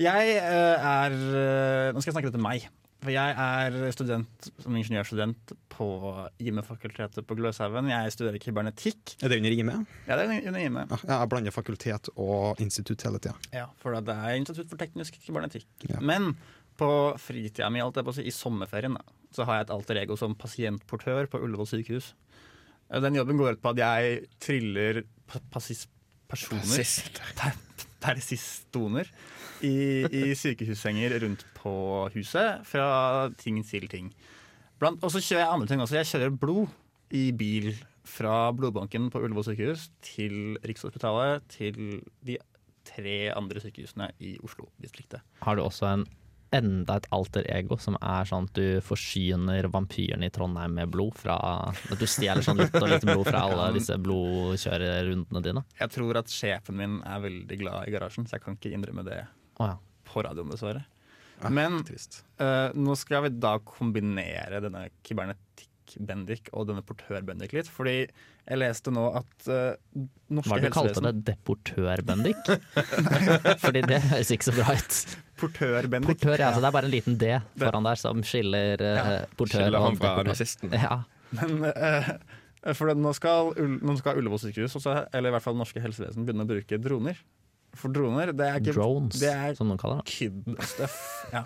Jeg 0.00 0.36
uh, 0.44 0.92
er 0.92 1.16
uh, 1.16 1.88
Nå 1.92 2.00
skal 2.00 2.12
jeg 2.12 2.18
snakke 2.18 2.28
litt 2.28 2.38
om 2.38 2.46
meg. 2.50 2.68
For 3.00 3.08
jeg 3.14 3.32
er 3.32 3.76
student 3.96 4.48
som 4.60 4.74
ingeniørstudent 4.76 5.54
på 5.72 5.86
IME-fakultetet 6.44 7.24
på 7.24 7.36
Gløshaugen. 7.38 7.88
Jeg 7.88 8.12
studerer 8.12 8.42
kybernetikk. 8.42 9.14
Er 9.24 9.32
det 9.32 9.38
under 9.40 9.54
IME? 9.56 9.76
Ja, 10.04 10.18
det 10.20 10.26
er 10.26 10.48
under 10.50 10.60
IME. 10.60 10.82
Ja, 11.06 11.20
jeg 11.22 11.30
blander 11.32 11.54
fakultet 11.54 12.10
og 12.20 12.60
institutt 12.60 13.06
hele 13.08 13.22
tida. 13.22 13.32
Ja, 13.56 13.66
for 13.80 13.96
det 13.96 14.12
er 14.16 14.36
Institutt 14.36 14.68
for 14.68 14.80
teknisk 14.80 15.16
kybernetikk. 15.24 15.64
Ja. 15.88 16.02
Men 16.04 16.34
på 16.80 16.90
fritida 17.20 17.70
mi, 17.72 17.80
alt 17.80 17.96
jeg 17.96 18.04
på 18.04 18.12
å 18.12 18.18
si, 18.18 18.26
i 18.28 18.34
sommerferien, 18.34 18.96
da, 18.96 19.16
så 19.36 19.46
har 19.48 19.60
jeg 19.60 19.68
et 19.68 19.74
alter 19.78 20.00
ego 20.02 20.16
som 20.20 20.36
pasientportør 20.36 21.28
på 21.32 21.40
Ullevål 21.44 21.68
sykehus. 21.72 22.12
Eh, 22.92 23.00
Den 23.00 23.16
jobben 23.16 23.40
går 23.40 23.56
ut 23.56 23.64
på 23.64 23.72
at 23.72 23.80
jeg 23.80 24.22
triller 24.44 25.02
personer 25.52 26.84
per, 27.38 27.56
Persistoner 28.00 29.08
i, 29.66 29.74
i 30.04 30.22
sykehussenger 30.38 31.18
rundt 31.24 31.44
på 31.56 31.72
huset, 32.14 32.62
fra 32.66 33.28
ting 33.40 33.60
til 33.66 33.88
ting. 33.92 34.12
Og 34.80 35.10
så 35.12 35.20
kjører 35.20 35.44
jeg 35.44 35.52
andre 35.52 35.68
ting 35.68 35.82
også. 35.84 35.98
Jeg 36.00 36.10
kjører 36.10 36.38
blod 36.40 36.70
i 37.12 37.30
bil 37.36 37.74
fra 38.06 38.50
blodbanken 38.56 39.10
på 39.12 39.20
Ullevål 39.20 39.50
sykehus 39.50 39.90
til 40.04 40.56
Rikshospitalet 40.64 41.44
til 41.52 42.00
de 42.26 42.38
tre 42.88 43.18
andre 43.36 43.60
sykehusene 43.62 44.08
i 44.24 44.36
Oslo-distriktet. 44.42 45.20
Har 45.44 45.58
du 45.58 45.62
også 45.66 45.90
en 45.92 46.06
enda 46.54 46.96
et 46.98 47.06
alter 47.14 47.46
ego 47.52 47.78
som 47.80 47.96
er 48.02 48.28
sånn 48.28 48.48
at 48.48 48.58
du 48.58 48.80
forsyner 48.84 49.68
vampyrene 49.70 50.26
i 50.28 50.32
Trondheim 50.34 50.74
med 50.78 50.90
blod 50.92 51.18
fra 51.18 51.36
At 51.70 52.00
du 52.00 52.06
stjeler 52.10 52.44
sånn 52.46 52.58
litt 52.60 52.74
og 52.74 52.88
litt 52.90 53.06
blod 53.06 53.26
fra 53.28 53.44
alle 53.46 53.68
disse 53.76 53.96
blodkjørerundene 54.02 55.44
dine? 55.46 55.64
Jeg 55.78 55.94
tror 55.94 56.20
at 56.22 56.32
sjefen 56.34 56.80
min 56.80 56.98
er 57.06 57.22
veldig 57.22 57.60
glad 57.60 57.86
i 57.86 57.94
garasjen, 57.94 58.26
så 58.26 58.38
jeg 58.38 58.46
kan 58.46 58.58
ikke 58.58 58.74
innrømme 58.74 59.06
det 59.06 59.20
oh, 59.60 59.70
ja. 59.70 59.76
på 60.10 60.26
radioen, 60.26 60.50
dessverre. 60.52 60.84
Men 61.48 61.78
ja, 61.88 61.98
uh, 62.42 62.76
nå 62.76 62.94
skal 63.00 63.24
vi 63.24 63.34
da 63.40 63.54
kombinere 63.64 64.60
denne 64.60 64.88
kybernetikk-Bendik 65.90 66.50
og 66.54 66.68
denne 66.70 66.82
portør-Bendik 66.86 67.54
litt. 67.56 67.70
Fordi 67.70 67.94
jeg 68.06 68.58
leste 68.60 68.92
nå 68.94 69.06
at 69.20 69.48
uh, 69.50 70.04
norske 70.30 70.50
Hva 70.52 70.60
det 70.60 70.70
du 70.70 70.74
kalte 70.76 70.92
helsevesen 70.94 71.08
det? 71.08 71.24
Deportør, 71.30 72.02
Bendik? 72.06 72.52
Fordi 73.64 73.84
det 73.88 74.00
høres 74.10 74.32
ikke 74.34 74.48
så 74.50 74.56
bra 74.56 74.76
ut. 74.76 75.00
Portør-Bendik. 75.40 76.10
Portør, 76.12 76.36
ja, 76.40 76.52
så 76.54 76.62
det 76.62 76.70
er 76.70 76.76
bare 76.76 76.90
en 76.90 76.94
liten 76.94 77.18
D 77.20 77.32
foran 77.60 77.88
der 77.88 78.00
som 78.00 78.22
skiller 78.26 78.84
eh, 78.84 79.10
portør 79.38 79.64
Skiller 79.64 79.86
han 79.86 79.98
fra 80.00 80.14
nazisten. 80.26 80.76
Ja. 80.76 81.02
Men 81.36 81.64
uh, 81.70 82.14
for 82.76 82.92
nå 82.94 83.12
skal, 83.16 83.54
nå 83.56 83.98
skal 84.00 84.20
Ullevål 84.20 84.42
sykehus, 84.42 84.76
også, 84.80 85.04
eller 85.16 85.32
i 85.32 85.36
hvert 85.36 85.46
fall 85.46 85.56
norske 85.56 85.80
helsevesen, 85.82 86.26
begynne 86.28 86.44
å 86.44 86.50
bruke 86.50 86.80
droner. 86.82 87.20
For 87.78 87.92
droner, 87.94 88.32
det 88.34 88.46
er 88.48 88.58
ikke 88.58 88.74
Drones, 88.74 89.20
Det 89.22 89.30
er 89.30 89.54
som 89.54 89.68
noen 89.70 89.78
kaller 89.78 90.00
det. 90.02 90.10
kid-stuff. 90.10 90.96
Ja. 91.30 91.44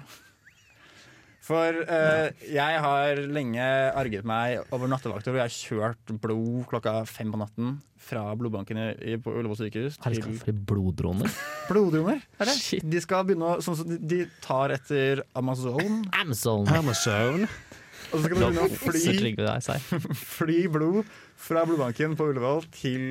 For 1.44 1.76
uh, 1.85 2.30
jeg 2.48 2.78
har 2.80 3.18
lenge 3.28 3.64
arget 3.92 4.24
meg 4.24 4.62
over 4.72 4.88
nattevakter 4.88 5.35
hvor 5.35 5.42
jeg 5.42 5.50
har 5.50 5.57
kjørt 5.57 6.14
blod 6.22 6.64
klokka 6.70 7.02
fem 7.09 7.33
på 7.35 7.40
natten 7.40 7.74
fra 8.04 8.22
blodbanken 8.38 8.80
i, 8.80 8.87
i, 9.12 9.16
på 9.20 9.33
Ullevål 9.33 9.59
sykehus 9.61 9.98
Er 9.98 10.14
det 10.14 10.22
til 10.22 10.24
skaffelig 10.24 10.54
bloddroner? 10.70 11.37
bloddroner. 11.70 12.24
Er 12.40 12.48
det? 12.48 12.57
Shit. 12.57 12.87
De 12.88 13.02
skal 13.04 13.26
begynne 13.28 13.59
å 13.59 13.64
sånn 13.64 13.85
de, 13.92 14.00
de 14.00 14.20
tar 14.44 14.72
etter 14.76 15.24
Amazon, 15.37 16.02
Amazon! 16.16 16.68
Amazon. 16.72 17.44
og 17.44 18.16
så 18.16 18.22
skal 18.24 18.37
de 18.37 18.40
begynne 18.40 18.64
å 18.64 18.80
fly 18.80 19.35
deg 19.37 19.88
fly 20.38 20.61
blod 20.72 21.14
fra 21.44 21.66
blodbanken 21.68 22.16
på 22.16 22.30
Ullevål 22.33 22.64
til 22.72 23.04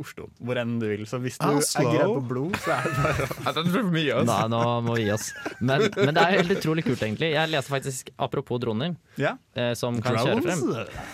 Oslo. 0.00 0.28
Hvor 0.40 0.58
enn 0.60 0.76
du 0.80 0.86
vil. 0.88 1.04
Så 1.08 1.18
hvis 1.22 1.36
du 1.40 1.46
Oslo? 1.46 1.82
er 1.82 1.96
gira 1.96 2.06
på 2.08 2.22
blod, 2.30 2.56
så 2.64 2.74
er 2.76 2.86
det 2.86 2.94
bare 3.04 3.26
å 3.26 3.52
det 3.56 3.64
blir 3.66 3.74
for 3.76 3.90
mye, 3.92 4.14
altså. 4.20 4.36
Nei, 4.36 4.48
nå 4.54 4.60
må 4.86 4.96
vi 4.96 5.04
gi 5.06 5.12
oss. 5.16 5.26
Men, 5.60 5.84
men 5.98 6.16
det 6.16 6.24
er 6.24 6.36
helt 6.40 6.54
utrolig 6.56 6.84
kult, 6.86 7.02
egentlig. 7.06 7.30
Jeg 7.34 7.52
leser 7.52 7.74
faktisk, 7.76 8.10
apropos 8.28 8.62
droner, 8.62 8.96
Ja. 9.20 9.34
eh, 9.54 9.74
som 9.78 10.00
kan 10.02 10.18
kjøre 10.20 10.42
frem. 10.46 10.64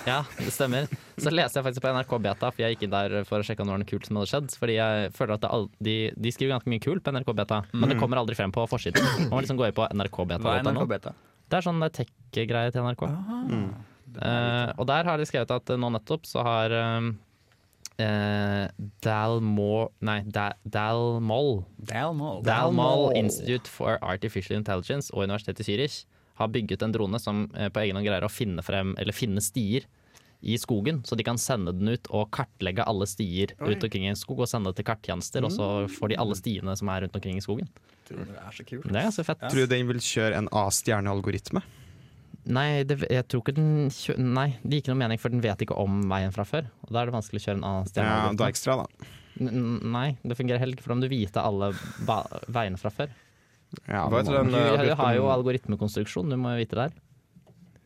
Ja, 0.09 0.21
det 0.39 0.55
stemmer. 0.55 0.89
Så 1.19 1.35
leste 1.35 1.61
jeg 1.61 1.67
faktisk 1.69 1.85
på 1.85 1.93
NRK 1.93 2.17
Beta, 2.29 2.51
for 2.55 2.65
jeg 2.65 2.77
gikk 2.77 2.87
inn 2.89 2.95
der 2.95 3.19
for 3.29 3.43
å 3.43 3.47
sjekke 3.47 3.65
om 3.65 3.71
det 3.71 3.77
var 3.77 3.83
noe 3.85 3.91
kult 3.93 4.09
som 4.09 4.21
hadde 4.21 4.33
skjedd. 4.33 4.57
Fordi 4.63 4.79
jeg 4.79 5.13
føler 5.19 5.37
at 5.37 5.45
det 5.47 5.53
de, 5.91 5.97
de 6.17 6.35
skriver 6.35 6.57
ganske 6.57 6.73
mye 6.73 6.83
kult 6.83 7.05
på 7.05 7.15
NRK 7.15 7.35
Beta, 7.43 7.63
men 7.75 7.93
det 7.93 7.99
kommer 8.01 8.23
aldri 8.23 8.39
frem 8.39 8.55
på 8.55 8.65
forsiden. 8.71 9.05
Man 9.27 9.37
må 9.37 9.45
liksom 9.45 9.61
gå 9.61 9.69
inn 9.69 9.77
på 9.77 9.87
Hva 9.87 10.59
er 10.59 10.67
NRK 10.67 10.87
Beta? 10.91 11.15
Det 11.53 11.59
er 11.59 11.67
sånn 11.67 11.83
tech-greie 11.93 12.73
til 12.73 12.87
NRK. 12.87 13.03
Eh, 14.13 14.71
og 14.77 14.87
der 14.89 15.07
har 15.09 15.21
de 15.21 15.27
skrevet 15.29 15.53
at 15.55 15.71
eh, 15.73 15.79
nå 15.81 15.89
nettopp 15.95 16.27
så 16.29 16.43
har 16.45 16.73
eh, 16.77 17.07
eh, 18.01 18.67
Dalmore 19.05 19.91
Nei, 20.01 20.21
da, 20.25 20.53
Dalmol 20.65 21.65
Dalmol. 21.77 22.43
Dalmol 22.47 23.17
Institute 23.19 23.71
for 23.71 23.99
Artificial 24.01 24.59
Intelligence 24.59 25.13
og 25.13 25.27
Universitetet 25.27 25.67
i 25.67 25.71
Zürich 25.71 25.99
har 26.41 26.49
bygget 26.53 26.83
en 26.83 26.95
drone 26.95 27.21
som 27.21 27.45
eh, 27.57 27.69
på 27.73 27.83
egen 27.85 27.99
hånd 27.99 28.09
greier 28.09 28.25
å 28.25 28.33
finne, 28.33 28.65
frem, 28.65 28.95
eller 29.01 29.17
finne 29.17 29.43
stier 29.45 29.89
i 30.43 30.57
skogen, 30.59 31.05
så 31.07 31.15
de 31.15 31.23
kan 31.23 31.39
sende 31.39 31.71
den 31.77 31.93
ut 31.93 32.09
og 32.11 32.33
kartlegge 32.35 32.83
alle 32.83 33.07
stier 33.07 33.53
Oi. 33.61 33.69
rundt 33.69 33.85
omkring 33.87 34.09
i 34.09 34.11
en 34.11 34.19
skog 34.19 34.43
og 34.43 34.51
sende 34.51 34.73
det 34.73 34.81
til 34.81 34.89
karttjenester, 34.89 35.45
og 35.47 35.55
så 35.55 35.69
får 36.01 36.11
de 36.11 36.19
alle 36.19 36.35
stiene 36.39 36.75
som 36.79 36.91
er 36.91 37.05
rundt 37.05 37.19
omkring 37.19 37.39
i 37.39 37.45
skogen. 37.45 37.71
Det 38.09 38.19
er 38.27 38.57
så 38.57 38.67
kult. 38.67 38.89
Det 38.91 39.05
er 39.05 39.15
så 39.15 39.25
fett. 39.27 39.45
Tror 39.47 39.63
du 39.63 39.71
den 39.71 39.87
vil 39.93 40.03
kjøre 40.03 40.41
en 40.41 40.51
A-stjernealgoritme? 40.65 41.63
Nei, 42.51 42.83
det, 42.83 42.97
jeg 43.07 43.27
tror 43.31 43.43
ikke 43.45 43.55
den 43.55 43.89
kjø 43.95 44.17
Nei, 44.19 44.49
det 44.65 44.71
gir 44.71 44.81
ikke 44.83 44.91
noe 44.95 44.99
mening, 45.05 45.21
for 45.23 45.31
den 45.31 45.43
vet 45.45 45.61
ikke 45.63 45.77
om 45.79 46.01
veien 46.11 46.33
fra 46.35 46.43
før. 46.49 46.67
Og 46.83 46.91
da 46.91 47.03
er 47.03 47.07
det 47.11 47.15
vanskelig 47.15 47.39
å 47.39 47.45
kjøre 47.47 47.59
en 47.61 47.67
annen 47.69 47.85
Ja, 47.87 47.91
stjerne. 47.93 48.37
da 48.41 48.49
ekstra, 48.51 48.77
da. 48.83 49.11
N- 49.41 49.79
Nei, 49.95 50.09
det 50.27 50.37
fungerer 50.37 50.59
heller 50.59 50.75
ikke, 50.77 50.83
for 50.89 50.93
om 50.97 51.01
du 51.05 51.09
vite 51.13 51.41
alle 51.41 51.71
ba 52.09 52.23
veiene 52.51 52.79
fra 52.83 52.91
før. 52.91 53.13
Ja, 53.89 54.09
må- 54.11 54.23
Du, 54.27 54.33
du 54.43 54.95
har 54.99 55.15
jo 55.17 55.31
algoritmekonstruksjon, 55.33 56.29
du 56.29 56.37
må 56.37 56.57
jo 56.57 56.65
vite 56.65 56.77
det 56.77 56.89
her. 56.91 56.99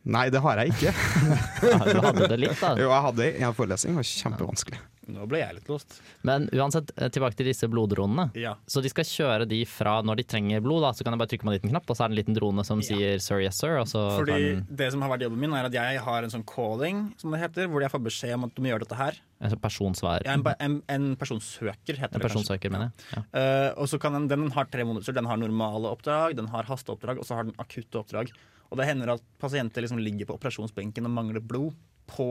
Nei, 0.07 0.27
det 0.31 0.39
har 0.39 0.61
jeg 0.63 0.71
ikke. 0.75 0.93
Ja, 1.67 1.79
du 1.83 1.97
hadde 2.03 2.27
det 2.31 2.37
litt, 2.39 2.59
da. 2.61 2.75
Jo, 2.79 2.91
jeg 2.93 3.03
hadde 3.09 3.25
en 3.43 3.55
forelesning, 3.57 3.97
det 3.97 3.99
var 4.03 4.07
kjempevanskelig. 4.13 4.79
Nå 5.07 5.23
ble 5.31 5.39
jeg 5.39 5.55
litt 5.55 5.69
lost. 5.71 6.01
Men 6.27 6.49
uansett, 6.51 6.89
eh, 6.99 7.07
tilbake 7.15 7.37
til 7.39 7.47
disse 7.47 7.67
bloddronene. 7.71 8.25
Ja. 8.35 8.57
Så 8.67 8.81
de 8.83 8.89
skal 8.91 9.05
kjøre 9.07 9.45
de 9.47 9.61
fra 9.67 10.01
når 10.03 10.19
de 10.19 10.25
trenger 10.27 10.59
blod, 10.65 10.81
da, 10.83 10.89
så 10.95 11.05
kan 11.07 11.15
jeg 11.15 11.21
bare 11.21 11.31
trykke 11.31 11.47
på 11.47 11.51
en 11.51 11.55
liten 11.55 11.71
knapp, 11.71 11.87
og 11.87 11.95
så 11.95 12.03
er 12.03 12.11
det 12.11 12.15
en 12.17 12.19
liten 12.19 12.35
drone 12.35 12.65
som 12.67 12.81
Ja. 12.83 12.87
sier 12.89 13.15
'sir, 13.23 13.39
yes 13.45 13.55
sir', 13.61 13.79
og 13.79 13.87
så 13.87 14.01
Fordi 14.19 14.35
den 14.35 14.67
det 14.81 14.91
som 14.91 15.01
har 15.01 15.09
vært 15.15 15.23
jobben 15.23 15.39
min, 15.39 15.53
er 15.55 15.65
at 15.69 15.71
jeg 15.79 15.99
har 16.03 16.23
en 16.23 16.29
sånn 16.29 16.43
calling, 16.45 17.13
som 17.17 17.31
det 17.31 17.39
heter, 17.39 17.67
hvor 17.71 17.81
jeg 17.81 17.91
får 17.91 18.03
beskjed 18.03 18.33
om 18.35 18.43
at 18.49 18.55
du 18.55 18.61
må 18.61 18.67
gjøre 18.67 18.83
dette 18.83 18.95
her. 18.99 19.13
en 19.39 19.49
sånn 19.51 19.61
personsvar. 19.63 20.21
Er 20.25 20.33
en, 20.33 20.43
en, 20.59 20.81
en 20.89 21.15
personsøker, 21.15 21.95
heter 21.95 22.15
En 22.15 22.19
det 22.19 22.27
personsøker, 22.27 22.69
mener 22.71 22.91
jeg. 22.91 23.15
Ja. 23.15 23.23
Uh, 23.71 23.81
og 23.81 23.87
så 23.87 23.99
kan 23.99 24.11
den, 24.13 24.27
den 24.27 24.51
har 24.51 24.65
tre 24.65 24.83
måneder, 24.83 25.13
Den 25.13 25.25
har 25.25 25.37
normale 25.37 25.87
oppdrag, 25.87 26.35
den 26.35 26.47
har 26.47 26.63
hasteoppdrag, 26.63 27.17
og 27.19 27.23
så 27.25 27.35
har 27.35 27.43
den 27.47 27.53
akutte 27.57 27.95
oppdrag. 28.03 28.31
Og 28.71 28.79
det 28.79 28.87
hender 28.89 29.13
at 29.15 29.23
pasienter 29.41 29.83
liksom 29.85 29.99
ligger 30.01 30.27
på 30.29 30.35
operasjonsbenken 30.37 31.07
og 31.07 31.13
mangler 31.15 31.43
blod 31.43 31.75
på 32.09 32.29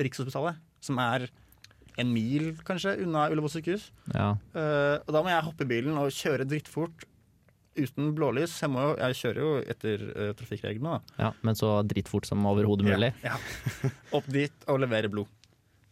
Rikshospitalet, 0.00 0.58
som 0.82 0.98
er 1.02 1.28
en 2.00 2.12
mil 2.14 2.52
kanskje 2.64 2.94
unna 3.04 3.26
Ullevål 3.30 3.52
sykehus. 3.52 3.88
Ja. 4.14 4.32
Uh, 4.54 4.96
og 5.04 5.10
da 5.14 5.22
må 5.26 5.32
jeg 5.32 5.44
hoppe 5.46 5.66
i 5.66 5.70
bilen 5.74 5.98
og 6.00 6.12
kjøre 6.14 6.46
drittfort 6.48 7.04
uten 7.80 8.10
blålys. 8.16 8.54
Jeg, 8.62 8.70
jo, 8.72 8.94
jeg 8.98 9.18
kjører 9.20 9.40
jo 9.44 9.50
etter 9.74 10.06
uh, 10.14 10.30
trafikkreglene, 10.38 10.96
da. 10.96 11.18
ja, 11.26 11.32
men 11.46 11.58
så 11.58 11.74
drittfort 11.86 12.26
som 12.30 12.46
overhodet 12.50 12.86
mulig. 12.88 13.12
Ja, 13.24 13.36
ja. 13.36 13.90
Opp 14.16 14.26
dit 14.32 14.66
og 14.70 14.80
levere 14.82 15.10
blod. 15.12 15.28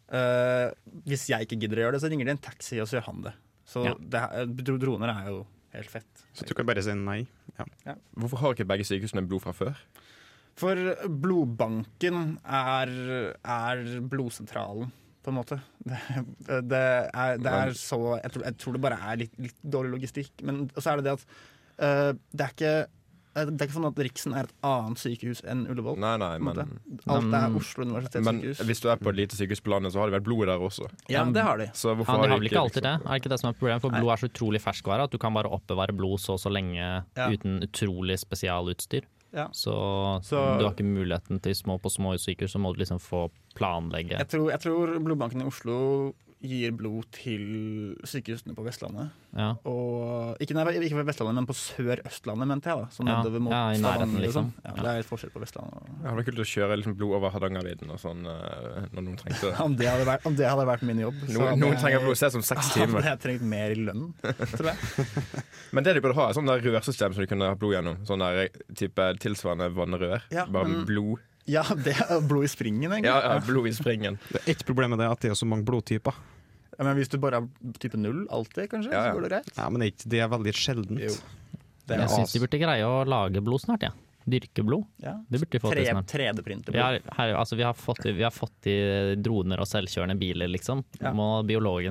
Uh, 0.09 0.73
hvis 1.05 1.27
jeg 1.29 1.45
ikke 1.45 1.59
gidder 1.61 1.83
å 1.83 1.87
gjøre 1.87 1.99
det, 1.99 2.03
så 2.07 2.11
ringer 2.13 2.31
de 2.31 2.35
en 2.39 2.43
taxi, 2.49 2.79
og 2.81 2.89
så 2.89 2.99
gjør 2.99 3.09
han 3.11 3.23
det. 3.29 3.35
Så 3.69 3.85
Ja. 3.85 3.95
det, 4.01 4.23
er- 4.25 4.79
droner 4.81 5.13
er 5.13 5.27
jo 5.35 5.43
helt 5.75 5.91
fett. 5.93 6.25
Så 6.37 6.47
du 6.49 6.55
kan 6.57 6.69
bare 6.69 6.85
si 6.85 6.95
nei. 6.97 7.23
Ja. 7.59 7.97
Hvorfor 8.19 8.43
har 8.43 8.55
ikke 8.55 8.69
begge 8.69 8.87
sykehusene 8.89 9.27
blod 9.29 9.45
fra 9.45 9.55
før? 9.57 9.83
For 10.59 10.79
blodbanken 11.23 12.39
er, 12.43 12.95
er 13.39 13.83
blodsentralen, 14.11 14.91
på 15.23 15.31
en 15.33 15.39
måte. 15.39 15.61
Det, 15.79 15.99
det, 16.71 16.81
er, 17.13 17.39
det 17.43 17.53
er 17.53 17.75
så 17.79 18.01
jeg 18.17 18.33
tror, 18.35 18.45
jeg 18.49 18.59
tror 18.63 18.75
det 18.75 18.83
bare 18.83 18.99
er 19.11 19.21
litt, 19.23 19.39
litt 19.43 19.59
dårlig 19.63 19.99
logistikk. 19.99 20.33
Men 20.47 20.67
så 20.75 20.93
er 20.93 21.01
det 21.01 21.07
det 21.07 21.15
at 21.19 21.27
uh, 21.79 22.11
det 22.33 22.47
er 22.47 22.55
ikke 22.57 22.75
det 23.35 23.61
er 23.61 23.67
ikke 23.69 23.77
sånn 23.77 23.87
at 23.87 23.99
Riksen 24.03 24.35
er 24.35 24.45
et 24.49 24.53
annet 24.67 24.99
sykehus 24.99 25.43
enn 25.47 25.67
Ullevål. 25.71 25.99
Nei, 26.03 26.17
nei, 26.19 26.39
men, 26.39 26.57
Alt 27.07 27.35
er 27.35 27.57
Oslo 27.57 27.85
universitetssykehus. 27.85 28.59
men 28.59 28.67
hvis 28.71 28.81
du 28.83 28.89
er 28.91 28.97
på 28.97 29.09
et 29.13 29.17
lite 29.17 29.37
sykehus 29.39 29.61
på 29.63 29.71
landet, 29.71 29.93
så 29.93 30.01
har 30.01 30.11
det 30.11 30.21
vært 30.21 30.27
blod 30.27 30.47
der 30.47 30.59
også. 30.59 30.89
Ja, 31.09 31.25
det 31.25 31.43
har 31.43 31.59
de. 31.59 31.67
Så 31.75 31.95
hvorfor 31.95 32.17
Ja, 32.19 32.23
de 32.23 32.29
har 32.29 32.39
vel 32.39 32.49
de 32.49 32.51
ikke 32.53 32.63
alltid 32.65 32.83
det? 32.83 32.95
Er 33.07 33.15
ikke 33.21 33.29
det 33.31 33.39
som 33.41 33.51
er 33.51 33.59
problemet? 33.59 33.81
For 33.81 33.91
Nei. 33.91 34.01
blod 34.01 34.13
er 34.13 34.17
så 34.25 34.31
utrolig 34.33 34.61
ferskvare 34.65 35.05
at 35.05 35.11
du 35.11 35.19
kan 35.19 35.33
bare 35.35 35.49
oppbevare 35.51 35.95
blod 35.97 36.19
så 36.21 36.35
og 36.35 36.41
så 36.41 36.51
lenge 36.51 36.79
Ja. 37.17 37.29
uten 37.31 37.61
utrolig 37.63 38.19
spesialutstyr. 38.19 39.03
Ja. 39.33 39.49
Så, 39.53 40.23
Så- 40.25 40.59
du 40.59 40.65
har 40.65 40.73
ikke 40.75 40.85
muligheten 40.89 41.41
til 41.43 41.53
små 41.55 41.79
på 41.79 41.91
små 41.93 42.15
sykehus, 42.19 42.53
så 42.55 42.59
må 42.59 42.73
du 42.75 42.81
liksom 42.83 42.99
få 42.99 43.31
planlegge. 43.55 44.17
Jeg 44.19 44.29
tror, 44.29 44.51
jeg 44.51 44.61
tror 44.61 44.99
blodbanken 45.05 45.43
i 45.43 45.45
Oslo 45.45 46.15
gir 46.41 46.71
blod 46.79 47.07
til 47.11 47.97
sykehusene 48.07 48.55
på 48.55 48.63
Vestlandet. 48.63 49.09
Ja. 49.35 49.49
Og 49.67 50.39
ikke, 50.41 50.55
nei, 50.55 50.63
ikke 50.87 51.01
på 51.01 51.05
Vestlandet, 51.09 51.35
men 51.35 51.47
på 51.49 51.57
Sør-Østlandet, 51.59 52.47
mente 52.49 52.71
jeg. 52.71 52.79
da 52.79 52.87
Sånn 52.95 53.09
Ja, 53.11 53.17
nedover 53.19 53.43
mot 53.43 53.53
ja, 53.53 53.63
i 53.75 53.81
nærheten, 53.83 53.83
Stavanger, 53.83 54.23
liksom. 54.23 54.53
Ja. 54.65 54.73
Det 54.79 54.87
er 54.93 55.01
litt 55.03 55.09
forskjell 55.11 55.33
på 55.35 55.43
Vestlandet. 55.43 55.75
og- 55.75 55.89
Det 55.89 56.07
hadde 56.07 56.17
vært 56.21 56.29
kult 56.31 56.43
å 56.45 56.49
kjøre 56.53 56.77
liksom 56.79 56.95
blod 57.01 57.15
over 57.19 57.31
Hardangervidda 57.35 57.99
sånn 57.99 58.23
eh, 58.31 58.87
når 58.95 59.03
noen 59.03 59.17
trengte 59.19 59.41
det. 59.51 59.61
Om 59.67 59.77
det 59.77 59.89
hadde 59.91 60.07
vært, 60.07 60.27
om 60.31 60.37
det 60.39 60.47
hadde 60.49 60.67
vært 60.71 60.83
min 60.83 60.99
jobb, 61.03 61.15
så 61.27 61.39
Noen, 61.39 61.59
noen 61.61 61.73
jeg- 61.75 61.83
trenger 61.83 62.01
blod 62.07 62.17
se 62.23 62.31
som 62.31 62.43
seks 62.43 62.71
hadde 62.79 63.03
jeg 63.05 63.19
trengt 63.27 63.43
mer 63.43 63.71
i 63.75 63.81
lønn, 63.83 64.15
tror 64.23 64.71
jeg. 64.71 64.79
Men 65.75 65.85
det 65.85 65.95
de 65.99 66.01
burde 66.01 66.15
ha, 66.17 66.29
er 66.31 66.39
sånn 66.39 66.47
der 66.47 66.63
rørsystem 66.65 67.13
som 67.15 67.21
de 67.21 67.27
kunne 67.27 67.51
ha 67.51 67.55
blod 67.59 67.75
gjennom. 67.75 67.99
Sånn 68.09 68.23
der 68.23 68.49
type 68.79 69.11
tilsvarende 69.21 69.69
vannrør. 69.75 70.23
Ja, 70.33 70.47
Bare 70.47 70.69
men- 70.71 70.87
blod. 70.89 71.19
Ja, 71.49 71.63
det 71.75 71.95
er 71.97 72.21
blod 72.29 72.45
i 72.45 72.51
springen, 72.53 72.91
egentlig. 72.93 73.09
Ja, 73.09 73.35
ja, 73.35 73.39
blod 73.47 73.67
i 73.71 73.73
springen. 73.77 74.19
Det 74.29 74.43
er 74.43 74.51
Ett 74.53 74.65
problem 74.69 74.93
med 74.93 75.01
det 75.01 75.07
er 75.09 75.15
at 75.17 75.23
det 75.25 75.31
er 75.33 75.39
så 75.39 75.49
mange 75.49 75.65
blodtyper. 75.69 76.15
Ja, 76.79 76.85
men 76.85 76.95
hvis 77.01 77.09
du 77.11 77.17
bare 77.19 77.41
er 77.43 77.73
type 77.83 77.99
null 77.99 78.27
alltid, 78.31 78.69
kanskje, 78.71 78.93
Ja, 78.93 79.07
ja. 79.09 79.13
så 79.13 79.17
går 79.19 79.25
det 79.27 79.31
greit. 79.33 79.49
Ja, 79.57 79.69
men 79.73 79.81
det 79.81 79.87
er 79.89 79.93
ikke- 79.97 80.09
det 80.13 80.21
er 80.21 80.29
veldig 80.29 80.53
sjeldent. 80.55 81.01
Jo. 81.01 81.15
Det 81.89 81.97
er 81.97 82.01
Jeg 82.05 82.11
syns 82.11 82.33
de 82.33 82.39
burde 82.45 82.61
greie 82.61 82.85
å 82.85 83.07
lage 83.09 83.41
blod 83.43 83.61
snart, 83.65 83.83
ja. 83.83 83.91
Dyrke 84.29 84.63
blod. 84.63 84.85
Ja. 85.01 85.15
Det 85.31 85.41
burde 85.41 85.51
de 85.51 85.59
få 85.59 85.73
til 85.73 85.87
snart. 85.87 86.07
3D-printer. 86.13 86.73
Vi 86.73 86.79
har, 86.79 87.01
her, 87.17 87.35
altså, 87.35 87.57
vi, 87.57 87.63
har 87.65 87.73
fått, 87.73 88.05
vi 88.05 88.23
har 88.23 88.31
fått 88.31 88.67
i 88.69 89.15
droner 89.17 89.59
og 89.59 89.67
selvkjørende 89.67 90.19
biler, 90.21 90.49
liksom. 90.53 90.85
Ja. 91.01 91.13
Må 91.17 91.43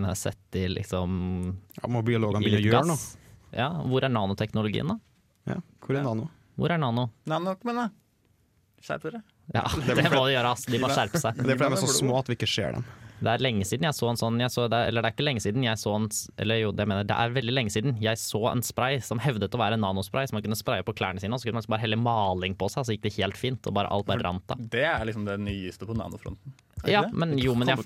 her 0.05 0.14
sette 0.16 0.53
i 0.62 0.68
liksom 0.70 1.58
Ja, 1.82 1.88
må 1.89 2.03
biologene 2.05 2.43
begynne 2.45 2.62
å 2.62 2.72
gjøre 2.72 2.88
noe? 2.88 3.18
Ja, 3.58 3.70
hvor 3.82 4.03
er 4.03 4.10
nanoteknologien, 4.14 4.88
da? 4.88 4.99
Ja, 5.47 5.62
hvor 5.82 5.97
er 5.97 6.03
nano? 6.03 6.30
Hvor 6.58 6.70
er 6.70 6.78
nano? 6.78 7.10
Nano, 7.26 7.55
men 7.64 7.76
jeg 7.76 7.76
det. 7.76 7.89
Skjerp 8.86 9.01
dere. 9.01 9.24
Ja, 9.56 9.64
det 9.88 9.95
må 10.12 10.26
de 10.28 10.34
gjøre, 10.36 10.54
ass. 10.54 10.66
De 10.68 10.80
må 10.82 10.89
skjerpe 10.91 11.22
seg. 11.22 11.38
Det 11.39 11.54
er 11.54 11.60
fordi 11.60 11.76
de 11.76 11.78
er 11.78 11.86
så 11.86 11.93
små 12.02 12.18
at 12.20 12.32
vi 12.32 12.36
ikke 12.36 12.50
ser 12.52 12.76
dem. 12.78 12.88
Det 13.18 13.32
er 13.32 13.41
lenge 13.41 13.66
siden 13.66 13.88
jeg 13.88 13.98
så 13.98 14.10
en 14.12 14.20
sånn 14.20 14.36
jeg 14.38 14.54
så 14.54 14.68
det, 14.70 14.78
Eller 14.91 15.02
det 15.02 15.10
er 15.10 15.16
ikke 15.16 15.26
lenge 15.26 15.41
siden 15.41 15.64
jeg 15.66 15.80
så 15.82 15.95
en 15.98 16.06
Eller 16.38 16.60
jo, 16.62 16.68
det 16.76 16.86
mener 16.86 17.02
jeg, 17.02 17.10
det 17.10 17.16
er 17.18 17.32
veldig 17.34 17.56
lenge 17.56 17.74
siden 17.74 17.95
jeg 18.04 18.22
så 18.22 18.43
en 18.52 18.62
spray 18.62 19.00
som 19.02 19.22
hevdet 19.24 19.58
å 19.58 19.62
være 19.62 19.80
en 19.80 19.82
nanospray, 19.82 20.28
som 20.30 20.38
man 20.38 20.45
kunne 20.45 20.60
spraye 20.60 20.86
på 20.86 20.93
klærne 20.98 21.24
sine, 21.24 21.34
og 21.34 21.41
så 21.41 21.50
kunne 21.50 21.58
man 21.64 21.72
bare 21.74 21.86
helle 21.86 21.98
maling 21.98 22.54
på 22.60 22.70
seg, 22.70 22.86
så 22.86 22.93
gikk 22.93 23.08
det 23.08 23.16
helt 23.18 23.39
fint, 23.39 23.66
og 23.66 23.74
bare 23.80 23.89
alt 23.93 24.06
bare 24.06 24.22
rant 24.22 24.54
av. 24.54 24.62
Det 24.70 24.86
er 24.86 25.02
liksom 25.10 25.26
det 25.26 25.39
nyeste 25.41 25.89
på 25.89 25.98
nanofronten. 25.98 26.54
Er 26.86 26.91
Ja, 26.91 27.01
det? 27.03 27.13
men 27.13 27.38
jo, 27.41 27.55
men 27.55 27.67
jeg. 27.67 27.78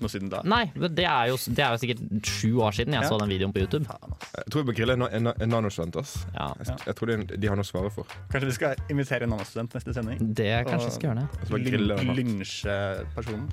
Nei, 0.43 0.65
det 0.75 1.05
er 1.07 1.27
jo, 1.31 1.37
det 1.47 1.59
er 1.63 1.71
jo 1.71 1.79
sikkert 1.79 2.25
sju 2.27 2.57
år 2.59 2.71
siden 2.75 2.93
jeg 2.93 3.03
Ja. 3.03 3.09
så 3.09 3.17
den 3.19 3.29
videoen 3.29 3.53
på 3.53 3.61
YouTube. 3.63 3.85
Jeg 4.35 4.45
tror 4.51 4.63
vi 4.63 4.71
bør 4.71 4.77
grille 4.77 4.93
en, 4.93 5.01
en, 5.07 5.27
en 5.41 5.49
nanostudent. 5.49 5.95
Ja, 6.35 6.49
Jeg, 6.59 6.77
jeg 6.85 6.95
tror 6.95 7.07
de, 7.07 7.37
de 7.37 7.47
har 7.47 7.55
noe 7.55 7.63
å 7.63 7.71
svare 7.71 7.91
for. 7.91 8.05
Kanskje 8.31 8.45
vi 8.51 8.57
skal 8.57 8.75
invitere 8.89 9.23
en 9.23 9.29
nanostudent 9.29 9.73
neste 9.73 9.93
sending? 9.95 10.19
det 10.33 10.65
kanskje 10.67 10.87
Og- 10.91 10.93
skal 10.97 11.09
gjøre 11.09 11.21
det. 11.23 11.39
Og 11.41 11.47
så 11.47 11.51
bare 11.55 11.65
grille 11.71 11.95
den 11.97 12.07
hardt. 12.07 12.17
Lynsje 12.19 12.77
personen. 13.15 13.49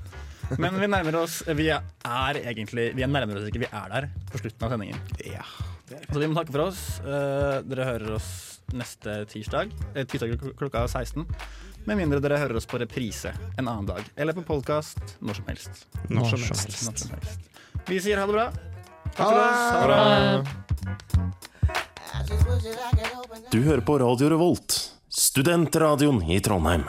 Men 0.57 0.79
vi 0.81 0.87
nærmer 0.87 1.15
oss 1.21 1.43
Vi 1.45 1.67
er 1.69 2.33
egentlig 2.41 2.95
Vi 2.95 3.03
er 3.03 3.07
nærmere 3.07 3.37
oss 3.37 3.47
ikke, 3.51 3.59
vi 3.59 3.67
er 3.71 3.89
der 3.93 4.09
på 4.31 4.39
slutten 4.41 4.63
av 4.65 4.71
sendingen. 4.71 4.97
Så 6.11 6.19
vi 6.21 6.27
må 6.29 6.35
takke 6.37 6.51
for 6.53 6.67
oss. 6.67 6.99
Eh, 7.01 7.61
dere 7.65 7.85
hører 7.85 8.15
oss 8.15 8.59
neste 8.73 9.25
tirsdag. 9.29 9.71
Eh, 9.95 10.03
tirsdag 10.05 10.35
klok- 10.37 10.55
klokka 10.57 10.83
16. 10.87 11.25
Med 11.87 11.97
mindre 11.97 12.19
dere 12.23 12.37
hører 12.41 12.59
oss 12.59 12.67
på 12.69 12.79
reprise 12.81 13.31
en 13.57 13.67
annen 13.67 13.85
dag. 13.87 14.03
Eller 14.15 14.33
på 14.37 14.43
podkast 14.47 14.99
når 15.19 15.33
som 15.39 15.45
helst. 15.49 15.85
Når 16.09 16.25
som 16.33 16.41
helst. 16.43 16.85
Når 16.85 16.97
som 17.03 17.11
helst. 17.15 17.39
Vi 17.89 17.99
sier 18.03 18.17
ha 18.19 18.25
det 18.29 18.35
bra. 18.35 18.47
Ha 19.17 19.29
det 19.35 19.43
bra. 19.87 19.99
Du 23.51 23.61
hører 23.63 23.81
på 23.81 23.99
Radio 23.99 24.29
Revolt, 24.29 24.75
studentradioen 25.09 26.21
i 26.29 26.39
Trondheim. 26.43 26.83